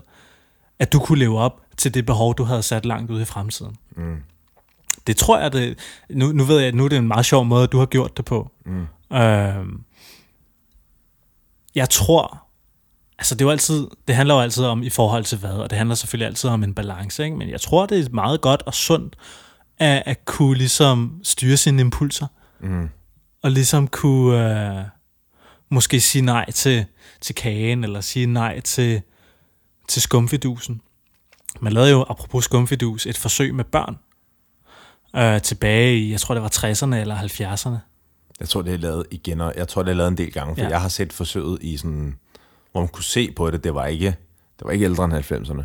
at 0.78 0.92
du 0.92 0.98
kunne 0.98 1.18
leve 1.18 1.38
op 1.38 1.60
til 1.76 1.94
det 1.94 2.06
behov, 2.06 2.34
du 2.34 2.44
havde 2.44 2.62
sat 2.62 2.84
langt 2.86 3.10
ude 3.10 3.22
i 3.22 3.24
fremtiden. 3.24 3.76
Mm. 3.96 4.16
Det 5.06 5.16
tror 5.16 5.38
jeg, 5.38 5.52
det, 5.52 5.78
nu, 6.10 6.32
nu 6.32 6.44
ved 6.44 6.58
jeg, 6.58 6.68
at 6.68 6.74
nu 6.74 6.84
er 6.84 6.88
det 6.88 6.98
en 6.98 7.08
meget 7.08 7.26
sjov 7.26 7.44
måde, 7.44 7.66
du 7.66 7.78
har 7.78 7.86
gjort 7.86 8.16
det 8.16 8.24
på. 8.24 8.50
Mm. 8.66 9.16
Øhm, 9.16 9.84
jeg 11.74 11.90
tror, 11.90 12.42
altså 13.18 13.34
det, 13.34 13.40
er 13.40 13.44
jo 13.46 13.50
altid, 13.50 13.86
det 14.08 14.14
handler 14.16 14.34
jo 14.34 14.40
altid 14.40 14.64
om 14.64 14.82
i 14.82 14.90
forhold 14.90 15.24
til 15.24 15.38
hvad, 15.38 15.50
og 15.50 15.70
det 15.70 15.78
handler 15.78 15.94
selvfølgelig 15.94 16.26
altid 16.26 16.50
om 16.50 16.64
en 16.64 16.74
balance, 16.74 17.24
ikke? 17.24 17.36
men 17.36 17.50
jeg 17.50 17.60
tror, 17.60 17.86
det 17.86 18.06
er 18.06 18.10
meget 18.10 18.40
godt 18.40 18.62
og 18.66 18.74
sundt 18.74 19.16
at, 19.78 20.02
at 20.06 20.24
kunne 20.24 20.58
ligesom 20.58 21.20
styre 21.22 21.56
sine 21.56 21.80
impulser, 21.80 22.26
Mm. 22.60 22.88
og 23.42 23.50
ligesom 23.50 23.88
kunne 23.88 24.78
øh, 24.78 24.84
måske 25.68 26.00
sige 26.00 26.22
nej 26.22 26.50
til, 26.50 26.84
til 27.20 27.34
kagen, 27.34 27.84
eller 27.84 28.00
sige 28.00 28.26
nej 28.26 28.60
til, 28.60 29.02
til 29.88 30.02
skumfidusen. 30.02 30.80
Man 31.60 31.72
lavede 31.72 31.90
jo, 31.90 32.02
apropos 32.08 32.44
skumfidus, 32.44 33.06
et 33.06 33.18
forsøg 33.18 33.54
med 33.54 33.64
børn, 33.64 33.98
øh, 35.16 35.42
tilbage 35.42 35.98
i, 35.98 36.10
jeg 36.12 36.20
tror 36.20 36.34
det 36.34 36.42
var 36.42 36.48
60'erne 36.48 36.94
eller 36.94 37.16
70'erne. 37.16 37.76
Jeg 38.40 38.48
tror, 38.48 38.62
det 38.62 38.74
er 38.74 38.78
lavet 38.78 39.06
igen, 39.10 39.40
og 39.40 39.52
jeg 39.56 39.68
tror, 39.68 39.82
det 39.82 39.90
er 39.90 39.94
lavet 39.94 40.08
en 40.10 40.16
del 40.18 40.32
gange, 40.32 40.54
for 40.56 40.62
Ja. 40.62 40.68
jeg 40.68 40.80
har 40.80 40.88
set 40.88 41.12
forsøget 41.12 41.58
i 41.62 41.76
sådan, 41.76 42.14
hvor 42.72 42.80
man 42.80 42.88
kunne 42.88 43.04
se 43.04 43.32
på 43.32 43.50
det, 43.50 43.64
det 43.64 43.74
var 43.74 43.86
ikke, 43.86 44.06
det 44.58 44.64
var 44.64 44.70
ikke 44.70 44.84
ældre 44.84 45.04
end 45.04 45.12
90'erne. 45.14 45.62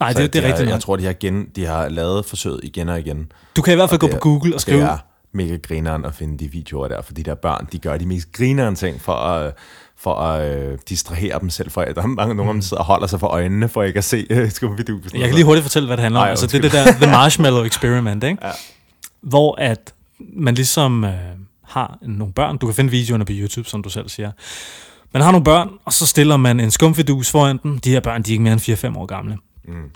Nej, 0.00 0.12
det, 0.12 0.32
det 0.32 0.38
er 0.38 0.42
har, 0.42 0.48
rigtigt. 0.52 0.70
Jeg 0.70 0.80
tror, 0.80 0.96
de 0.96 1.04
har, 1.04 1.12
gen, 1.20 1.46
de 1.56 1.64
har 1.66 1.88
lavet 1.88 2.24
forsøget 2.26 2.60
igen 2.62 2.88
og 2.88 2.98
igen. 3.00 3.32
Du 3.56 3.62
kan 3.62 3.72
i 3.72 3.76
hvert 3.76 3.88
fald 3.90 4.00
gå 4.00 4.06
det 4.06 4.12
på 4.12 4.16
er- 4.16 4.20
Google 4.20 4.50
og 4.50 4.54
Det 4.54 4.60
skrive, 4.60 4.82
er 4.82 4.98
mega 5.32 5.56
grineren 5.56 6.04
at 6.04 6.14
finde 6.14 6.38
de 6.38 6.50
videoer 6.52 6.88
der, 6.88 7.02
for 7.02 7.12
de 7.12 7.22
der 7.22 7.34
børn, 7.34 7.68
de 7.72 7.78
gør 7.78 7.96
de 7.96 8.06
mest 8.06 8.32
grineren 8.32 8.74
ting 8.76 9.00
for 9.00 9.12
at, 9.12 9.52
for 9.98 10.14
at 10.14 10.58
øh, 10.58 10.78
distrahere 10.88 11.38
dem 11.40 11.50
selv. 11.50 11.70
For, 11.70 11.84
der 11.84 12.02
er 12.02 12.06
mange, 12.06 12.34
nogle 12.34 12.50
af 12.50 12.54
dem 12.54 12.62
sidder 12.62 12.76
og 12.80 12.84
holder 12.86 13.06
sig 13.06 13.20
for 13.20 13.26
øjnene, 13.26 13.68
for 13.68 13.82
ikke 13.82 13.98
at 13.98 14.04
se 14.04 14.26
øh, 14.30 14.50
skumfidusen. 14.50 15.18
Jeg 15.20 15.28
kan 15.28 15.34
lige 15.34 15.44
hurtigt 15.44 15.62
fortælle, 15.64 15.86
hvad 15.86 15.96
det 15.96 16.02
handler 16.02 16.20
om. 16.20 16.24
Nej, 16.24 16.30
altså, 16.30 16.46
det 16.46 16.54
er 16.54 16.60
det 16.62 16.72
der 16.72 16.84
The 16.92 17.06
Marshmallow 17.10 17.64
Experiment, 17.64 18.24
ikke? 18.24 18.46
Ja. 18.46 18.50
Hvor 19.22 19.54
at 19.60 19.94
man 20.18 20.54
ligesom 20.54 21.04
øh, 21.04 21.10
har 21.64 21.98
nogle 22.02 22.32
børn. 22.32 22.58
Du 22.58 22.66
kan 22.66 22.74
finde 22.74 22.90
videoerne 22.90 23.24
på 23.24 23.32
YouTube, 23.34 23.68
som 23.68 23.82
du 23.82 23.88
selv 23.90 24.08
siger. 24.08 24.30
Man 25.12 25.22
har 25.22 25.30
nogle 25.32 25.44
børn, 25.44 25.68
og 25.84 25.92
så 25.92 26.06
stiller 26.06 26.36
man 26.36 26.60
en 26.60 26.70
skumfidus 26.70 27.30
foran 27.30 27.58
dem. 27.62 27.78
De 27.78 27.90
her 27.90 28.00
børn, 28.00 28.22
de 28.22 28.30
er 28.30 28.32
ikke 28.32 28.42
mere 28.42 28.52
end 28.52 28.94
4-5 28.94 28.98
år 28.98 29.06
gamle. 29.06 29.36
Mm. 29.68 29.90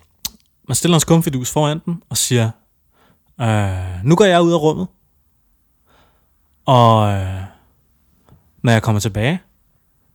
Man 0.69 0.75
stiller 0.75 0.95
en 0.95 1.01
skumfidus 1.01 1.51
foran 1.51 1.81
dem 1.87 2.03
og 2.09 2.17
siger, 2.17 2.51
Øh, 3.41 4.05
nu 4.05 4.17
går 4.17 4.25
jeg 4.25 4.43
ud 4.43 4.53
af 4.53 4.57
rummet, 4.57 4.87
og 6.67 7.13
øh, 7.13 7.43
når 8.63 8.73
jeg 8.73 8.83
kommer 8.83 9.01
tilbage, 9.01 9.41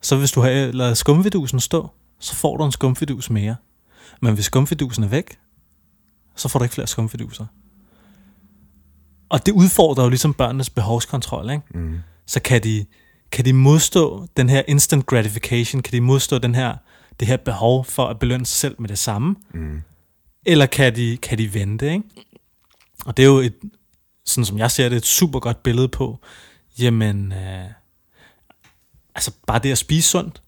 så 0.02 0.16
hvis 0.18 0.32
du 0.32 0.42
har 0.42 0.50
lavet 0.72 0.98
skumfidusen 0.98 1.60
stå, 1.60 1.90
så 2.20 2.36
får 2.36 2.58
du 2.58 2.66
en 2.66 2.72
skumfidus 2.72 3.30
mere. 3.30 3.56
Men 4.22 4.34
hvis 4.34 4.46
skumfidusen 4.46 5.04
er 5.04 5.08
væk, 5.08 5.38
så 6.36 6.50
får 6.50 6.60
du 6.60 6.64
ikke 6.64 6.76
flere 6.76 6.88
skumfiduser. 6.88 7.46
Og 9.30 9.46
det 9.46 9.52
udfordrer 9.52 10.04
jo 10.04 10.10
ligesom 10.10 10.34
børnenes 10.34 10.70
behovskontrol, 10.70 11.50
ikke? 11.50 11.64
Mm. 11.74 12.00
så 12.26 12.42
kan 12.42 12.64
de, 12.64 12.86
kan 13.32 13.46
de 13.46 13.54
modstå 13.54 14.28
den 14.38 14.50
her 14.50 14.62
instant 14.68 15.06
gratification, 15.06 15.82
kan 15.82 15.92
de 15.92 16.02
modstå 16.02 16.38
den 16.38 16.56
her, 16.56 16.76
det 17.20 17.28
her 17.28 17.38
behov 17.38 17.86
for 17.86 18.08
at 18.08 18.20
belønne 18.20 18.46
sig 18.46 18.58
selv 18.58 18.76
med 18.80 18.90
det 18.90 19.00
samme, 19.00 19.36
Mm. 19.54 19.82
eller 20.46 20.66
kan 20.66 20.96
de, 20.96 21.18
kan 21.18 21.38
de 21.38 21.54
vente, 21.54 21.92
ikke? 21.94 22.04
Og 23.06 23.18
det 23.18 23.24
er 23.24 23.28
jo 23.28 23.38
et, 23.38 23.54
sådan 24.26 24.46
som 24.46 24.58
jeg 24.58 24.72
ser 24.72 24.90
det, 24.90 24.96
et 24.98 25.06
super 25.06 25.40
godt 25.40 25.64
billede 25.64 25.88
på, 25.88 26.20
jamen, 26.80 27.32
øh, 27.32 27.66
altså 29.16 29.32
bare 29.48 29.60
det 29.60 29.72
at 29.72 29.78
spise 29.78 30.10
sundt, 30.10 30.42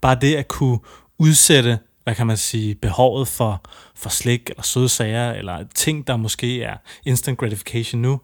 bare 0.00 0.18
det 0.20 0.34
at 0.36 0.48
kunne 0.48 0.78
udsætte, 1.18 1.78
hvad 2.04 2.14
kan 2.14 2.26
man 2.26 2.36
sige, 2.36 2.74
behovet 2.74 3.28
for, 3.28 3.62
for 3.94 4.08
slik 4.10 4.50
eller 4.50 4.62
søde 4.62 4.88
sager, 4.88 5.32
eller 5.32 5.64
ting, 5.74 6.06
der 6.06 6.16
måske 6.16 6.62
er 6.62 6.76
instant 7.04 7.38
gratification 7.38 8.02
nu, 8.02 8.20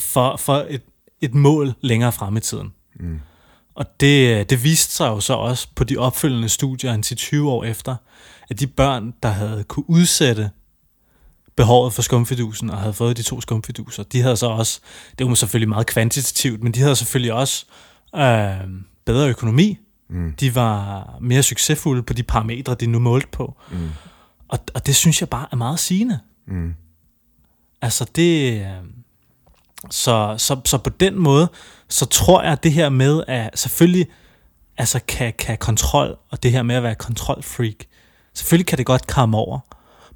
for, 0.00 0.36
for 0.36 0.66
et, 0.68 0.82
et 1.20 1.34
mål 1.34 1.74
længere 1.80 2.12
frem 2.12 2.36
i 2.36 2.40
tiden. 2.40 2.72
Mm. 2.94 3.20
Og 3.80 3.86
det, 4.00 4.50
det 4.50 4.64
viste 4.64 4.94
sig 4.94 5.08
jo 5.08 5.20
så 5.20 5.34
også 5.34 5.68
på 5.74 5.84
de 5.84 5.96
opfølgende 5.96 6.48
studier 6.48 6.92
en 6.92 7.02
til 7.02 7.16
20 7.16 7.50
år 7.50 7.64
efter, 7.64 7.96
at 8.50 8.60
de 8.60 8.66
børn, 8.66 9.14
der 9.22 9.28
havde 9.28 9.64
kunne 9.64 9.90
udsætte 9.90 10.50
behovet 11.56 11.92
for 11.92 12.02
skumfidusen 12.02 12.70
og 12.70 12.78
havde 12.78 12.92
fået 12.92 13.16
de 13.16 13.22
to 13.22 13.40
skumfiduser, 13.40 14.02
de 14.02 14.20
havde 14.22 14.36
så 14.36 14.46
også, 14.46 14.80
det 15.18 15.26
var 15.26 15.34
selvfølgelig 15.34 15.68
meget 15.68 15.86
kvantitativt, 15.86 16.62
men 16.62 16.72
de 16.72 16.80
havde 16.80 16.96
selvfølgelig 16.96 17.32
også 17.32 17.66
øh, 18.16 18.70
bedre 19.04 19.28
økonomi. 19.28 19.78
Mm. 20.10 20.34
De 20.40 20.54
var 20.54 21.04
mere 21.20 21.42
succesfulde 21.42 22.02
på 22.02 22.12
de 22.12 22.22
parametre, 22.22 22.74
de 22.74 22.86
nu 22.86 22.98
målte 22.98 23.28
på. 23.32 23.56
Mm. 23.70 23.88
Og, 24.48 24.58
og 24.74 24.86
det 24.86 24.96
synes 24.96 25.20
jeg 25.20 25.28
bare 25.28 25.46
er 25.52 25.56
meget 25.56 25.78
sigende. 25.78 26.18
Mm. 26.46 26.74
Altså 27.82 28.06
det... 28.16 28.60
øh, 28.60 28.66
Så, 29.90 30.34
så, 30.38 30.60
så 30.64 30.78
på 30.78 30.90
den 30.90 31.18
måde, 31.18 31.48
så 31.90 32.06
tror 32.06 32.42
jeg, 32.42 32.52
at 32.52 32.62
det 32.62 32.72
her 32.72 32.88
med, 32.88 33.24
at 33.28 33.58
selvfølgelig 33.58 34.06
altså 34.78 35.00
kan, 35.08 35.32
kan 35.38 35.58
kontrol, 35.58 36.18
og 36.30 36.42
det 36.42 36.52
her 36.52 36.62
med 36.62 36.74
at 36.74 36.82
være 36.82 36.94
kontrolfreak, 36.94 37.76
selvfølgelig 38.34 38.66
kan 38.66 38.78
det 38.78 38.86
godt 38.86 39.06
komme 39.06 39.36
over. 39.36 39.58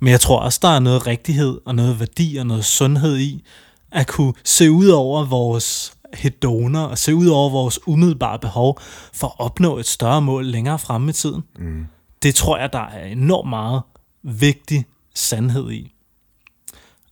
Men 0.00 0.10
jeg 0.10 0.20
tror 0.20 0.38
også, 0.38 0.58
der 0.62 0.68
er 0.68 0.78
noget 0.78 1.06
rigtighed, 1.06 1.60
og 1.66 1.74
noget 1.74 2.00
værdi, 2.00 2.36
og 2.36 2.46
noget 2.46 2.64
sundhed 2.64 3.18
i, 3.18 3.44
at 3.92 4.06
kunne 4.06 4.34
se 4.44 4.70
ud 4.70 4.88
over 4.88 5.24
vores 5.24 5.96
hedoner, 6.14 6.80
og 6.80 6.98
se 6.98 7.14
ud 7.14 7.26
over 7.26 7.50
vores 7.50 7.80
umiddelbare 7.86 8.38
behov, 8.38 8.78
for 9.12 9.26
at 9.26 9.34
opnå 9.38 9.78
et 9.78 9.86
større 9.86 10.22
mål 10.22 10.44
længere 10.44 10.78
fremme 10.78 11.10
i 11.10 11.12
tiden. 11.12 11.42
Mm. 11.58 11.86
Det 12.22 12.34
tror 12.34 12.58
jeg, 12.58 12.72
der 12.72 12.78
er 12.80 13.06
enormt 13.06 13.48
meget 13.48 13.82
vigtig 14.22 14.86
sandhed 15.14 15.70
i. 15.70 15.94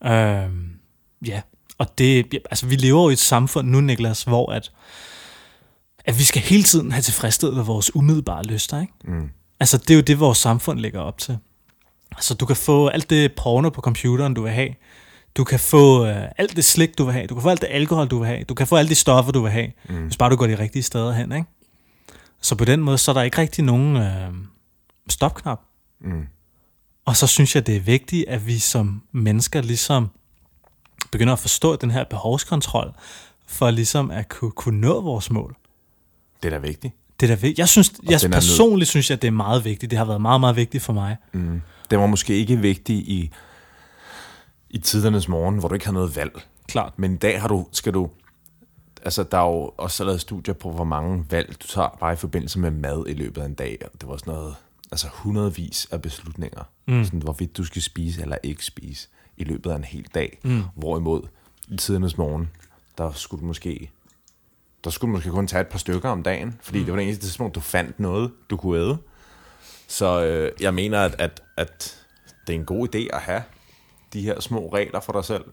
Øhm, 0.04 0.70
ja, 1.26 1.40
og 1.78 1.98
det, 1.98 2.38
altså 2.50 2.66
vi 2.66 2.76
lever 2.76 3.02
jo 3.02 3.08
i 3.08 3.12
et 3.12 3.18
samfund 3.18 3.68
nu, 3.68 3.80
Niklas, 3.80 4.22
hvor 4.22 4.52
at, 4.52 4.72
at 6.04 6.18
vi 6.18 6.24
skal 6.24 6.42
hele 6.42 6.62
tiden 6.62 6.92
have 6.92 7.02
tilfredsstillet 7.02 7.66
vores 7.66 7.96
umiddelbare 7.96 8.42
lyster, 8.42 8.80
ikke? 8.80 8.92
Mm. 9.04 9.30
Altså 9.60 9.78
det 9.78 9.90
er 9.90 9.94
jo 9.94 10.00
det, 10.00 10.20
vores 10.20 10.38
samfund 10.38 10.78
lægger 10.78 11.00
op 11.00 11.18
til. 11.18 11.38
Altså 12.12 12.34
du 12.34 12.46
kan 12.46 12.56
få 12.56 12.88
alt 12.88 13.10
det 13.10 13.32
porno 13.36 13.70
på 13.70 13.80
computeren, 13.80 14.34
du 14.34 14.42
vil 14.42 14.52
have. 14.52 14.74
Du 15.36 15.44
kan 15.44 15.60
få 15.60 16.06
øh, 16.06 16.28
alt 16.38 16.56
det 16.56 16.64
slik, 16.64 16.98
du 16.98 17.04
vil 17.04 17.12
have. 17.12 17.26
Du 17.26 17.34
kan 17.34 17.42
få 17.42 17.48
alt 17.48 17.60
det 17.60 17.68
alkohol, 17.70 18.08
du 18.08 18.18
vil 18.18 18.26
have. 18.26 18.44
Du 18.44 18.54
kan 18.54 18.66
få 18.66 18.76
alle 18.76 18.88
de 18.88 18.94
stoffer, 18.94 19.32
du 19.32 19.42
vil 19.42 19.50
have. 19.50 19.72
Mm. 19.88 20.02
Hvis 20.02 20.16
bare 20.16 20.30
du 20.30 20.36
går 20.36 20.46
de 20.46 20.58
rigtige 20.58 20.82
steder 20.82 21.12
hen, 21.12 21.32
ikke? 21.32 21.48
Så 22.40 22.54
på 22.54 22.64
den 22.64 22.80
måde, 22.80 22.98
så 22.98 23.10
er 23.10 23.12
der 23.12 23.22
ikke 23.22 23.38
rigtig 23.38 23.64
nogen 23.64 23.96
øh, 23.96 24.32
stopknap. 25.08 25.60
Mm. 26.00 26.26
Og 27.04 27.16
så 27.16 27.26
synes 27.26 27.54
jeg, 27.54 27.66
det 27.66 27.76
er 27.76 27.80
vigtigt, 27.80 28.28
at 28.28 28.46
vi 28.46 28.58
som 28.58 29.02
mennesker 29.12 29.62
ligesom 29.62 30.10
begynder 31.12 31.32
at 31.32 31.38
forstå 31.38 31.76
den 31.76 31.90
her 31.90 32.04
behovskontrol, 32.04 32.92
for 33.46 33.70
ligesom 33.70 34.10
at 34.10 34.28
kunne, 34.28 34.50
kunne 34.50 34.80
nå 34.80 35.00
vores 35.00 35.30
mål. 35.30 35.56
Det 36.42 36.52
er 36.52 36.58
da 36.58 36.66
vigtigt. 36.66 36.94
Det 37.20 37.30
er 37.30 37.34
da 37.36 37.40
vigtigt. 37.40 37.58
Jeg 37.58 37.68
synes, 37.68 37.92
jeg 38.08 38.24
er 38.24 38.28
personligt 38.28 38.90
synes 38.90 39.10
jeg, 39.10 39.22
det 39.22 39.28
er 39.28 39.32
meget 39.32 39.64
vigtigt. 39.64 39.90
Det 39.90 39.98
har 39.98 40.04
været 40.04 40.20
meget, 40.20 40.40
meget 40.40 40.56
vigtigt 40.56 40.82
for 40.82 40.92
mig. 40.92 41.16
Mm. 41.32 41.62
Det 41.90 41.98
var 41.98 42.06
måske 42.06 42.34
ikke 42.34 42.56
vigtigt 42.56 43.08
i, 43.08 43.30
i 44.70 44.78
tidernes 44.78 45.28
morgen, 45.28 45.58
hvor 45.58 45.68
du 45.68 45.74
ikke 45.74 45.86
har 45.86 45.92
noget 45.92 46.16
valg. 46.16 46.42
Klart. 46.68 46.98
Men 46.98 47.14
i 47.14 47.16
dag 47.16 47.40
har 47.40 47.48
du, 47.48 47.66
skal 47.72 47.94
du... 47.94 48.10
Altså, 49.04 49.22
der 49.22 49.38
er 49.38 49.46
jo 49.46 49.72
også 49.76 50.04
lavet 50.04 50.20
studier 50.20 50.54
på, 50.54 50.72
hvor 50.72 50.84
mange 50.84 51.24
valg 51.30 51.62
du 51.62 51.66
tager 51.66 51.96
bare 52.00 52.12
i 52.12 52.16
forbindelse 52.16 52.58
med 52.58 52.70
mad 52.70 53.04
i 53.08 53.12
løbet 53.12 53.42
af 53.42 53.46
en 53.46 53.54
dag. 53.54 53.78
Det 54.00 54.08
var 54.08 54.16
sådan 54.16 54.32
noget... 54.32 54.54
Altså 54.92 55.08
hundredvis 55.12 55.88
af 55.90 56.02
beslutninger. 56.02 56.62
Mm. 56.88 57.04
Sådan, 57.04 57.22
hvorvidt 57.22 57.56
du 57.56 57.64
skal 57.64 57.82
spise 57.82 58.22
eller 58.22 58.36
ikke 58.42 58.64
spise 58.64 59.08
i 59.36 59.44
løbet 59.44 59.70
af 59.70 59.76
en 59.76 59.84
hel 59.84 60.06
dag. 60.14 60.38
Mm. 60.44 60.62
Hvorimod 60.74 61.22
i 61.68 61.76
tidernes 61.76 62.18
morgen, 62.18 62.50
der 62.98 63.12
skulle 63.12 63.40
du 63.40 63.46
måske... 63.46 63.90
Der 64.84 64.90
skulle 64.90 65.10
du 65.10 65.16
måske 65.16 65.30
kun 65.30 65.46
tage 65.46 65.60
et 65.60 65.68
par 65.68 65.78
stykker 65.78 66.08
om 66.08 66.22
dagen, 66.22 66.58
fordi 66.62 66.78
mm. 66.78 66.84
det 66.84 66.92
var 66.92 66.98
det 66.98 67.06
eneste 67.06 67.26
tidspunkt, 67.26 67.54
du 67.54 67.60
fandt 67.60 68.00
noget, 68.00 68.32
du 68.50 68.56
kunne 68.56 68.80
æde. 68.80 68.98
Så 69.88 70.24
øh, 70.24 70.52
jeg 70.60 70.74
mener, 70.74 71.00
at, 71.00 71.14
at, 71.18 71.42
at 71.56 72.06
det 72.46 72.54
er 72.54 72.58
en 72.58 72.64
god 72.64 72.94
idé 72.94 73.16
at 73.16 73.20
have 73.20 73.42
de 74.12 74.22
her 74.22 74.40
små 74.40 74.72
regler 74.72 75.00
for 75.00 75.12
dig 75.12 75.24
selv. 75.24 75.44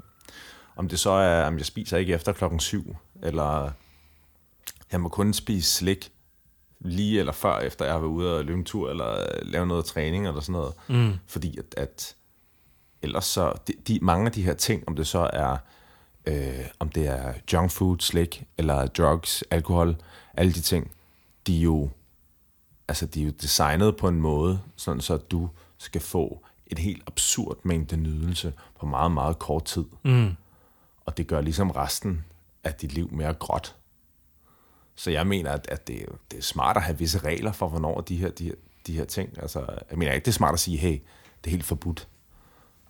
Om 0.75 0.87
det 0.87 0.99
så 0.99 1.09
er, 1.09 1.45
om 1.45 1.57
jeg 1.57 1.65
spiser 1.65 1.97
ikke 1.97 2.13
efter 2.13 2.33
klokken 2.33 2.59
syv, 2.59 2.95
eller 3.23 3.71
jeg 4.91 5.01
må 5.01 5.09
kun 5.09 5.33
spise 5.33 5.75
slik 5.75 6.11
lige 6.79 7.19
eller 7.19 7.31
før, 7.31 7.59
efter 7.59 7.85
jeg 7.85 7.93
har 7.93 7.99
været 7.99 8.11
ude 8.11 8.37
og 8.37 8.45
løbe 8.45 8.57
en 8.57 8.65
tur, 8.65 8.89
eller 8.89 9.25
lave 9.41 9.67
noget 9.67 9.85
træning, 9.85 10.27
eller 10.27 10.41
sådan 10.41 10.53
noget. 10.53 10.73
Mm. 10.87 11.13
Fordi 11.27 11.57
at, 11.57 11.75
at 11.77 12.15
ellers 13.01 13.25
så, 13.25 13.53
de, 13.67 13.73
de, 13.87 13.99
mange 14.01 14.25
af 14.25 14.31
de 14.31 14.43
her 14.43 14.53
ting, 14.53 14.83
om 14.87 14.95
det 14.95 15.07
så 15.07 15.29
er, 15.33 15.57
øh, 16.25 16.65
om 16.79 16.89
det 16.89 17.07
er 17.07 17.33
junk 17.53 17.71
food, 17.71 17.97
slik, 17.99 18.43
eller 18.57 18.87
drugs, 18.87 19.43
alkohol, 19.51 19.95
alle 20.33 20.53
de 20.53 20.61
ting, 20.61 20.91
de 21.47 21.57
er 21.57 21.61
jo, 21.61 21.89
altså 22.87 23.05
de 23.05 23.21
er 23.21 23.25
jo 23.25 23.31
designet 23.41 23.97
på 23.97 24.07
en 24.07 24.21
måde, 24.21 24.61
sådan 24.75 25.01
så 25.01 25.17
du 25.17 25.49
skal 25.77 26.01
få 26.01 26.45
et 26.67 26.79
helt 26.79 27.03
absurd 27.07 27.57
mængde 27.63 27.97
nydelse 27.97 28.53
på 28.79 28.85
meget, 28.85 29.11
meget 29.11 29.39
kort 29.39 29.65
tid. 29.65 29.85
Mm. 30.03 30.31
Og 31.05 31.17
det 31.17 31.27
gør 31.27 31.41
ligesom 31.41 31.71
resten 31.71 32.25
af 32.63 32.73
dit 32.73 32.93
liv 32.93 33.09
mere 33.11 33.33
gråt. 33.33 33.75
Så 34.95 35.11
jeg 35.11 35.27
mener, 35.27 35.51
at, 35.51 35.65
at 35.69 35.87
det, 35.87 36.01
er- 36.01 36.15
det 36.31 36.37
er 36.39 36.43
smart 36.43 36.77
at 36.77 36.83
have 36.83 36.97
visse 36.97 37.17
regler 37.19 37.51
for, 37.51 37.67
hvornår 37.67 38.01
de 38.01 38.15
her, 38.15 38.29
de 38.29 38.43
her, 38.45 38.53
de 38.87 38.93
her 38.93 39.05
ting... 39.05 39.29
Altså, 39.41 39.59
jeg 39.89 39.97
mener 39.97 40.11
ikke, 40.13 40.25
det 40.25 40.31
er 40.31 40.35
smart 40.35 40.53
at 40.53 40.59
sige, 40.59 40.77
hey, 40.77 40.99
det 41.43 41.47
er 41.47 41.51
helt 41.51 41.63
forbudt. 41.65 42.07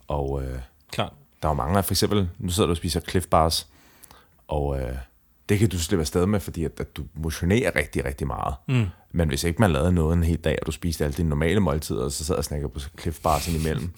Og 0.09 0.43
øh, 0.43 0.59
Klart. 0.91 1.13
der 1.41 1.47
er 1.47 1.51
jo 1.51 1.55
mange 1.55 1.77
af, 1.77 1.85
for 1.85 1.93
eksempel, 1.93 2.29
nu 2.37 2.49
sidder 2.49 2.67
du 2.67 2.71
og 2.71 2.77
spiser 2.77 2.99
Cliff 2.99 3.27
Bars, 3.27 3.67
og 4.47 4.79
øh, 4.81 4.95
det 5.49 5.59
kan 5.59 5.69
du 5.69 5.79
slippe 5.79 6.01
afsted 6.01 6.25
med, 6.25 6.39
fordi 6.39 6.63
at, 6.65 6.79
at 6.79 6.97
du 6.97 7.03
motionerer 7.13 7.75
rigtig, 7.75 8.05
rigtig 8.05 8.27
meget. 8.27 8.55
Mm. 8.67 8.85
Men 9.11 9.27
hvis 9.29 9.43
ikke 9.43 9.61
man 9.61 9.71
lavede 9.71 9.91
noget 9.91 10.13
en 10.17 10.23
hel 10.23 10.37
dag, 10.37 10.57
og 10.61 10.67
du 10.67 10.71
spiste 10.71 11.03
alle 11.03 11.13
dine 11.17 11.29
normale 11.29 11.59
måltider, 11.59 12.03
og 12.03 12.11
så 12.11 12.25
sad 12.25 12.35
og 12.35 12.43
snakker 12.45 12.67
på 12.67 12.79
Cliff 12.99 13.19
Bars 13.19 13.47
imellem, 13.47 13.91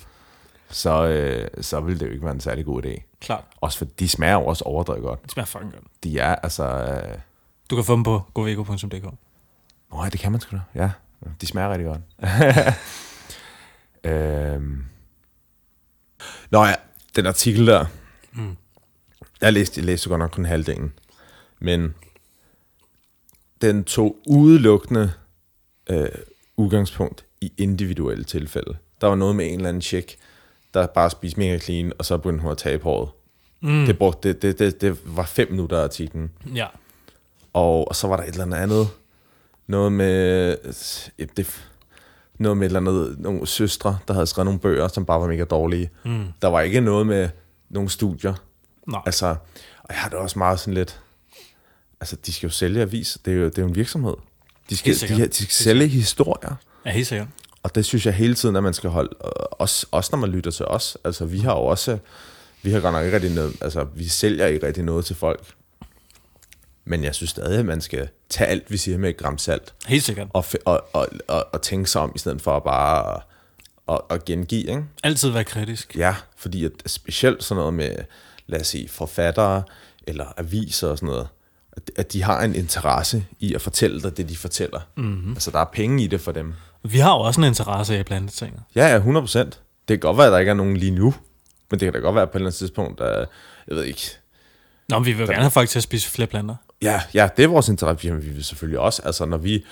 så, 0.69 1.05
øh, 1.07 1.47
så 1.63 1.79
ville 1.79 1.99
det 1.99 2.05
jo 2.05 2.11
ikke 2.11 2.23
være 2.25 2.33
en 2.33 2.39
særlig 2.41 2.65
god 2.65 2.85
idé. 2.85 3.17
Klart. 3.21 3.43
Også 3.61 3.77
for 3.77 3.85
de 3.85 4.09
smager 4.09 4.33
jo 4.33 4.45
også 4.45 4.63
overdrevet 4.63 5.01
godt. 5.03 5.23
Det 5.23 5.31
smager 5.31 5.45
fucking 5.45 5.71
godt. 5.73 5.83
De 6.03 6.19
er 6.19 6.35
altså... 6.35 6.63
Øh, 6.65 7.17
Du 7.69 7.75
kan 7.75 7.85
få 7.85 7.93
dem 7.93 8.03
på 8.03 8.21
govego.dk. 8.33 9.03
Nå, 9.91 10.05
det 10.11 10.19
kan 10.19 10.31
man 10.31 10.41
sgu 10.41 10.55
da. 10.55 10.61
Ja, 10.75 10.91
de 11.41 11.47
smager 11.47 11.69
rigtig 11.69 11.87
godt. 11.87 12.01
øhm. 14.13 14.83
Nå 16.49 16.65
ja, 16.65 16.75
den 17.15 17.25
artikel 17.25 17.67
der. 17.67 17.85
Mm. 18.33 18.57
Jeg 19.41 19.53
læste, 19.53 19.79
jeg 19.79 19.85
læste 19.85 20.09
godt 20.09 20.19
nok 20.19 20.31
kun 20.31 20.45
halvdelen. 20.45 20.93
Men 21.59 21.95
den 23.61 23.83
tog 23.83 24.17
udelukkende 24.27 25.11
øh, 25.89 26.09
udgangspunkt 26.57 27.25
i 27.41 27.53
individuelle 27.57 28.23
tilfælde. 28.23 28.77
Der 29.01 29.07
var 29.07 29.15
noget 29.15 29.35
med 29.35 29.47
en 29.47 29.55
eller 29.55 29.69
anden 29.69 29.81
tjek, 29.81 30.17
der 30.73 30.87
bare 30.87 31.09
spiste 31.09 31.39
mega 31.39 31.59
clean, 31.59 31.93
og 31.99 32.05
så 32.05 32.17
begyndte 32.17 32.41
hun 32.41 32.51
at 32.51 32.57
tabe 32.57 32.83
håret. 32.83 33.09
Mm. 33.61 33.85
Det, 33.85 33.97
brugte, 33.97 34.33
det, 34.33 34.41
det, 34.41 34.59
det, 34.59 34.81
det 34.81 34.97
var 35.05 35.25
fem 35.25 35.51
minutter 35.51 35.77
af 35.79 35.83
artiklen. 35.83 36.31
Ja. 36.55 36.67
Og, 37.53 37.87
og 37.87 37.95
så 37.95 38.07
var 38.07 38.17
der 38.17 38.23
et 38.23 38.29
eller 38.29 38.43
andet 38.43 38.57
andet. 38.57 38.87
Noget 39.67 39.91
med... 39.91 40.57
ja, 41.19 41.25
Det, 41.37 41.67
noget 42.41 42.57
med 42.57 42.67
et 42.67 42.75
eller 42.75 42.91
andet, 42.91 43.19
nogle 43.19 43.47
søstre, 43.47 43.97
der 44.07 44.13
havde 44.13 44.27
skrevet 44.27 44.45
nogle 44.45 44.59
bøger, 44.59 44.87
som 44.87 45.05
bare 45.05 45.21
var 45.21 45.27
mega 45.27 45.43
dårlige. 45.43 45.89
Mm. 46.05 46.25
Der 46.41 46.47
var 46.47 46.61
ikke 46.61 46.81
noget 46.81 47.07
med 47.07 47.29
nogle 47.69 47.89
studier. 47.89 48.33
Nej. 48.87 49.01
Altså, 49.05 49.25
og 49.83 49.89
jeg 49.89 49.97
har 49.97 50.09
det 50.09 50.17
også 50.17 50.39
meget 50.39 50.59
sådan 50.59 50.73
lidt... 50.73 51.01
Altså, 52.01 52.15
de 52.25 52.33
skal 52.33 52.47
jo 52.47 52.53
sælge 52.53 52.81
avis. 52.81 53.17
Det 53.25 53.33
er 53.33 53.37
jo, 53.37 53.45
det 53.45 53.57
er 53.57 53.61
jo 53.61 53.67
en 53.67 53.75
virksomhed. 53.75 54.13
De 54.69 54.77
skal, 54.77 54.93
de, 54.93 55.27
de 55.27 55.33
skal 55.33 55.47
sælge 55.49 55.87
historier. 55.87 56.55
Ja, 56.85 56.91
helt 56.91 57.07
sikkert. 57.07 57.27
Og 57.63 57.75
det 57.75 57.85
synes 57.85 58.05
jeg 58.05 58.13
hele 58.13 58.33
tiden, 58.35 58.55
at 58.55 58.63
man 58.63 58.73
skal 58.73 58.89
holde, 58.89 59.09
også, 59.51 59.87
også 59.91 60.09
når 60.13 60.19
man 60.19 60.29
lytter 60.29 60.51
til 60.51 60.65
os. 60.65 60.97
Altså, 61.03 61.25
vi 61.25 61.39
har 61.39 61.51
jo 61.51 61.65
også, 61.65 61.97
Vi 62.63 62.71
har 62.71 62.79
godt 62.79 62.93
nok 62.93 63.03
ikke 63.05 63.15
rigtig 63.15 63.35
noget, 63.35 63.55
altså 63.61 63.87
vi 63.95 64.07
sælger 64.07 64.45
ikke 64.45 64.67
rigtig 64.67 64.83
noget 64.83 65.05
til 65.05 65.15
folk. 65.15 65.43
Men 66.85 67.03
jeg 67.03 67.15
synes 67.15 67.29
stadig, 67.29 67.59
at 67.59 67.65
man 67.65 67.81
skal 67.81 68.09
tage 68.29 68.47
alt, 68.47 68.71
vi 68.71 68.77
siger 68.77 68.97
med 68.97 69.09
et 69.09 69.17
gram 69.17 69.37
salt, 69.37 69.73
Helt 69.87 70.03
sikkert. 70.03 70.27
og, 70.33 70.45
og, 70.65 70.85
og, 70.93 71.07
og, 71.27 71.47
og 71.53 71.61
tænke 71.61 71.89
sig 71.89 72.01
om, 72.01 72.11
i 72.15 72.19
stedet 72.19 72.41
for 72.41 72.57
at 72.57 72.63
bare 72.63 73.15
at, 73.15 73.21
at, 73.89 74.01
at 74.09 74.25
gengive, 74.25 74.61
ikke? 74.61 74.83
Altid 75.03 75.29
være 75.29 75.43
kritisk. 75.43 75.95
Ja, 75.95 76.15
fordi 76.37 76.65
at 76.65 76.71
specielt 76.85 77.43
sådan 77.43 77.59
noget 77.59 77.73
med, 77.73 77.95
lad 78.47 78.61
os 78.61 78.67
sige, 78.67 78.89
forfattere 78.89 79.63
eller 80.07 80.25
aviser 80.37 80.87
og 80.87 80.97
sådan 80.97 81.07
noget, 81.07 81.27
at, 81.95 82.13
de 82.13 82.23
har 82.23 82.41
en 82.41 82.55
interesse 82.55 83.25
i 83.39 83.53
at 83.53 83.61
fortælle 83.61 84.01
dig 84.01 84.17
det, 84.17 84.29
de 84.29 84.37
fortæller. 84.37 84.79
Mm-hmm. 84.97 85.31
Altså, 85.31 85.51
der 85.51 85.59
er 85.59 85.65
penge 85.65 86.03
i 86.03 86.07
det 86.07 86.21
for 86.21 86.31
dem. 86.31 86.53
Vi 86.83 86.99
har 86.99 87.13
jo 87.13 87.19
også 87.19 87.41
en 87.41 87.47
interesse 87.47 87.99
i 87.99 88.03
plantetinget. 88.03 88.61
Ja, 88.75 88.87
ja, 88.87 88.95
100 88.95 89.23
procent. 89.23 89.61
Det 89.87 89.93
kan 89.93 89.99
godt 89.99 90.17
være, 90.17 90.27
at 90.27 90.31
der 90.31 90.39
ikke 90.39 90.49
er 90.49 90.53
nogen 90.53 90.77
lige 90.77 90.91
nu, 90.91 91.13
men 91.71 91.79
det 91.79 91.85
kan 91.85 91.93
da 91.93 91.99
godt 91.99 92.15
være 92.15 92.27
på 92.27 92.31
et 92.31 92.35
eller 92.35 92.47
andet 92.47 92.57
tidspunkt, 92.57 93.01
at, 93.01 93.27
jeg 93.67 93.75
ved 93.75 93.83
ikke, 93.83 94.01
Nå, 94.89 94.99
men 94.99 95.05
vi 95.05 95.11
vil 95.11 95.21
jo 95.21 95.25
gerne 95.27 95.41
have 95.41 95.51
folk 95.51 95.69
til 95.69 95.79
at 95.79 95.83
spise 95.83 96.09
flere 96.09 96.27
planter. 96.27 96.55
Ja, 96.81 97.01
ja, 97.13 97.29
det 97.37 97.43
er 97.43 97.47
vores 97.47 97.69
interesse. 97.69 98.07
Jamen, 98.07 98.25
vi 98.25 98.29
vil 98.29 98.43
selvfølgelig 98.43 98.79
også, 98.79 99.01
altså 99.05 99.25
når 99.25 99.37
vi 99.37 99.65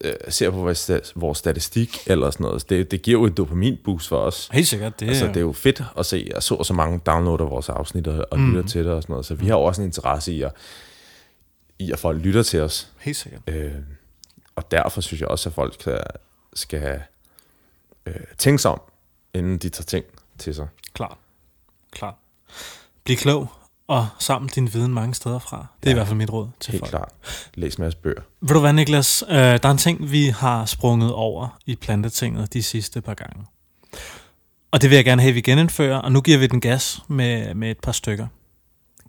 øh, 0.00 0.14
ser 0.28 0.50
på 0.50 0.56
vores, 0.56 0.90
vores 1.14 1.38
statistik 1.38 1.98
eller 2.06 2.30
sådan 2.30 2.44
noget, 2.44 2.70
det, 2.70 2.90
det 2.90 3.02
giver 3.02 3.20
jo 3.20 3.26
et 3.26 3.36
dopaminboost 3.36 4.08
for 4.08 4.18
os. 4.18 4.48
Helt 4.52 4.68
sikkert. 4.68 5.00
Det, 5.00 5.08
Altså, 5.08 5.26
det 5.26 5.36
er 5.36 5.40
jo 5.40 5.52
fedt 5.52 5.82
at 5.98 6.06
se, 6.06 6.30
at 6.34 6.42
så 6.42 6.54
og 6.54 6.66
så 6.66 6.74
mange 6.74 7.00
downloader 7.06 7.44
vores 7.44 7.68
afsnit 7.68 8.06
og, 8.06 8.26
og 8.30 8.38
lytter 8.38 8.62
til 8.62 8.84
det 8.84 8.92
og 8.92 9.02
sådan 9.02 9.12
noget. 9.12 9.26
Så 9.26 9.34
vi 9.34 9.46
har 9.46 9.54
jo 9.56 9.62
også 9.62 9.82
en 9.82 9.88
interesse 9.88 10.32
i 10.32 10.42
at, 10.42 10.52
i 11.78 11.92
at 11.92 11.98
folk 11.98 12.22
lytter 12.22 12.42
til 12.42 12.60
os. 12.60 12.92
Helt 13.00 13.16
sikkert. 13.16 13.42
Øh, 13.46 13.72
og 14.56 14.70
derfor 14.70 15.00
synes 15.00 15.20
jeg 15.20 15.28
også, 15.28 15.48
at 15.48 15.54
folk 15.54 15.74
skal, 15.74 16.00
skal 16.54 17.00
øh, 18.06 18.14
tænke 18.38 18.58
sig 18.58 18.70
om, 18.70 18.80
inden 19.34 19.58
de 19.58 19.68
tager 19.68 19.84
ting 19.84 20.04
til 20.38 20.54
sig. 20.54 20.68
Klart. 20.94 21.16
Klart. 21.92 22.14
Bliv 23.04 23.16
klog 23.16 23.48
og 23.88 24.08
samle 24.18 24.48
din 24.48 24.74
viden 24.74 24.94
mange 24.94 25.14
steder 25.14 25.38
fra. 25.38 25.66
Det 25.80 25.86
er 25.86 25.90
Ja. 25.90 25.94
i 25.94 25.98
hvert 25.98 26.06
fald 26.06 26.16
mit 26.18 26.32
råd 26.32 26.48
til 26.60 26.72
Helt 26.72 26.80
folk. 26.82 26.90
klart. 26.90 27.08
Læs 27.54 27.78
masse 27.78 27.98
bøger. 27.98 28.20
Ved 28.40 28.54
du 28.54 28.60
hvad, 28.60 28.72
Niklas? 28.72 29.24
Øh, 29.28 29.36
der 29.36 29.58
er 29.62 29.70
en 29.70 29.78
ting, 29.78 30.10
vi 30.12 30.26
har 30.26 30.64
sprunget 30.64 31.12
over 31.12 31.58
i 31.66 31.76
plantetinget 31.76 32.52
de 32.52 32.62
sidste 32.62 33.00
par 33.00 33.14
gange. 33.14 33.44
Og 34.70 34.82
det 34.82 34.90
vil 34.90 34.96
jeg 34.96 35.04
gerne 35.04 35.22
have, 35.22 35.28
at 35.28 35.34
vi 35.34 35.40
genindfører, 35.40 35.98
og 35.98 36.12
nu 36.12 36.20
giver 36.20 36.38
vi 36.38 36.46
den 36.46 36.60
gas 36.60 37.00
med, 37.08 37.54
med 37.54 37.70
et 37.70 37.78
par 37.82 37.92
stykker. 37.92 38.26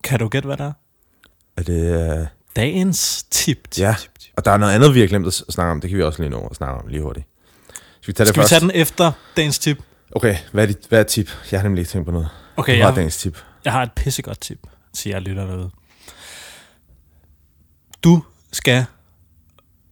Kan 0.04 0.20
du 0.20 0.28
gætte, 0.28 0.46
hvad 0.48 0.58
der 0.58 0.66
er? 0.66 0.72
Er 1.58 1.64
det... 1.64 2.20
Øh, 2.22 2.28
Dagens 2.56 3.24
tip. 3.32 3.58
tip 3.72 3.82
Ja, 3.84 3.96
tip, 4.00 4.10
tip. 4.20 4.34
og 4.38 4.46
der 4.46 4.52
er 4.52 4.58
noget 4.58 4.74
andet, 4.74 4.94
vi 4.96 5.00
har 5.00 5.08
glemt 5.08 5.28
at 5.28 5.34
snakke 5.34 5.72
om. 5.72 5.82
Det 5.82 5.90
kan 5.90 5.98
vi 5.98 6.04
også 6.04 6.22
lige 6.22 6.30
nå 6.30 6.48
at 6.52 6.56
snakke 6.56 6.82
om 6.82 6.88
lige 6.88 7.02
hurtigt. 7.02 7.26
Skal 8.02 8.08
vi 8.08 8.14
tage 8.14 8.26
det 8.26 8.28
Skal 8.28 8.40
vi 8.40 8.44
først? 8.44 8.50
tage 8.50 8.60
den 8.60 8.72
efter 8.74 9.12
dagens 9.38 9.60
tip? 9.60 9.78
Okay, 10.16 10.36
hvad 10.52 10.64
er, 10.64 10.68
dit, 10.68 10.78
hvad 10.90 11.00
er 11.00 11.04
tip? 11.04 11.30
Jeg 11.52 11.60
har 11.60 11.64
nemlig 11.64 11.82
ikke 11.82 11.90
tænkt 11.92 12.06
på 12.06 12.12
noget. 12.12 12.30
Okay, 12.58 12.74
du 12.78 12.82
har 12.82 12.88
jeg, 12.90 12.96
dagens 12.96 13.18
tip. 13.18 13.38
Jeg 13.68 13.74
har 13.74 13.84
et 13.84 13.92
pissegodt 13.92 14.42
tip 14.42 14.68
til 14.94 15.10
jer 15.10 15.20
lytter 15.20 15.46
derude. 15.48 15.70
Du 18.04 18.24
skal 18.54 18.86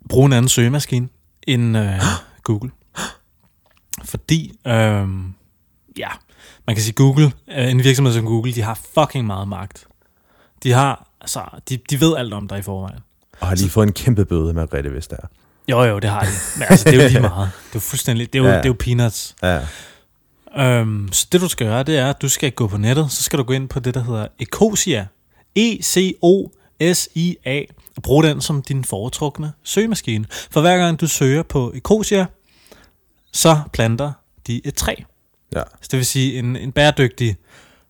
bruge 0.09 0.25
en 0.25 0.33
anden 0.33 0.49
søgemaskine 0.49 1.07
end 1.47 1.77
øh, 1.77 2.01
Google. 2.43 2.71
Fordi, 4.03 4.59
øh, 4.67 5.07
ja, 5.97 6.09
man 6.67 6.75
kan 6.75 6.81
sige 6.81 6.93
Google, 6.93 7.31
øh, 7.47 7.71
en 7.71 7.83
virksomhed 7.83 8.13
som 8.13 8.25
Google, 8.25 8.53
de 8.53 8.61
har 8.61 8.79
fucking 8.99 9.27
meget 9.27 9.47
magt. 9.47 9.87
De 10.63 10.71
har, 10.71 11.07
altså, 11.21 11.43
de, 11.69 11.77
de 11.89 11.99
ved 11.99 12.15
alt 12.17 12.33
om 12.33 12.47
dig 12.47 12.59
i 12.59 12.61
forvejen. 12.61 12.99
Og 13.39 13.47
har 13.47 13.55
lige 13.55 13.69
fået 13.69 13.87
en 13.87 13.93
kæmpe 13.93 14.25
bøde 14.25 14.53
med 14.53 14.67
Grete 14.67 14.93
Vestager. 14.93 15.27
Jo, 15.67 15.83
jo, 15.83 15.99
det 15.99 16.09
har 16.09 16.21
de. 16.21 16.27
Men 16.57 16.67
altså, 16.69 16.89
det 16.91 16.99
er 16.99 17.03
jo 17.03 17.09
lige 17.09 17.19
meget. 17.29 17.51
Det 17.55 17.69
er 17.69 17.71
jo 17.75 17.79
fuldstændig, 17.79 18.33
det 18.33 18.39
er 18.39 18.43
jo, 18.43 18.49
Ja. 18.49 18.57
det 18.57 18.65
er 18.65 18.69
jo 18.69 18.75
peanuts. 18.79 19.35
Ja, 19.43 19.67
Øhm, 20.57 21.09
så 21.11 21.27
det 21.31 21.41
du 21.41 21.47
skal 21.47 21.67
gøre, 21.67 21.83
det 21.83 21.97
er, 21.97 22.09
at 22.09 22.21
du 22.21 22.29
skal 22.29 22.51
gå 22.51 22.67
på 22.67 22.77
nettet, 22.77 23.11
så 23.11 23.23
skal 23.23 23.39
du 23.39 23.43
gå 23.43 23.53
ind 23.53 23.69
på 23.69 23.79
det, 23.79 23.93
der 23.93 24.03
hedder 24.03 24.27
Ecosia. 24.39 25.07
E-C-O-S-I-A. 25.55 27.61
Og 27.97 28.03
bruge 28.03 28.23
den 28.23 28.41
som 28.41 28.61
din 28.61 28.83
foretrukne 28.83 29.51
søgemaskine. 29.63 30.25
For 30.51 30.61
hver 30.61 30.77
gang 30.77 31.01
du 31.01 31.07
søger 31.07 31.43
på 31.43 31.71
Ecosia, 31.75 32.25
så 33.33 33.59
planter 33.73 34.11
de 34.47 34.61
et 34.65 34.75
træ. 34.75 34.95
ja. 35.55 35.61
Så 35.81 35.87
det 35.91 35.97
vil 35.97 36.05
sige 36.05 36.39
en, 36.39 36.55
en 36.55 36.71
bæredygtig, 36.71 37.35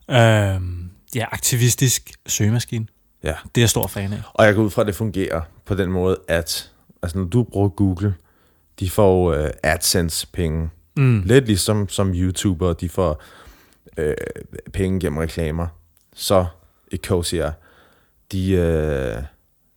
øhm, 0.09 0.89
ja, 1.15 1.25
aktivistisk 1.31 2.11
søgemaskine. 2.27 2.87
ja. 3.23 3.33
Det 3.55 3.61
er 3.61 3.63
jeg 3.63 3.69
stor 3.69 3.87
fan 3.87 4.13
af. 4.13 4.21
Og 4.33 4.45
jeg 4.45 4.55
går 4.55 4.63
ud 4.63 4.71
fra, 4.71 4.81
at 4.81 4.87
det 4.87 4.95
fungerer 4.95 5.41
på 5.65 5.75
den 5.75 5.91
måde, 5.91 6.17
at 6.27 6.71
altså, 7.03 7.17
når 7.17 7.25
du 7.25 7.43
bruger 7.43 7.69
Google, 7.69 8.15
de 8.79 8.89
får 8.89 9.39
uh, 9.39 9.45
AdSense-penge. 9.63 10.69
Mm. 10.97 11.21
Lidt 11.25 11.45
ligesom 11.45 11.89
som 11.89 12.13
YouTuber, 12.13 12.73
de 12.73 12.89
får 12.89 13.23
øh, 13.97 14.13
penge 14.73 14.99
gennem 14.99 15.17
reklamer. 15.17 15.67
Så 16.15 16.45
Ecosia, 16.91 17.53
de, 18.31 18.51
øh, 18.51 19.23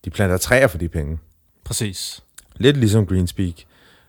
de 0.05 0.11
planter 0.11 0.37
træer 0.37 0.67
for 0.67 0.79
de 0.79 0.89
penge. 0.89 1.19
Præcis. 1.65 2.23
Lidt 2.57 2.77
ligesom 2.77 3.07
Greenspeak 3.07 3.55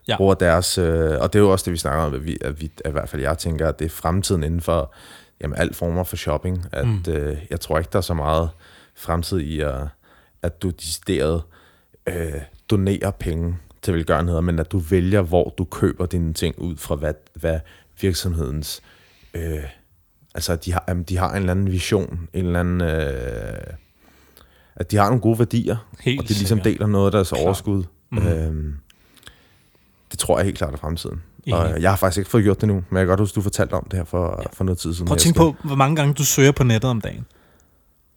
ja. 0.08 0.16
bruger 0.16 0.34
deres, 0.34 0.78
øh, 0.78 1.20
og 1.20 1.32
det 1.32 1.38
er 1.38 1.42
jo 1.42 1.50
også 1.50 1.64
det, 1.64 1.72
vi 1.72 1.78
snakker 1.78 2.02
om, 2.02 2.14
at, 2.14 2.24
vi, 2.24 2.38
at, 2.40 2.60
vi, 2.60 2.72
at 2.84 2.90
i 2.90 2.92
hvert 2.92 3.08
fald 3.08 3.22
jeg 3.22 3.38
tænker, 3.38 3.68
at 3.68 3.78
det 3.78 3.84
er 3.84 3.88
fremtiden 3.88 4.42
inden 4.42 4.60
for 4.60 4.94
jamen, 5.40 5.58
alt 5.58 5.76
former 5.76 6.04
for 6.04 6.16
shopping. 6.16 6.66
At, 6.72 6.86
mm. 6.86 7.04
øh, 7.08 7.38
jeg 7.50 7.60
tror 7.60 7.78
ikke, 7.78 7.90
der 7.92 7.98
er 7.98 8.02
så 8.02 8.14
meget 8.14 8.50
fremtid 8.94 9.38
i, 9.38 9.60
at, 9.60 9.80
at 10.42 10.62
du 10.62 10.70
decideret 10.70 11.42
øh, 12.06 12.32
donerer 12.70 13.10
penge 13.10 13.56
til 13.82 13.94
velgørenheder, 13.94 14.40
men 14.40 14.58
at 14.58 14.72
du 14.72 14.78
vælger, 14.78 15.22
hvor 15.22 15.54
du 15.58 15.64
køber 15.64 16.06
dine 16.06 16.32
ting 16.32 16.58
ud 16.58 16.76
fra, 16.76 16.94
hvad, 16.94 17.14
hvad 17.34 17.60
virksomhedens... 18.00 18.80
Øh, 19.34 19.58
altså, 20.34 20.52
at 20.52 20.64
de 20.64 20.72
har, 20.72 20.84
jamen, 20.88 21.02
de 21.02 21.16
har 21.18 21.30
en 21.30 21.36
eller 21.36 21.50
anden 21.50 21.72
vision, 21.72 22.28
en 22.32 22.46
eller 22.46 22.60
anden... 22.60 22.80
Øh, 22.80 23.58
at 24.76 24.90
de 24.90 24.96
har 24.96 25.04
nogle 25.04 25.20
gode 25.20 25.38
værdier, 25.38 25.76
Helt 26.00 26.20
og 26.20 26.28
de 26.28 26.32
ligesom 26.32 26.58
sikkert. 26.58 26.64
deler 26.64 26.86
noget 26.86 27.06
af 27.06 27.12
deres 27.12 27.28
Klart. 27.28 27.42
overskud. 27.44 27.84
Mm. 28.10 28.18
Øhm, 28.26 28.74
det 30.10 30.18
tror 30.18 30.38
jeg 30.38 30.44
helt 30.44 30.58
klart 30.58 30.72
er 30.72 30.76
fremtiden. 30.78 31.22
Enig. 31.46 31.58
Og 31.58 31.82
jeg 31.82 31.90
har 31.90 31.96
faktisk 31.96 32.18
ikke 32.18 32.30
fået 32.30 32.44
gjort 32.44 32.60
det 32.60 32.68
nu, 32.68 32.74
men 32.74 32.84
jeg 32.98 33.00
kan 33.00 33.06
godt 33.06 33.20
huske, 33.20 33.34
du 33.34 33.40
fortalte 33.42 33.72
om 33.74 33.86
det 33.90 33.96
her 33.96 34.04
for, 34.04 34.44
for 34.52 34.64
noget 34.64 34.78
tid 34.78 34.94
siden. 34.94 35.06
Prøv 35.06 35.14
at 35.14 35.20
tænke 35.20 35.36
på, 35.36 35.56
hvor 35.64 35.74
mange 35.74 35.96
gange 35.96 36.14
du 36.14 36.24
søger 36.24 36.52
på 36.52 36.64
nettet 36.64 36.90
om 36.90 37.00
dagen. 37.00 37.26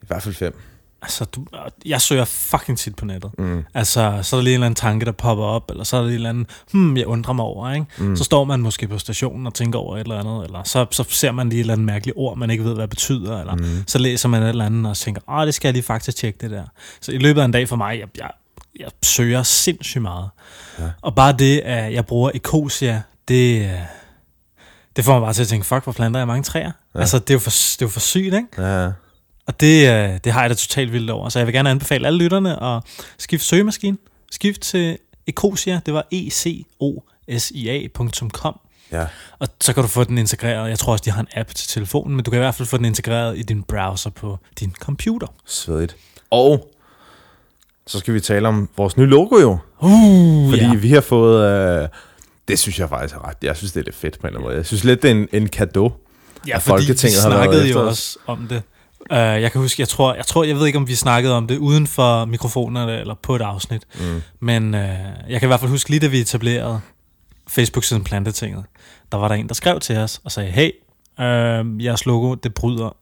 I 0.01 0.05
hvert 0.07 0.23
fald 0.23 0.35
fem. 0.35 0.55
Altså, 1.03 1.25
du, 1.25 1.45
jeg 1.85 2.01
søger 2.01 2.25
fucking 2.25 2.77
tit 2.77 2.95
på 2.95 3.05
nettet. 3.05 3.31
Mm. 3.37 3.65
Altså, 3.73 4.19
så 4.21 4.35
er 4.35 4.39
der 4.39 4.43
lige 4.43 4.53
en 4.53 4.53
eller 4.53 4.65
anden 4.65 4.75
tanke, 4.75 5.05
der 5.05 5.11
popper 5.11 5.43
op, 5.43 5.71
eller 5.71 5.83
så 5.83 5.97
er 5.97 6.01
der 6.01 6.07
lige 6.07 6.13
en 6.13 6.15
eller 6.15 6.29
anden, 6.29 6.47
hmm, 6.71 6.97
jeg 6.97 7.07
undrer 7.07 7.33
mig 7.33 7.45
over, 7.45 7.73
ikke? 7.73 7.85
Mm. 7.97 8.15
Så 8.15 8.23
står 8.23 8.43
man 8.43 8.59
måske 8.59 8.87
på 8.87 8.97
stationen 8.97 9.47
og 9.47 9.53
tænker 9.53 9.79
over 9.79 9.97
et 9.97 10.01
eller 10.01 10.19
andet, 10.19 10.45
eller 10.45 10.63
så, 10.63 10.85
så 10.91 11.03
ser 11.09 11.31
man 11.31 11.49
lige 11.49 11.59
et 11.59 11.63
eller 11.63 11.73
andet 11.73 11.85
mærkeligt 11.85 12.17
ord, 12.17 12.37
man 12.37 12.49
ikke 12.49 12.63
ved, 12.63 12.73
hvad 12.73 12.81
det 12.81 12.89
betyder, 12.89 13.39
eller 13.39 13.55
mm. 13.55 13.83
så 13.87 13.97
læser 13.97 14.29
man 14.29 14.43
et 14.43 14.49
eller 14.49 14.65
andet 14.65 14.89
og 14.89 14.97
tænker, 14.97 15.21
åh, 15.29 15.45
det 15.45 15.53
skal 15.53 15.67
jeg 15.67 15.73
lige 15.73 15.83
faktisk 15.83 16.17
tjekke 16.17 16.39
det 16.41 16.51
der. 16.51 16.63
Så 17.01 17.11
i 17.11 17.17
løbet 17.17 17.41
af 17.41 17.45
en 17.45 17.51
dag 17.51 17.69
for 17.69 17.75
mig, 17.75 17.99
jeg, 17.99 18.07
jeg, 18.17 18.29
jeg 18.79 18.89
søger 19.03 19.43
sindssygt 19.43 20.01
meget. 20.01 20.29
Ja. 20.79 20.89
Og 21.01 21.15
bare 21.15 21.33
det, 21.33 21.59
at 21.59 21.93
jeg 21.93 22.05
bruger 22.05 22.31
Ecosia, 22.33 23.01
det, 23.27 23.61
øh, 23.61 23.79
det 24.95 25.05
får 25.05 25.13
mig 25.13 25.21
bare 25.21 25.33
til 25.33 25.41
at 25.41 25.47
tænke, 25.47 25.65
fuck, 25.65 25.83
hvor 25.83 25.93
planter 25.93 26.19
jeg 26.19 26.27
mange 26.27 26.43
træer. 26.43 26.71
Ja. 26.95 26.99
Altså, 26.99 27.19
det 27.19 27.29
er, 27.29 27.33
jo 27.33 27.39
for, 27.39 27.49
det 27.49 27.81
er 27.81 27.85
jo 27.85 27.89
for 27.89 27.99
sygt, 27.99 28.33
ikke? 28.33 28.47
Ja, 28.57 28.91
Og 29.47 29.59
det, 29.59 29.87
øh, 29.89 30.19
det 30.23 30.31
har 30.31 30.41
jeg 30.41 30.49
da 30.49 30.55
totalt 30.55 30.91
vildt 30.91 31.09
over. 31.09 31.29
Så 31.29 31.39
jeg 31.39 31.45
vil 31.47 31.53
gerne 31.53 31.69
anbefale 31.69 32.07
alle 32.07 32.19
lytterne 32.19 32.63
at 32.63 32.83
skifte 33.17 33.45
søgemaskine. 33.47 33.97
Skift 34.31 34.61
til 34.61 34.97
Ecosia. 35.27 35.81
Det 35.85 35.93
var 35.93 36.07
e 36.11 36.29
c 36.29 36.65
o 36.79 37.03
s 37.37 37.51
i 37.51 37.69
a.com. 37.69 38.59
ja. 38.91 39.05
Og 39.39 39.47
så 39.61 39.73
kan 39.73 39.83
du 39.83 39.89
få 39.89 40.03
den 40.03 40.17
integreret. 40.17 40.69
Jeg 40.69 40.79
tror 40.79 40.91
også, 40.91 41.03
de 41.05 41.11
har 41.11 41.21
en 41.21 41.27
app 41.35 41.49
til 41.49 41.67
telefonen, 41.67 42.15
men 42.15 42.25
du 42.25 42.31
kan 42.31 42.37
i 42.37 42.43
hvert 42.43 42.55
fald 42.55 42.67
få 42.67 42.77
den 42.77 42.85
integreret 42.85 43.37
i 43.37 43.41
din 43.41 43.63
browser 43.63 44.09
på 44.09 44.37
din 44.59 44.73
computer. 44.79 45.27
Svedigt. 45.45 45.95
Og 46.31 46.69
så 47.87 47.99
skal 47.99 48.13
vi 48.13 48.19
tale 48.19 48.47
om 48.47 48.69
vores 48.77 48.97
nye 48.97 49.05
logo 49.05 49.37
jo. 49.39 49.57
Uh, 49.79 50.49
Fordi 50.49 50.63
ja. 50.65 50.73
vi 50.75 50.91
har 50.91 51.01
fået... 51.01 51.45
Øh, 51.81 51.87
det 52.47 52.59
synes 52.59 52.79
jeg 52.79 52.89
faktisk 52.89 53.15
er 53.15 53.27
ret. 53.27 53.37
Jeg 53.41 53.57
synes, 53.57 53.71
det 53.71 53.79
er 53.79 53.83
lidt 53.83 53.95
fedt 53.95 54.19
på 54.19 54.27
en 54.27 54.27
eller 54.27 54.39
anden 54.39 54.47
måde. 54.47 54.57
Jeg 54.57 54.65
synes 54.65 54.83
lidt, 54.83 55.01
det 55.01 55.11
er 55.11 55.15
en, 55.15 55.27
en 55.31 55.49
gave. 55.49 55.91
ja, 56.47 56.57
fordi 56.57 56.69
Folketinget 56.69 57.17
vi 57.17 57.21
snakkede 57.21 57.69
jo 57.69 57.87
også 57.87 58.17
om 58.27 58.47
det. 58.47 58.63
Uh, 59.11 59.17
jeg 59.17 59.51
kan 59.51 59.61
huske, 59.61 59.81
jeg 59.81 59.89
tror, 59.89 60.15
jeg 60.15 60.25
tror, 60.25 60.43
jeg 60.43 60.55
ved 60.55 60.65
ikke, 60.65 60.77
om 60.77 60.87
vi 60.87 60.95
snakkede 60.95 61.37
om 61.37 61.47
det 61.47 61.57
uden 61.57 61.87
for 61.87 62.25
mikrofonerne 62.25 62.99
eller 62.99 63.15
på 63.23 63.35
et 63.35 63.41
afsnit. 63.41 63.83
Mm. 63.99 64.21
Men 64.39 64.73
uh, 64.73 64.79
jeg 65.29 65.39
kan 65.39 65.43
i 65.43 65.47
hvert 65.47 65.59
fald 65.59 65.71
huske 65.71 65.89
lige, 65.89 65.99
da 65.99 66.07
vi 66.07 66.19
etablerede 66.19 66.81
Facebook-siden 67.47 68.03
Plantetinget, 68.03 68.63
der 69.11 69.17
var 69.17 69.27
der 69.27 69.35
en, 69.35 69.47
der 69.47 69.53
skrev 69.53 69.79
til 69.79 69.97
os 69.97 70.21
og 70.23 70.31
sagde, 70.31 70.51
hey, 70.51 70.71
øh, 71.19 71.85
jeres 71.85 72.05
logo, 72.05 72.35
det 72.35 72.53
bryder 72.53 72.95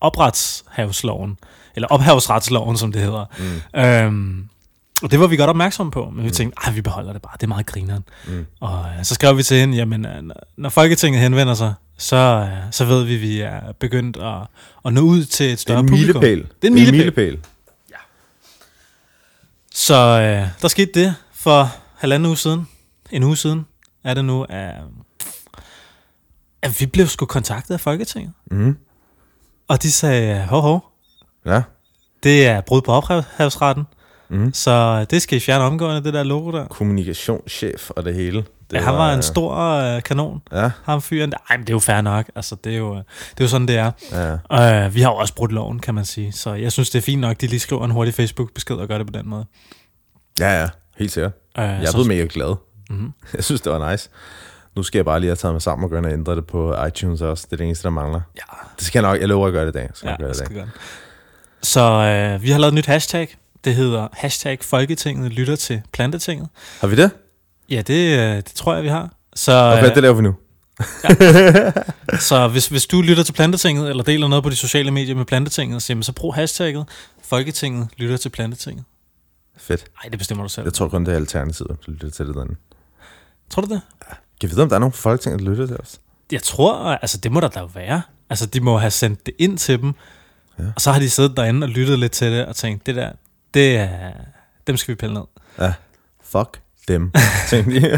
opretshavsloven, 0.00 1.38
eller 1.74 1.88
ophavsretsloven, 1.88 2.76
som 2.76 2.92
det 2.92 3.02
hedder. 3.02 3.24
Mm. 3.38 3.80
Øhm, 3.80 4.48
og 5.02 5.10
det 5.10 5.20
var 5.20 5.26
vi 5.26 5.36
godt 5.36 5.50
opmærksomme 5.50 5.92
på, 5.92 6.10
men 6.10 6.24
vi 6.24 6.30
tænkte, 6.30 6.58
ej, 6.66 6.72
vi 6.72 6.80
beholder 6.80 7.12
det 7.12 7.22
bare, 7.22 7.32
det 7.34 7.42
er 7.42 7.48
meget 7.48 7.66
grineren. 7.66 8.04
Mm. 8.26 8.46
Og 8.60 8.84
så 9.02 9.14
skrev 9.14 9.36
vi 9.36 9.42
til 9.42 9.56
hende, 9.56 9.76
jamen, 9.76 10.32
når 10.56 10.68
Folketinget 10.68 11.22
henvender 11.22 11.54
sig, 11.54 11.74
så, 11.96 12.16
øh, 12.16 12.72
så 12.72 12.84
ved 12.84 13.04
vi, 13.04 13.14
at 13.14 13.20
vi 13.20 13.40
er 13.40 13.72
begyndt 13.72 14.16
at, 14.16 14.46
at 14.84 14.92
nå 14.92 15.00
ud 15.00 15.24
til 15.24 15.44
et 15.44 15.48
Det 15.48 15.52
er 15.52 15.56
større 15.56 15.80
en 15.80 15.86
publikum. 15.88 16.22
milepæl. 16.22 16.38
Det 16.38 16.64
er 16.64 16.66
en 16.68 16.74
milepæl. 16.74 16.98
milepæl. 16.98 17.38
Så 19.74 19.94
øh, 19.94 20.48
der 20.62 20.68
skete 20.68 21.00
det 21.00 21.14
for 21.32 21.68
halvanden 21.96 22.26
uge 22.26 22.36
siden, 22.36 22.68
en 23.10 23.22
uge 23.22 23.36
siden, 23.36 23.66
er 24.04 24.14
det 24.14 24.24
nu, 24.24 24.42
at, 24.48 24.74
at 26.62 26.80
vi 26.80 26.86
blev 26.86 27.06
sgu 27.06 27.26
kontaktet 27.26 27.74
af 27.74 27.80
Folketinget. 27.80 28.32
Mm. 28.50 28.76
Og 29.68 29.82
de 29.82 29.92
sagde, 29.92 30.46
hov, 30.46 30.62
hov, 30.62 30.84
Ja. 31.46 31.62
det 32.22 32.46
er 32.46 32.60
brud 32.60 32.82
på 32.82 32.92
ophavsretten, 32.92 33.84
Mm. 34.28 34.52
så 34.54 35.04
det 35.10 35.22
skal 35.22 35.36
I 35.36 35.40
fjerne 35.40 35.64
omgående, 35.64 36.04
det 36.04 36.14
der 36.14 36.22
logo 36.22 36.52
der. 36.52 36.66
Kommunikationschef 36.66 37.90
og 37.90 38.04
det 38.04 38.14
hele. 38.14 38.44
Det 38.74 38.80
Ja, 38.80 38.84
han 38.84 38.94
var 38.94 39.12
en 39.12 39.18
øh, 39.18 39.22
stor 39.22 39.54
øh, 39.56 40.02
kanon, 40.02 40.42
Ja, 40.52 40.70
ham 40.84 41.02
fyren. 41.02 41.30
der. 41.30 41.36
Ej, 41.50 41.56
men 41.56 41.66
det 41.66 41.70
er 41.70 41.74
jo 41.74 41.78
fair 41.80 42.00
nok, 42.00 42.26
altså 42.36 42.56
det 42.64 42.72
er 42.74 42.78
jo, 42.78 42.94
det 42.96 43.04
er 43.40 43.44
jo 43.44 43.48
sådan, 43.48 43.68
det 43.68 43.76
er. 43.76 43.90
ja. 44.50 44.84
Øh, 44.86 44.94
vi 44.94 45.00
har 45.00 45.10
jo 45.10 45.16
også 45.16 45.34
brudt 45.34 45.52
loven, 45.52 45.78
kan 45.78 45.94
man 45.94 46.04
sige, 46.04 46.32
så 46.32 46.54
jeg 46.54 46.72
synes, 46.72 46.90
det 46.90 46.98
er 46.98 47.02
fint 47.02 47.20
nok, 47.20 47.40
de 47.40 47.46
lige 47.46 47.60
skriver 47.60 47.84
en 47.84 47.90
hurtig 47.90 48.14
Facebook-besked 48.14 48.76
og 48.76 48.88
gør 48.88 48.98
det 48.98 49.06
på 49.06 49.12
den 49.18 49.28
måde. 49.28 49.46
Ja, 50.40 50.60
ja. 50.60 50.68
Helt 50.98 51.12
sikkert. 51.12 51.32
Øh, 51.58 51.64
Jeg 51.64 51.84
er 51.84 51.92
blevet 51.92 52.08
mega 52.08 52.26
glad. 52.30 52.54
Mhm. 52.90 53.12
Jeg 53.34 53.44
synes, 53.44 53.60
det 53.60 53.72
var 53.72 53.90
nice. 53.90 54.08
Nu 54.76 54.82
skal 54.82 54.98
jeg 54.98 55.04
bare 55.04 55.20
lige 55.20 55.28
have 55.28 55.36
taget 55.36 55.54
mig 55.54 55.62
sammen 55.62 55.84
og 55.84 55.90
gå 55.90 55.96
ind 55.96 56.06
og 56.06 56.12
ændre 56.12 56.36
det 56.36 56.46
på 56.46 56.84
iTunes 56.84 57.20
også. 57.20 57.44
Det 57.46 57.52
er 57.52 57.56
det 57.56 57.66
eneste, 57.66 57.82
der 57.84 57.90
mangler. 57.90 58.20
Ja, 58.36 58.56
Det 58.78 58.86
skal 58.86 59.02
jeg 59.02 59.10
nok. 59.10 59.20
Jeg 59.20 59.28
lover 59.28 59.46
at 59.46 59.52
gøre 59.52 59.64
det 59.66 59.70
i 59.70 59.72
dag. 59.72 59.82
Jeg 59.82 59.90
skal 59.94 60.08
ja 60.08 60.16
gøre 60.16 60.28
det 60.28 60.34
i 60.34 60.38
skal 60.38 60.56
dag. 60.56 60.64
godt. 60.64 60.70
Så 61.62 61.80
øh, 61.80 62.42
vi 62.42 62.50
har 62.50 62.58
lavet 62.58 62.72
et 62.72 62.74
nyt 62.74 62.86
hashtag. 62.86 63.36
Det 63.64 63.74
hedder 63.74 64.08
hashtag 64.12 64.58
Folketinget 64.62 65.32
lytter 65.32 65.56
til 65.56 65.82
Plantetinget. 65.92 66.48
Har 66.80 66.88
vi 66.88 66.96
det? 66.96 67.10
Ja, 67.70 67.82
det, 67.82 68.18
øh, 68.18 68.36
det 68.36 68.44
tror 68.54 68.74
jeg, 68.74 68.82
vi 68.82 68.88
har. 68.88 69.14
Så, 69.34 69.52
Okay, 69.78 69.88
øh, 69.88 69.94
det 69.94 70.02
laver 70.02 70.14
vi 70.14 70.22
nu. 70.22 70.34
så 72.28 72.48
hvis, 72.48 72.66
hvis 72.66 72.86
du 72.86 73.00
lytter 73.02 73.22
til 73.22 73.32
Plantetinget, 73.32 73.90
eller 73.90 74.02
deler 74.02 74.28
noget 74.28 74.42
på 74.44 74.50
de 74.50 74.56
sociale 74.56 74.90
medier 74.90 75.14
med 75.14 75.24
Plantetinget, 75.24 75.82
så, 75.82 75.92
jamen, 75.92 76.02
så 76.02 76.12
brug 76.12 76.34
hashtagget 76.34 76.86
Folketinget 77.22 77.88
lytter 77.96 78.16
til 78.16 78.28
Plantetinget. 78.28 78.84
Fedt. 79.56 79.84
Nej, 80.02 80.10
det 80.10 80.18
bestemmer 80.18 80.44
du 80.44 80.48
selv. 80.48 80.64
Jeg 80.66 80.72
tror 80.74 80.88
kun, 80.88 81.04
det 81.06 81.12
er 81.12 81.16
alternativet, 81.16 81.70
der 81.70 81.92
lytter 81.92 82.10
til 82.10 82.26
det 82.26 82.34
derinde. 82.34 82.54
Tror 83.50 83.62
du 83.62 83.74
det? 83.74 83.80
Kan 84.40 84.48
vi 84.48 84.54
vide, 84.54 84.62
om 84.62 84.68
der 84.68 84.76
er 84.76 84.80
nogen 84.80 84.92
folketing, 84.92 85.38
der 85.38 85.44
lytter 85.44 85.66
til 85.66 85.76
os? 85.76 86.00
Jeg 86.32 86.42
tror, 86.42 86.74
altså 86.74 87.18
det 87.18 87.32
må 87.32 87.40
der 87.40 87.48
da 87.48 87.62
være. 87.74 88.02
Altså 88.30 88.46
de 88.46 88.60
må 88.60 88.78
have 88.78 88.90
sendt 88.90 89.26
det 89.26 89.34
ind 89.38 89.58
til 89.58 89.80
dem, 89.82 89.94
Ja. 90.58 90.62
ja. 90.64 90.68
og 90.74 90.80
så 90.80 90.92
har 90.92 91.00
de 91.00 91.10
siddet 91.10 91.36
derinde 91.36 91.64
og 91.64 91.68
lyttet 91.68 91.98
lidt 91.98 92.12
til 92.12 92.32
det, 92.32 92.46
og 92.46 92.56
tænkt, 92.56 92.86
det 92.86 92.94
der, 92.94 93.12
det 93.54 93.76
er, 93.76 94.12
dem 94.66 94.76
skal 94.76 94.92
vi 94.92 94.96
pille 94.96 95.14
ned. 95.14 95.22
Ja. 95.60 95.72
Fuck 96.24 96.60
dem, 96.88 97.12
tænkte 97.50 97.80
de. 97.80 97.90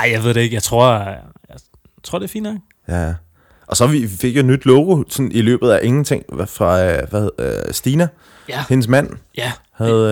Ej, 0.00 0.10
jeg 0.12 0.22
ved 0.24 0.34
det 0.34 0.40
ikke. 0.40 0.54
Jeg 0.54 0.62
tror, 0.62 0.92
jeg, 0.92 1.18
jeg 1.48 1.56
tror 2.02 2.18
det 2.18 2.24
er 2.24 2.28
fint 2.28 2.42
nok. 2.42 2.56
ja, 2.88 3.06
ja. 3.06 3.14
Og 3.66 3.76
så 3.76 3.86
vi 3.86 4.08
fik 4.08 4.34
jo 4.36 4.40
et 4.40 4.46
nyt 4.46 4.66
logo 4.66 5.04
sådan 5.08 5.32
i 5.32 5.42
løbet 5.42 5.70
af 5.70 5.80
ingenting 5.82 6.22
fra 6.46 6.84
øh, 6.84 7.08
hvad, 7.10 7.28
øh, 7.38 7.74
Stina. 7.74 8.08
Ja. 8.48 8.64
Hendes 8.68 8.88
mand 8.88 9.10
Ja. 9.36 9.52
havde... 9.72 10.10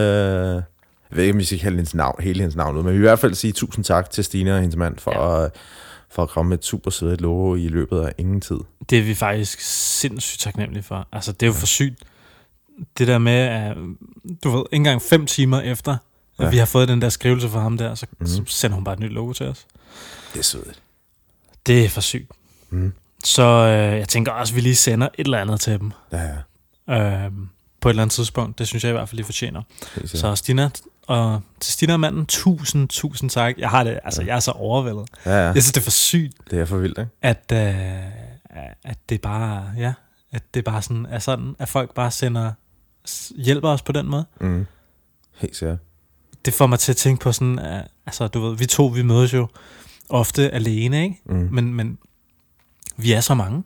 Øh, 0.57 0.63
jeg 1.11 1.17
ved 1.17 1.23
ikke, 1.25 1.33
om 1.35 1.39
vi 1.39 1.45
skal 1.45 1.59
kalde 1.59 1.77
hendes 1.77 1.95
navn, 1.95 2.23
hele 2.23 2.41
hendes 2.41 2.57
navn 2.57 2.77
ud, 2.77 2.83
men 2.83 2.93
vi 2.93 2.99
vil 2.99 3.05
i 3.05 3.09
hvert 3.09 3.19
fald 3.19 3.35
sige 3.35 3.53
tusind 3.53 3.85
tak 3.85 4.11
til 4.11 4.25
Stina 4.25 4.55
og 4.55 4.61
hendes 4.61 4.77
mand 4.77 4.99
for, 4.99 5.39
ja. 5.39 5.45
at, 5.45 5.51
for 6.11 6.23
at 6.23 6.29
komme 6.29 6.49
med 6.49 6.59
et 6.59 6.65
super 6.65 6.91
sødt 6.91 7.21
logo 7.21 7.55
i 7.55 7.69
løbet 7.69 8.01
af 8.01 8.13
ingen 8.19 8.41
tid. 8.41 8.57
Det 8.91 8.99
er 8.99 9.03
vi 9.03 9.15
faktisk 9.15 9.59
sindssygt 9.61 10.41
taknemmelige 10.41 10.83
for. 10.83 11.09
Altså, 11.13 11.33
det 11.33 11.43
er 11.43 11.47
jo 11.47 11.53
for 11.53 11.67
sygt. 11.67 12.03
Det 12.99 13.09
der 13.09 13.19
med, 13.19 13.33
at 13.39 13.77
du 14.45 14.51
ved, 14.51 14.61
ikke 14.73 14.77
engang 14.77 15.03
fem 15.03 15.27
timer 15.27 15.61
efter, 15.61 15.97
Ja. 16.39 16.49
vi 16.51 16.57
har 16.57 16.67
fået 16.67 16.89
den 16.89 17.03
der 17.03 17.09
skrivelse 17.09 17.49
fra 17.49 17.61
ham 17.61 17.79
der, 17.79 17.95
så, 17.95 18.07
mm. 18.19 18.27
så 18.27 18.43
sender 18.47 18.75
hun 18.75 18.85
bare 18.85 18.93
et 18.93 19.01
nyt 19.01 19.13
logo 19.13 19.33
til 19.33 19.47
os. 19.47 19.67
Det 20.33 20.39
er 20.39 20.45
sødt. 20.45 20.83
Det 21.67 21.85
er 21.85 21.89
for 21.89 22.01
sygt. 22.01 22.33
Mm. 22.71 22.93
Så 23.25 23.43
øh, 23.43 23.99
jeg 23.99 24.09
tænker 24.09 24.33
også, 24.33 24.53
at 24.53 24.57
vi 24.57 24.61
lige 24.61 24.75
sender 24.77 25.09
et 25.19 25.25
eller 25.25 25.39
andet 25.39 25.61
til 25.61 25.81
dem. 25.81 25.93
Ja, 26.13 26.23
ja. 26.89 27.25
øh, 27.25 27.31
på 27.81 27.89
et 27.89 27.93
eller 27.93 28.03
andet 28.03 28.15
tidspunkt. 28.15 28.59
Det 28.59 28.69
synes 28.69 28.85
jeg 28.85 28.91
i 28.91 28.93
hvert 28.93 29.09
fald, 29.09 29.19
de 29.19 29.25
fortjener. 29.25 29.63
Så 30.05 30.35
Stina, 30.35 30.71
og 31.07 31.41
til 31.61 31.73
Stina 31.73 31.97
manden, 31.97 32.27
tusind, 32.27 32.89
tusind 32.89 33.31
tak. 33.31 33.59
Jeg 33.59 33.71
har 33.71 33.85
det, 33.85 34.01
altså 34.05 34.23
jeg 34.23 34.37
er 34.37 34.41
så 34.41 34.51
overvældet. 34.51 35.09
Ja, 35.27 35.31
ja. 35.31 35.37
Jeg 35.37 35.63
synes, 35.63 35.73
det 35.73 35.81
er 35.81 35.85
for 35.85 35.91
sygt, 35.91 36.37
Det 36.51 36.61
er 36.61 36.65
for 36.65 36.77
vildt, 36.77 36.99
ikke? 36.99 37.11
at, 37.23 37.53
øh, 37.53 38.75
at 38.85 38.99
det 39.09 39.21
bare, 39.21 39.73
ja, 39.79 39.93
at 40.33 40.43
det 40.55 40.65
bare 40.65 40.83
sådan 40.83 41.07
er 41.11 41.19
sådan, 41.19 41.57
at 41.59 41.69
folk 41.69 41.95
bare 41.95 42.11
sender, 42.11 42.53
hjælper 43.37 43.69
os 43.69 43.83
på 43.83 43.93
den 43.93 44.07
måde. 44.07 44.25
Mm. 44.41 44.67
Helt 45.35 45.57
sikkert. 45.57 45.79
Det 46.45 46.55
får 46.55 46.67
mig 46.67 46.79
til 46.79 46.93
at 46.93 46.97
tænke 46.97 47.23
på 47.23 47.33
sådan, 47.33 47.59
at, 47.59 47.89
altså 48.07 48.29
du 48.29 48.41
ved, 48.41 48.57
vi 48.57 48.67
to, 48.67 48.87
vi 48.87 49.03
mødes 49.03 49.35
jo 49.35 49.49
ofte 50.09 50.51
alene, 50.51 51.03
ikke? 51.03 51.21
Mm. 51.27 51.49
Men, 51.53 51.75
men 51.75 51.99
vi 52.97 53.13
er 53.13 53.21
så 53.21 53.35
mange. 53.35 53.63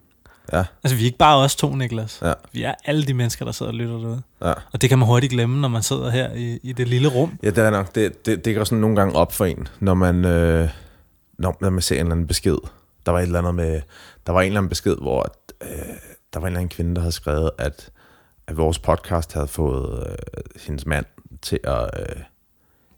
Ja. 0.53 0.65
Altså 0.85 0.97
vi 0.97 1.03
er 1.03 1.07
ikke 1.07 1.19
bare 1.19 1.37
os 1.37 1.57
to, 1.57 1.75
Niklas. 1.75 2.19
Ja. 2.23 2.33
Vi 2.53 2.63
er 2.63 2.75
alle 2.85 3.07
de 3.07 3.15
mennesker, 3.15 3.45
der 3.45 3.53
sidder 3.53 3.73
og 3.73 3.79
lytter 3.79 3.99
derude. 3.99 4.23
Ja. 4.43 4.53
Og 4.73 4.83
det 4.83 4.89
kan 4.89 4.99
man 4.99 5.09
hurtigt 5.09 5.31
glemme, 5.31 5.61
når 5.61 5.69
man 5.69 5.83
sidder 5.83 6.11
her 6.11 6.33
i, 6.33 6.59
i 6.63 6.73
det 6.73 6.89
lille 6.89 7.09
rum. 7.09 7.39
Ja, 7.43 7.51
det 7.51 7.59
er 7.59 7.71
nok. 7.71 7.95
Det, 7.95 8.27
det, 8.27 8.45
det 8.45 8.57
går 8.57 8.65
sådan 8.65 8.79
nogle 8.79 8.97
gange 8.97 9.15
op 9.15 9.33
for 9.33 9.45
en, 9.45 9.69
når 9.81 9.95
man, 9.95 10.25
øh, 10.25 10.69
når, 11.39 11.57
når 11.61 11.71
man 11.71 11.83
ser 11.83 11.95
en 11.95 12.01
eller 12.01 12.13
anden 12.13 12.27
besked. 12.27 12.57
Der 13.07 13.13
var 13.13 13.19
et 13.19 13.23
eller 13.23 13.39
andet 13.39 13.55
med, 13.55 13.81
der 14.27 14.33
var 14.33 14.41
en 14.41 14.47
eller 14.47 14.61
anden 14.61 14.69
besked, 14.69 14.97
hvor 14.97 15.35
øh, 15.63 15.69
der 16.33 16.41
var 16.41 16.47
en 16.47 16.47
eller 16.47 16.61
anden 16.61 16.69
kvinde, 16.69 16.95
der 16.95 17.01
havde 17.01 17.13
skrevet, 17.13 17.51
at, 17.59 17.91
at 18.47 18.57
vores 18.57 18.79
podcast 18.79 19.33
havde 19.33 19.49
fået 19.49 20.07
øh, 20.11 20.15
hendes 20.67 20.87
mand 20.87 21.07
til 21.43 21.61
at, 21.65 21.91
øh, 22.01 22.23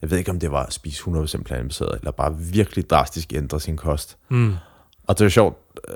jeg 0.02 0.10
ved 0.10 0.18
ikke 0.18 0.30
om 0.30 0.38
det 0.40 0.50
var 0.50 0.62
at 0.66 0.72
spise 0.72 1.02
100% 1.02 1.42
plantebaseret, 1.42 1.98
eller 1.98 2.10
bare 2.10 2.36
virkelig 2.38 2.90
drastisk 2.90 3.32
ændre 3.32 3.60
sin 3.60 3.76
kost. 3.76 4.16
Mm. 4.28 4.54
Og 5.06 5.18
det 5.18 5.24
er 5.24 5.28
sjovt, 5.28 5.58
øh, 5.88 5.94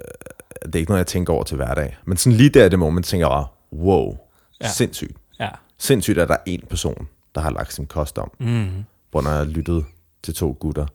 det 0.66 0.74
er 0.74 0.78
ikke 0.78 0.90
noget, 0.90 0.98
jeg 0.98 1.06
tænker 1.06 1.32
over 1.32 1.44
til 1.44 1.56
hverdag. 1.56 1.96
Men 2.04 2.16
sådan 2.16 2.36
lige 2.36 2.50
der 2.50 2.64
i 2.64 2.68
det 2.68 2.78
moment, 2.78 3.06
tænker 3.06 3.28
jeg 3.28 3.44
wow, 3.72 4.18
ja. 4.62 4.68
Sindssygt. 4.68 5.16
Ja. 5.40 5.48
Sindssygt, 5.78 6.18
at 6.18 6.28
der 6.28 6.34
er 6.34 6.42
en 6.46 6.62
person, 6.70 7.08
der 7.34 7.40
har 7.40 7.50
lagt 7.50 7.72
sin 7.74 7.86
kost 7.86 8.18
om 8.18 8.30
Mm. 8.40 8.84
hvor 9.10 9.22
når 9.22 9.30
jeg 9.30 9.46
lyttede 9.46 9.84
til 10.22 10.34
to 10.34 10.56
gutter 10.60 10.86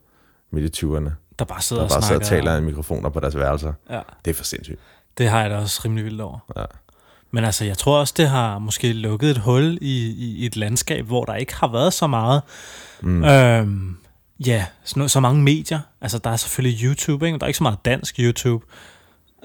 midt 0.51 0.78
i 0.82 0.86
20'erne, 0.86 1.10
Der 1.39 1.45
bare 1.45 1.62
sidder 1.62 1.82
der 1.82 1.88
og 1.88 2.01
bare 2.01 2.01
sidder 2.01 2.01
snakker. 2.01 2.16
og 2.16 2.26
taler 2.26 2.57
i 2.57 2.62
mikrofoner 2.62 3.10
på 3.10 3.20
deres 3.20 3.36
værelser. 3.38 3.74
Ja, 3.89 4.01
Det 4.26 4.32
er 4.32 4.36
for 4.36 4.43
sindssygt. 4.43 4.80
det 5.18 5.30
har 5.30 5.41
jeg 5.41 5.49
da 5.49 5.57
også 5.57 5.82
rimelig 5.86 6.05
vildt 6.05 6.22
over. 6.22 6.39
Ja. 6.55 6.66
Men 7.32 7.46
altså, 7.46 7.66
jeg 7.66 7.78
tror 7.78 8.00
også, 8.00 8.14
det 8.18 8.30
har 8.30 8.60
måske 8.60 8.94
lukket 8.94 9.32
et 9.32 9.38
hul 9.38 9.78
i, 9.82 10.08
i, 10.08 10.46
et 10.46 10.56
landskab, 10.56 11.06
hvor 11.06 11.26
der 11.26 11.36
ikke 11.36 11.56
har 11.56 11.68
været 11.68 11.94
så 11.94 12.08
meget. 12.08 12.42
Mm. 13.02 13.24
Øhm, 13.24 13.98
ja, 14.46 14.66
så, 14.84 15.08
så 15.08 15.20
mange 15.20 15.42
medier. 15.42 15.80
Altså, 16.02 16.18
der 16.18 16.30
er 16.30 16.36
selvfølgelig 16.36 16.84
YouTube, 16.84 17.26
ikke? 17.26 17.38
der 17.40 17.44
er 17.44 17.48
ikke 17.48 17.58
så 17.58 17.64
meget 17.64 17.86
dansk 17.86 18.20
YouTube. 18.20 18.66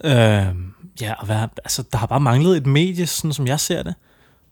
Øhm, 0.05 0.72
ja, 1.01 1.14
og 1.18 1.26
hvad, 1.26 1.37
altså, 1.37 1.85
der 1.93 1.99
har 1.99 2.07
bare 2.07 2.20
manglet 2.20 2.57
et 2.57 2.66
medie, 2.66 3.07
sådan 3.07 3.32
som 3.32 3.47
jeg 3.47 3.61
ser 3.61 3.82
det, 3.82 3.95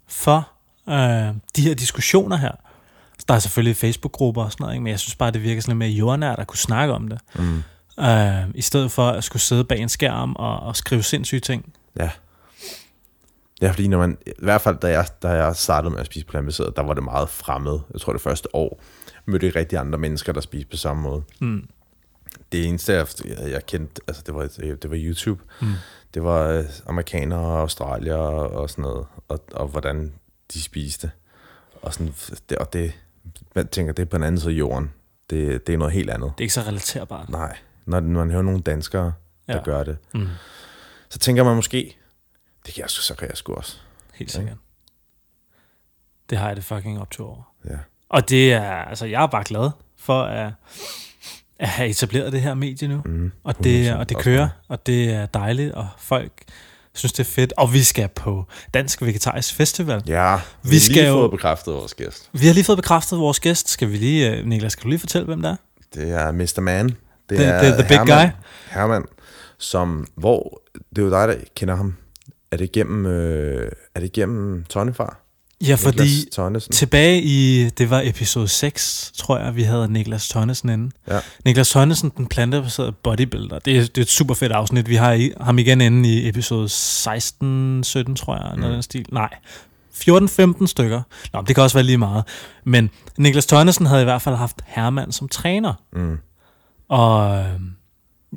for 0.08 0.48
øh, 0.88 1.34
de 1.56 1.62
her 1.62 1.74
diskussioner 1.74 2.36
her. 2.36 2.52
Der 3.28 3.34
er 3.34 3.38
selvfølgelig 3.38 3.76
Facebook-grupper 3.76 4.44
og 4.44 4.52
sådan 4.52 4.64
noget, 4.64 4.74
ikke? 4.74 4.82
men 4.82 4.90
jeg 4.90 5.00
synes 5.00 5.14
bare, 5.14 5.30
det 5.30 5.42
virker 5.42 5.62
sådan 5.62 5.72
lidt 5.72 5.78
mere 5.78 5.88
jordnært 5.88 6.38
at 6.38 6.46
kunne 6.46 6.58
snakke 6.58 6.94
om 6.94 7.08
det. 7.08 7.18
Mm. 7.34 7.62
Øh, 8.04 8.48
I 8.54 8.62
stedet 8.62 8.90
for 8.90 9.08
at 9.08 9.24
skulle 9.24 9.42
sidde 9.42 9.64
bag 9.64 9.78
en 9.78 9.88
skærm 9.88 10.36
og, 10.38 10.60
og 10.60 10.76
skrive 10.76 11.02
sindssyge 11.02 11.40
ting. 11.40 11.72
Ja. 12.00 12.10
Ja, 13.62 13.70
fordi 13.70 13.88
når 13.88 13.98
man, 13.98 14.18
i 14.26 14.30
hvert 14.38 14.60
fald 14.60 14.76
da 14.76 14.88
jeg, 14.88 15.06
da 15.22 15.28
jeg 15.28 15.56
startede 15.56 15.90
med 15.90 16.00
at 16.00 16.06
spise 16.06 16.26
plantebaseret, 16.26 16.76
der 16.76 16.82
var 16.82 16.94
det 16.94 17.02
meget 17.04 17.28
fremmed. 17.28 17.78
Jeg 17.92 18.00
tror 18.00 18.12
det 18.12 18.22
første 18.22 18.54
år 18.54 18.80
mødte 19.26 19.46
ikke 19.46 19.58
rigtig 19.58 19.78
andre 19.78 19.98
mennesker, 19.98 20.32
der 20.32 20.40
spiste 20.40 20.70
på 20.70 20.76
samme 20.76 21.02
måde. 21.02 21.22
Mm. 21.40 21.68
Det 22.52 22.66
eneste, 22.66 22.92
jeg, 22.92 23.06
jeg 23.50 23.66
kendte, 23.66 24.00
altså 24.08 24.22
det 24.26 24.34
var, 24.34 24.42
det 24.82 24.90
var 24.90 24.96
YouTube. 25.00 25.42
Mm. 25.60 25.68
Det 26.14 26.24
var 26.24 26.48
øh, 26.48 26.64
amerikanere 26.86 27.40
og 27.40 27.60
australier 27.60 28.14
og 28.16 28.70
sådan 28.70 28.82
noget, 28.82 29.06
og, 29.28 29.40
og 29.52 29.68
hvordan 29.68 30.12
de 30.54 30.62
spiste. 30.62 31.10
Og, 31.82 31.94
sådan, 31.94 32.14
det, 32.48 32.58
og 32.58 32.72
det, 32.72 32.92
man 33.54 33.66
tænker, 33.68 33.92
det 33.92 34.02
er 34.02 34.06
på 34.06 34.16
den 34.16 34.24
anden 34.24 34.40
side 34.40 34.52
af 34.52 34.58
jorden. 34.58 34.90
Det, 35.30 35.66
det 35.66 35.72
er 35.72 35.76
noget 35.78 35.92
helt 35.94 36.10
andet. 36.10 36.32
Det 36.38 36.40
er 36.40 36.44
ikke 36.44 36.54
så 36.54 36.60
relaterbart. 36.60 37.28
Nej, 37.28 37.56
når 37.86 38.00
man 38.00 38.30
hører 38.30 38.42
nogle 38.42 38.60
danskere, 38.60 39.12
der 39.46 39.54
Ja. 39.56 39.62
gør 39.62 39.84
det, 39.84 39.96
Mm. 40.14 40.26
så 41.08 41.18
tænker 41.18 41.44
man 41.44 41.56
måske, 41.56 41.96
det 42.66 42.74
kan 42.74 42.80
jeg 42.82 42.90
så 42.90 43.14
kan 43.14 43.28
jeg 43.28 43.36
sgu 43.36 43.54
også. 43.54 43.76
Helt 44.14 44.30
sikkert. 44.32 44.56
Det 46.30 46.38
har 46.38 46.46
jeg 46.46 46.56
det 46.56 46.64
fucking 46.64 47.00
op 47.00 47.10
til 47.10 47.24
over. 47.24 47.52
Ja. 47.70 47.76
Og 48.08 48.28
det 48.28 48.52
er, 48.52 48.72
altså 48.72 49.06
jeg 49.06 49.22
er 49.22 49.26
bare 49.26 49.44
glad 49.44 49.70
for 49.98 50.22
at, 50.22 50.52
at 51.58 51.68
have 51.68 51.88
etableret 51.88 52.32
det 52.32 52.40
her 52.40 52.54
medie 52.54 52.88
nu. 52.88 53.02
Mm, 53.04 53.32
Og 53.44 53.64
det, 53.64 53.90
100% 53.90 53.94
og 53.96 54.08
det 54.08 54.16
kører, 54.16 54.48
og 54.68 54.86
det 54.86 55.10
er 55.14 55.26
dejligt, 55.26 55.72
og 55.72 55.88
folk 55.98 56.32
synes, 56.94 57.12
det 57.12 57.20
er 57.20 57.30
fedt. 57.30 57.52
Og 57.56 57.72
vi 57.72 57.82
skal 57.82 58.08
på 58.08 58.46
Dansk 58.74 59.02
Vegetarisk 59.02 59.54
Festival. 59.54 60.02
Ja, 60.06 60.36
vi, 60.62 60.68
Vi 60.70 60.78
skal 60.78 60.94
lige 60.96 61.06
jo- 61.06 61.12
fået 61.14 61.30
bekræftet 61.30 61.74
vores 61.74 61.94
gæst. 61.94 62.30
Vi 62.32 62.46
har 62.46 62.54
lige 62.54 62.64
fået 62.64 62.78
bekræftet 62.78 63.18
vores 63.18 63.40
gæst. 63.40 63.68
Skal 63.68 63.90
vi 63.90 63.96
lige, 63.96 64.30
øh, 64.36 64.46
Niklas, 64.46 64.72
skal 64.72 64.82
du 64.84 64.88
lige 64.88 64.98
fortælle, 64.98 65.24
hvem 65.26 65.42
det 65.42 65.50
er? 65.50 65.56
Det 65.94 66.10
er 66.10 66.32
Mr. 66.32 66.60
Man. 66.60 66.88
Det 66.88 67.38
The- 67.38 67.42
er 67.42 67.62
the- 67.62 67.74
the 67.80 67.88
big 67.88 67.96
Herman, 67.98 68.26
guy. 68.28 68.34
Herman, 68.70 69.04
som, 69.58 70.06
hvor, 70.14 70.62
det 70.90 70.98
er 70.98 71.02
jo 71.06 71.10
dig, 71.10 71.28
der 71.28 71.34
kender 71.56 71.74
ham. 71.74 71.96
Er 72.52 72.56
det 72.56 72.72
gennem, 72.72 73.06
øh, 73.06 73.72
er 73.94 74.00
det 74.00 74.12
gennem 74.12 74.64
Tonnefar? 74.64 75.18
Ja, 75.66 75.74
fordi 75.74 76.30
Tonnesen? 76.32 76.72
tilbage 76.72 77.22
i, 77.22 77.68
det 77.78 77.90
var 77.90 78.02
episode 78.04 78.48
6, 78.48 79.12
tror 79.16 79.38
jeg, 79.38 79.56
vi 79.56 79.62
havde 79.62 79.92
Niklas 79.92 80.28
Tonnesen 80.28 80.68
inde. 80.68 80.90
Ja. 81.08 81.20
Niklas 81.44 81.70
Tonnesen, 81.70 82.12
den 82.16 82.26
plantebaserede 82.26 82.92
bodybuilder. 82.92 83.58
Det 83.58 83.76
er, 83.76 83.80
det 83.80 83.98
er 83.98 84.02
et 84.02 84.08
super 84.08 84.34
fedt 84.34 84.52
afsnit. 84.52 84.88
Vi 84.88 84.94
har 84.94 85.12
i, 85.12 85.32
ham 85.40 85.58
igen 85.58 85.80
inde 85.80 86.08
i 86.08 86.28
episode 86.28 86.68
16, 86.68 87.84
17, 87.84 88.16
tror 88.16 88.36
jeg, 88.36 88.52
mm. 88.54 88.60
noget 88.60 88.74
den 88.74 88.82
stil. 88.82 89.06
Nej, 89.12 89.30
14-15 89.94 90.66
stykker. 90.66 91.02
Nå, 91.32 91.42
det 91.46 91.54
kan 91.54 91.64
også 91.64 91.76
være 91.76 91.84
lige 91.84 91.98
meget. 91.98 92.24
Men 92.64 92.90
Niklas 93.18 93.46
Tonnesen 93.46 93.86
havde 93.86 94.00
i 94.02 94.04
hvert 94.04 94.22
fald 94.22 94.34
haft 94.34 94.56
Herman 94.64 95.12
som 95.12 95.28
træner. 95.28 95.74
Mm. 95.92 96.18
Og 96.88 97.38
øh, 97.38 97.60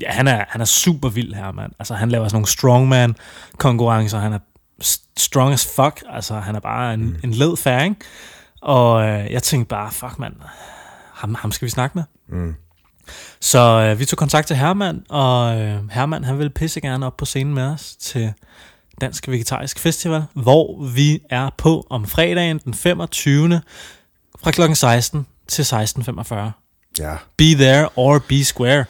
ja, 0.02 0.12
han 0.12 0.28
er, 0.28 0.46
han 0.50 0.62
er 0.62 0.66
super 0.66 1.10
vild, 1.10 1.34
Herman. 1.34 1.72
Altså, 1.80 1.94
han 1.94 2.10
laver 2.10 2.28
sådan 2.28 2.36
nogle 2.36 2.48
strongman-konkurrencer. 2.48 4.20
Han 4.20 4.34
er 4.34 4.40
strong 5.18 5.54
as 5.54 5.68
fuck. 5.76 6.04
Altså, 6.10 6.40
han 6.40 6.56
er 6.56 6.60
bare 6.60 6.94
en, 6.94 7.06
mm. 7.06 7.16
en 7.24 7.32
led 7.32 7.58
færing. 7.58 7.98
Og 8.62 9.04
øh, 9.04 9.32
jeg 9.32 9.44
tænkte 9.44 9.70
bare, 9.70 9.92
fuck 9.92 10.20
mand, 10.20 10.34
ham, 11.14 11.36
ham 11.36 11.52
skal 11.52 11.66
vi 11.66 11.70
snakke 11.70 11.98
med. 11.98 12.04
Mm. 12.30 12.56
Så 13.40 13.60
øh, 13.60 14.00
vi 14.00 14.06
tog 14.06 14.18
kontakt 14.18 14.48
til 14.48 14.56
Herman, 14.56 15.04
og 15.10 15.62
øh, 15.62 15.92
Herman 15.92 16.24
han 16.24 16.38
ville 16.38 16.50
pisse 16.50 16.82
gerne 16.82 17.06
op 17.06 17.18
på 17.18 17.26
scenen 17.26 17.54
med 17.54 17.64
os 17.64 17.96
til 17.96 18.34
Dansk 19.02 19.28
Vegetarisk 19.28 19.80
Festival, 19.80 20.24
hvor 20.34 20.84
vi 20.96 21.20
er 21.30 21.50
på 21.58 21.88
om 21.90 22.06
fredagen 22.06 22.60
den 22.66 22.74
25. 22.74 23.62
fra 24.44 24.52
kl. 24.52 24.74
16 24.74 25.28
til 25.48 25.64
16.45. 25.64 26.36
Ja. 27.00 27.16
Be 27.38 27.44
there 27.44 27.90
or 27.96 28.20
be 28.30 28.44
square. 28.44 28.86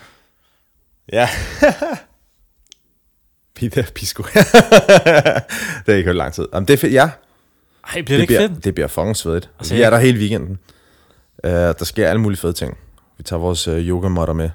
Ja. 1.13 1.29
Pita 3.55 3.83
Pisco. 3.95 4.23
det 4.33 4.33
har 5.85 5.93
ikke 5.93 6.07
hørt 6.07 6.15
lang 6.15 6.33
tid. 6.33 6.47
Jamen, 6.53 6.67
det 6.67 6.73
er 6.73 6.77
fedt, 6.77 6.93
ja. 6.93 7.09
Ej, 7.93 8.01
bliver 8.01 8.03
det, 8.03 8.07
Det 8.07 8.19
ikke 8.21 8.27
bliver, 8.27 8.47
fedt? 8.47 8.63
det 8.63 8.75
bliver 8.75 8.87
fucking 8.87 9.17
svedigt. 9.17 9.49
Altså, 9.59 9.73
vi 9.75 9.81
er 9.81 9.89
der 9.89 9.97
hele 9.97 10.19
weekenden. 10.19 10.59
Uh, 11.43 11.49
der 11.51 11.85
sker 11.85 12.09
alle 12.09 12.21
mulige 12.21 12.39
fede 12.39 12.53
ting. 12.53 12.77
Vi 13.17 13.23
tager 13.23 13.39
vores 13.39 13.67
uh, 13.67 13.77
yoga 13.77 14.07
med. 14.33 14.49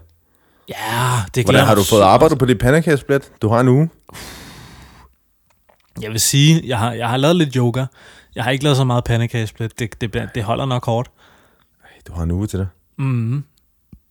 Ja, 0.68 1.18
det 1.34 1.44
Hvordan 1.44 1.64
har 1.64 1.74
du 1.74 1.82
fået 1.82 2.02
arbejdet 2.02 2.38
på 2.38 2.46
dit 2.46 2.58
pandekagesplit? 2.58 3.32
Du 3.42 3.48
har 3.48 3.60
en 3.60 3.68
uge. 3.68 3.90
Jeg 6.00 6.10
vil 6.10 6.20
sige, 6.20 6.62
jeg 6.64 6.78
har, 6.78 6.92
jeg 6.92 7.08
har 7.08 7.16
lavet 7.16 7.36
lidt 7.36 7.54
yoga. 7.54 7.84
Jeg 8.34 8.44
har 8.44 8.50
ikke 8.50 8.64
lavet 8.64 8.76
så 8.76 8.84
meget 8.84 9.04
pandekagesplit. 9.04 9.78
Det, 9.78 10.00
det, 10.00 10.28
det 10.34 10.44
holder 10.44 10.64
nok 10.64 10.86
hårdt. 10.86 11.10
Du 12.06 12.12
har 12.12 12.22
en 12.22 12.30
uge 12.30 12.46
til 12.46 12.58
det. 12.58 12.68
Mm. 12.98 13.44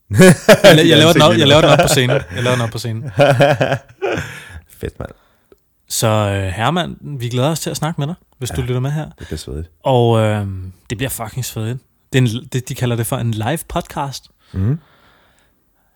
Jeg, 0.09 0.35
jeg, 0.87 0.97
laver 0.97 1.13
den 1.13 1.21
op, 1.21 1.33
jeg 1.37 1.47
laver 1.47 1.61
den 1.61 1.69
op 1.69 1.79
på 1.79 1.87
scenen. 1.87 2.21
Jeg 2.35 2.43
laver 2.43 2.55
den 2.55 2.63
op 2.63 2.69
på 2.69 2.77
scenen. 2.77 3.03
Fedt, 4.79 4.99
mand. 4.99 5.09
Så 5.87 6.07
øh, 6.07 6.43
Herman, 6.43 6.97
vi 7.01 7.29
glæder 7.29 7.49
os 7.49 7.59
til 7.59 7.69
at 7.69 7.77
snakke 7.77 8.01
med 8.01 8.07
dig, 8.07 8.15
hvis 8.37 8.49
ja. 8.49 8.55
du 8.55 8.61
lytter 8.61 8.79
med 8.79 8.91
her. 8.91 9.05
Det 9.19 9.27
bliver 9.27 9.37
svedigt. 9.37 9.69
Og 9.83 10.19
øh, 10.19 10.47
det 10.89 10.97
bliver 10.97 11.09
fucking 11.09 11.45
svedigt. 11.45 11.79
Det 12.13 12.19
er 12.19 12.21
en, 12.21 12.47
det, 12.53 12.69
de 12.69 12.75
kalder 12.75 12.95
det 12.95 13.07
for 13.07 13.17
en 13.17 13.31
live 13.31 13.59
podcast. 13.67 14.29
Mm. 14.51 14.79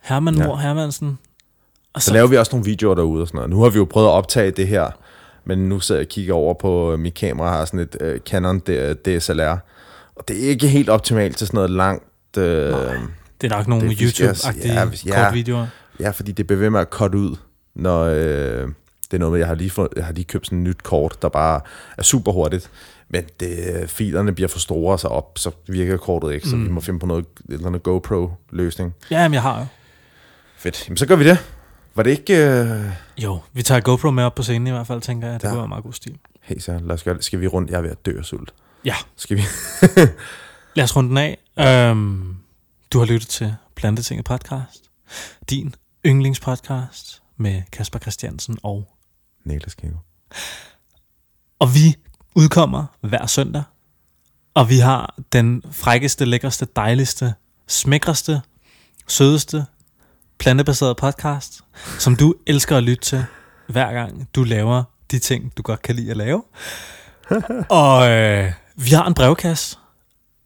Herman 0.01 0.35
Ja. 0.35 0.45
Mor 0.47 0.55
Hermansen. 0.55 1.19
Og 1.93 2.01
Så 2.01 2.13
laver 2.13 2.27
vi 2.27 2.37
også 2.37 2.51
nogle 2.51 2.65
videoer 2.65 2.95
derude 2.95 3.21
og 3.21 3.27
sådan 3.27 3.37
noget. 3.37 3.49
Nu 3.49 3.61
har 3.61 3.69
vi 3.69 3.77
jo 3.77 3.85
prøvet 3.85 4.07
at 4.07 4.11
optage 4.11 4.51
det 4.51 4.67
her, 4.67 4.89
men 5.45 5.69
nu 5.69 5.79
sidder 5.79 6.01
jeg 6.01 6.05
og 6.05 6.09
kigger 6.09 6.33
over 6.33 6.53
på 6.53 6.93
øh, 6.93 6.99
mit 6.99 7.13
kamera, 7.13 7.49
har 7.57 7.65
sådan 7.65 7.79
et 7.79 7.95
uh, 8.01 8.17
Canon 8.17 8.59
DSLR, 9.05 9.57
og 10.15 10.27
det 10.27 10.45
er 10.45 10.49
ikke 10.49 10.67
helt 10.67 10.89
optimalt 10.89 11.37
til 11.37 11.47
sådan 11.47 11.57
noget 11.57 11.69
langt... 11.69 12.37
Uh, 12.37 12.43
Det 13.41 13.51
er 13.51 13.57
nok 13.57 13.67
nogle 13.67 13.89
YouTube-agtige 13.91 14.73
ja, 14.73 14.85
ja. 15.05 15.23
kortvideoer. 15.25 15.67
ja, 15.99 16.09
fordi 16.09 16.31
det 16.31 16.47
bliver 16.47 16.59
ved 16.59 16.69
med 16.69 16.79
at 16.79 16.87
cut 16.89 17.15
ud, 17.15 17.35
når... 17.75 18.03
Øh, 18.03 18.67
det 19.11 19.17
er 19.17 19.19
noget 19.19 19.31
med, 19.31 19.39
jeg 19.39 19.47
har 19.47 19.55
lige, 19.55 19.69
fået, 19.69 19.87
jeg 19.95 20.05
har 20.05 20.13
lige 20.13 20.25
købt 20.25 20.45
sådan 20.45 20.57
et 20.59 20.63
nyt 20.63 20.83
kort, 20.83 21.21
der 21.21 21.29
bare 21.29 21.61
er 21.97 22.03
super 22.03 22.31
hurtigt, 22.31 22.69
men 23.09 23.23
det, 23.39 23.83
filerne 23.89 24.31
bliver 24.35 24.47
for 24.47 24.59
store 24.59 24.99
så 24.99 25.07
op, 25.07 25.31
så 25.37 25.51
virker 25.67 25.97
kortet 25.97 26.33
ikke, 26.33 26.47
så 26.47 26.55
Mm. 26.55 26.65
vi 26.65 26.69
må 26.69 26.81
finde 26.81 26.99
på 26.99 27.05
noget, 27.05 27.25
et 27.25 27.53
eller 27.53 27.67
andet 27.67 27.83
GoPro-løsning. 27.83 28.93
Ja, 29.11 29.27
men 29.27 29.33
jeg 29.33 29.41
har 29.41 29.59
jo. 29.59 29.65
Fedt. 30.57 30.87
Jamen, 30.87 30.97
så 30.97 31.05
gør 31.05 31.15
vi 31.15 31.23
det. 31.27 31.37
Var 31.95 32.03
det 32.03 32.11
ikke... 32.11 32.37
Øh... 32.59 32.81
Jo, 33.17 33.39
vi 33.53 33.61
tager 33.61 33.81
GoPro 33.81 34.11
med 34.11 34.23
op 34.23 34.35
på 34.35 34.43
scenen 34.43 34.67
i 34.67 34.71
hvert 34.71 34.87
fald, 34.87 35.01
tænker 35.01 35.27
jeg. 35.27 35.39
Det 35.41 35.43
Ja. 35.43 35.49
kunne 35.49 35.59
være 35.59 35.67
meget 35.67 35.83
god 35.83 35.93
stil. 35.93 36.17
Hey, 36.41 36.59
så 36.59 36.79
lad 36.83 36.91
os 36.95 37.03
gøre 37.03 37.15
det. 37.15 37.23
Skal 37.23 37.41
vi 37.41 37.47
rundt? 37.47 37.71
Jeg 37.71 37.77
er 37.77 37.81
ved 37.81 37.89
at 37.89 38.05
dø 38.05 38.17
af 38.17 38.25
sult. 38.25 38.53
Ja. 38.85 38.95
Skal 39.15 39.37
vi? 39.37 39.41
Lad 40.75 40.83
os 40.83 40.95
runde 40.95 41.09
den 41.09 41.17
af. 41.17 41.89
Øhm, 41.91 42.35
du 42.93 42.99
har 42.99 43.05
lyttet 43.05 43.29
til 43.29 43.55
Plantetinget 43.75 44.25
podcast. 44.25 44.91
Din 45.49 45.75
yndlingspodcast 46.05 47.21
med 47.37 47.61
Kasper 47.71 47.99
Christiansen 47.99 48.57
og... 48.63 48.87
Niklas 49.45 49.75
Kæve. 49.75 49.99
Og 51.59 51.75
vi 51.75 51.95
udkommer 52.35 52.85
hver 53.01 53.25
søndag. 53.25 53.63
Og 54.53 54.69
vi 54.69 54.77
har 54.77 55.15
den 55.31 55.63
frækkeste, 55.71 56.25
lækreste, 56.25 56.67
dejligste, 56.75 57.33
smækreste, 57.67 58.41
sødeste, 59.07 59.65
plantebaserede 60.39 60.95
podcast, 60.95 61.63
som 61.99 62.15
du 62.15 62.35
elsker 62.47 62.77
at 62.77 62.83
lytte 62.83 63.03
til, 63.03 63.25
hver 63.67 63.93
gang 63.93 64.29
du 64.35 64.43
laver 64.43 64.83
de 65.11 65.19
ting, 65.19 65.57
du 65.57 65.61
godt 65.61 65.81
kan 65.81 65.95
lide 65.95 66.11
at 66.11 66.17
lave. 66.17 66.43
og 67.69 68.09
øh, 68.09 68.51
vi 68.75 68.89
har 68.89 69.07
en 69.07 69.13
brevkasse, 69.13 69.77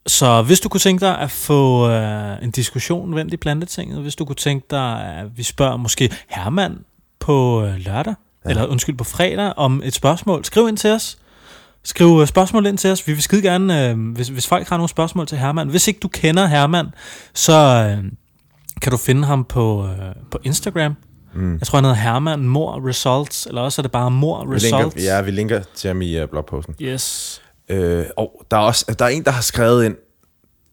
så 0.08 0.42
hvis 0.42 0.60
du 0.60 0.70
kunne 0.70 0.80
tænke 0.80 1.06
dig 1.06 1.20
at 1.20 1.32
få 1.32 1.90
øh, 1.90 2.44
en 2.44 2.52
diskussion 2.52 3.16
vendt 3.16 3.34
i 3.34 3.38
plantetinget, 3.38 4.02
hvis 4.02 4.16
du 4.16 4.26
kunne 4.26 4.36
tænke 4.36 4.68
dig, 4.70 5.18
at 5.18 5.38
vi 5.38 5.44
spørger 5.44 5.78
måske 5.78 6.14
Herman 6.28 6.78
på 7.20 7.64
øh, 7.64 7.76
lørdag, 7.76 8.14
ja. 8.46 8.50
eller 8.50 8.66
undskyld, 8.66 8.98
på 8.98 9.04
fredag, 9.04 9.54
om 9.58 9.82
et 9.86 9.94
spørgsmål, 9.94 10.46
skriv 10.46 10.68
ind 10.68 10.78
til 10.78 10.90
os. 10.92 11.18
Skriv 11.84 12.20
øh, 12.22 12.28
spørgsmål 12.28 12.66
ind 12.66 12.78
til 12.78 12.92
os. 12.92 13.08
Vi 13.08 13.14
vil 13.14 13.22
skide 13.22 13.42
gerne, 13.42 13.90
øh, 13.90 14.12
hvis, 14.14 14.28
hvis 14.28 14.48
folk 14.48 14.70
har 14.70 14.78
nogle 14.78 14.90
spørgsmål 14.90 15.28
til 15.28 15.38
Herman. 15.38 15.68
Hvis 15.68 15.88
ikke 15.88 16.00
du 16.00 16.08
kender 16.08 16.46
Herman, 16.46 16.88
så 17.34 17.54
øh, 17.54 18.12
kan 18.82 18.92
du 18.92 18.98
finde 18.98 19.26
ham 19.26 19.44
på, 19.44 19.88
øh, 19.88 20.16
på 20.32 20.40
Instagram. 20.44 20.96
Mm. 21.34 21.54
Jeg 21.54 21.68
tror, 21.68 21.78
han 21.78 21.86
hedder 21.86 21.98
Herman 21.98 22.40
Mor 22.48 22.88
Results, 22.88 23.46
eller 23.46 23.62
også 23.62 23.82
er 23.82 23.84
det 23.84 23.92
bare 23.92 24.12
Mor 24.12 24.46
Vi 24.46 24.58
linker, 24.58 24.78
Results. 24.78 25.06
ja, 25.06 25.22
vi 25.22 25.32
linker 25.32 25.62
til 25.76 25.88
ham 25.88 26.02
i 26.02 26.22
uh, 26.22 26.30
blogposten. 26.30 26.76
Yes. 26.82 27.42
Øh, 27.70 28.06
og 28.18 28.46
der 28.52 28.58
er 28.58 28.62
også 28.62 28.96
der 29.00 29.06
er 29.06 29.10
en, 29.10 29.24
der 29.24 29.32
har 29.32 29.42
skrevet 29.42 29.86
ind, 29.86 29.96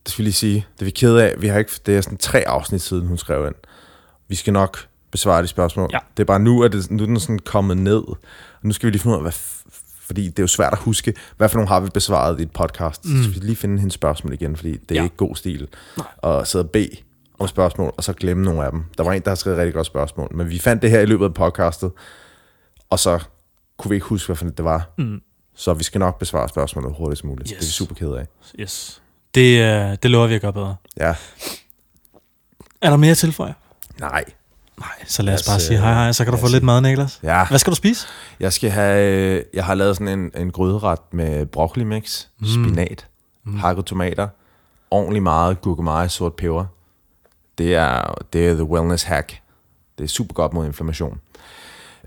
det 0.05 0.13
skal 0.13 0.19
vi 0.23 0.25
lige 0.25 0.33
sige, 0.33 0.67
det 0.75 0.81
er 0.81 0.85
vi 0.85 0.91
kede 0.91 1.25
af, 1.25 1.35
vi 1.39 1.47
har 1.47 1.59
ikke, 1.59 1.73
det 1.87 1.97
er 1.97 2.01
sådan 2.01 2.19
tre 2.19 2.49
afsnit 2.49 2.83
siden, 2.83 3.07
hun 3.07 3.19
skrev 3.19 3.47
ind. 3.47 3.55
Vi 4.29 4.35
skal 4.35 4.53
nok 4.53 4.79
besvare 5.11 5.43
de 5.43 5.47
spørgsmål. 5.47 5.91
Ja. 5.93 5.99
Det 6.17 6.23
er 6.23 6.25
bare 6.25 6.41
nu, 6.41 6.63
at 6.65 6.73
det, 6.73 6.91
nu 6.91 7.03
er 7.03 7.07
den 7.07 7.21
sådan 7.21 7.39
kommet 7.39 7.77
ned. 7.77 7.97
Og 8.09 8.19
nu 8.63 8.73
skal 8.73 8.87
vi 8.87 8.91
lige 8.91 9.03
finde 9.03 9.13
ud 9.15 9.19
af, 9.19 9.25
hvad, 9.25 9.33
fordi 10.01 10.29
det 10.29 10.39
er 10.39 10.43
jo 10.43 10.47
svært 10.47 10.73
at 10.73 10.79
huske, 10.79 11.15
hvad 11.37 11.49
for 11.49 11.57
nogle 11.59 11.69
har 11.69 11.81
vi 11.81 11.89
besvaret 11.95 12.41
i 12.41 12.43
et 12.43 12.51
podcast. 12.51 13.05
Mm. 13.05 13.17
Så 13.17 13.23
skal 13.31 13.35
vi 13.41 13.47
lige 13.47 13.57
finde 13.57 13.79
hendes 13.79 13.95
spørgsmål 13.95 14.33
igen, 14.33 14.57
fordi 14.57 14.73
det 14.77 14.91
er 14.91 14.95
Ja. 14.95 15.05
ikke 15.05 15.17
god 15.17 15.37
stil 15.37 15.69
at 16.23 16.49
sidde 16.49 16.65
og 16.65 16.71
bede 16.71 16.97
om 17.39 17.49
spørgsmål, 17.49 17.93
og 17.97 18.05
så 18.05 18.13
glemme 18.13 18.45
nogle 18.45 18.65
af 18.65 18.71
dem. 18.71 18.85
Der 18.99 19.05
var 19.05 19.13
en, 19.13 19.23
der 19.23 19.31
har 19.31 19.35
skrevet 19.35 19.57
et 19.57 19.61
rigtig 19.61 19.75
godt 19.75 19.87
spørgsmål, 19.87 20.29
men 20.35 20.51
vi 20.51 20.59
fandt 20.59 20.83
det 20.83 20.91
her 20.91 21.01
i 21.01 21.07
løbet 21.07 21.25
af 21.25 21.35
podcastet, 21.35 21.91
og 22.91 22.99
så 22.99 23.19
kunne 23.79 23.89
vi 23.91 23.95
ikke 23.97 24.07
huske, 24.07 24.27
hvad 24.27 24.37
for 24.37 24.47
et 24.47 24.57
det 24.57 24.65
var. 24.65 24.91
Mm. 24.99 25.21
Så 25.55 25.75
vi 25.75 25.85
skal 25.85 25.99
nok 25.99 26.19
besvare 26.19 26.49
spørgsmålet 26.49 26.95
hurtigst 26.99 27.25
muligt. 27.25 27.49
Yes. 27.51 27.59
Det 27.59 27.65
er 27.65 27.69
vi 27.69 27.73
super 27.73 27.95
kede 27.95 28.19
af. 28.21 28.27
Yes. 28.61 29.03
Det, 29.35 29.61
øh, 29.61 29.97
det 30.03 30.11
lover 30.11 30.27
vi 30.27 30.35
at 30.35 30.41
gøre 30.41 30.53
bedre. 30.53 30.77
Ja. 30.97 31.15
Er 32.83 32.91
der 32.91 32.97
mere 32.97 33.11
at 33.11 33.19
tilføje? 33.19 33.55
Nej. 34.01 34.25
Nej, 34.79 35.05
så 35.07 35.23
lad 35.23 35.35
os 35.35 35.43
bare 35.43 35.61
sige 35.61 35.79
hej 35.79 35.93
hej, 35.93 36.13
så 36.13 36.25
kan 36.25 36.33
du 36.33 36.39
få 36.39 36.47
os 36.47 36.53
lidt 36.53 36.65
mad, 36.65 36.81
Niklas. 36.81 37.21
Ja. 37.23 37.47
Hvad 37.49 37.59
skal 37.59 37.71
du 37.71 37.77
spise? 37.77 38.07
Jeg 38.41 38.53
skal 38.53 38.71
have, 38.71 39.45
jeg 39.55 39.65
har 39.65 39.75
lavet 39.75 39.97
sådan 39.97 40.19
en, 40.19 40.31
en 40.37 40.51
gryderet 40.51 40.99
med 41.13 41.47
broccoli 41.47 41.85
mix, 41.85 42.27
mm. 42.39 42.47
spinat, 42.47 43.07
mm. 43.45 43.59
hakket 43.59 43.85
tomater, 43.85 44.29
ordentlig 44.91 45.23
meget 45.23 45.61
gurkemeje, 45.61 46.09
sort 46.09 46.35
peber. 46.35 46.65
Det 47.59 47.75
er, 47.75 48.15
det 48.33 48.49
er 48.49 48.55
the 48.55 48.65
wellness 48.65 49.05
hack. 49.05 49.41
Det 49.99 50.05
er 50.05 50.09
super 50.09 50.35
godt 50.35 50.53
mod 50.53 50.67
inflammation. 50.67 51.21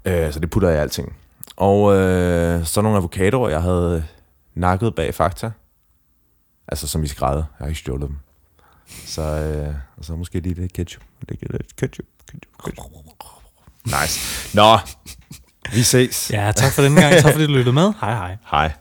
Øh, 0.05 0.33
så 0.33 0.39
det 0.39 0.49
putter 0.49 0.69
jeg 0.69 0.77
i 0.77 0.81
alting. 0.81 1.15
Og 1.58 1.95
øh, 1.95 2.66
så 2.66 2.82
nogle 2.82 2.97
avocadoer, 2.97 3.49
jeg 3.49 3.62
havde 3.62 4.03
nakket 4.55 4.95
bag 4.95 5.14
Fakta. 5.16 5.51
Altså 6.68 6.88
som 6.88 7.03
i 7.03 7.08
skrædder. 7.08 7.43
Jeg 7.60 7.66
har 7.66 7.68
ikke 7.68 7.80
stjålet 7.80 8.10
dem. 8.10 8.18
Så, 8.88 9.22
øh, 9.22 9.74
og 9.97 10.05
så 10.05 10.16
måske 10.16 10.39
lige 10.39 10.55
lidt 10.55 10.74
ketchup. 10.74 11.03
Lidt, 11.30 11.41
lidt 11.51 11.76
ketchup, 11.76 12.05
ketchup, 12.32 12.64
ketchup. 12.66 12.86
Nice. 13.86 14.20
Nå, 14.58 14.78
vi 15.74 15.84
ses. 15.84 16.32
Ja, 16.32 16.51
tak 16.55 16.72
for 16.72 16.82
den 16.82 16.95
gang. 16.95 17.16
Tak 17.16 17.32
fordi 17.34 17.45
du 17.45 17.51
lyttede 17.51 17.74
med. 17.74 17.93
Hej 18.01 18.14
hej. 18.14 18.38
Hej. 18.51 18.72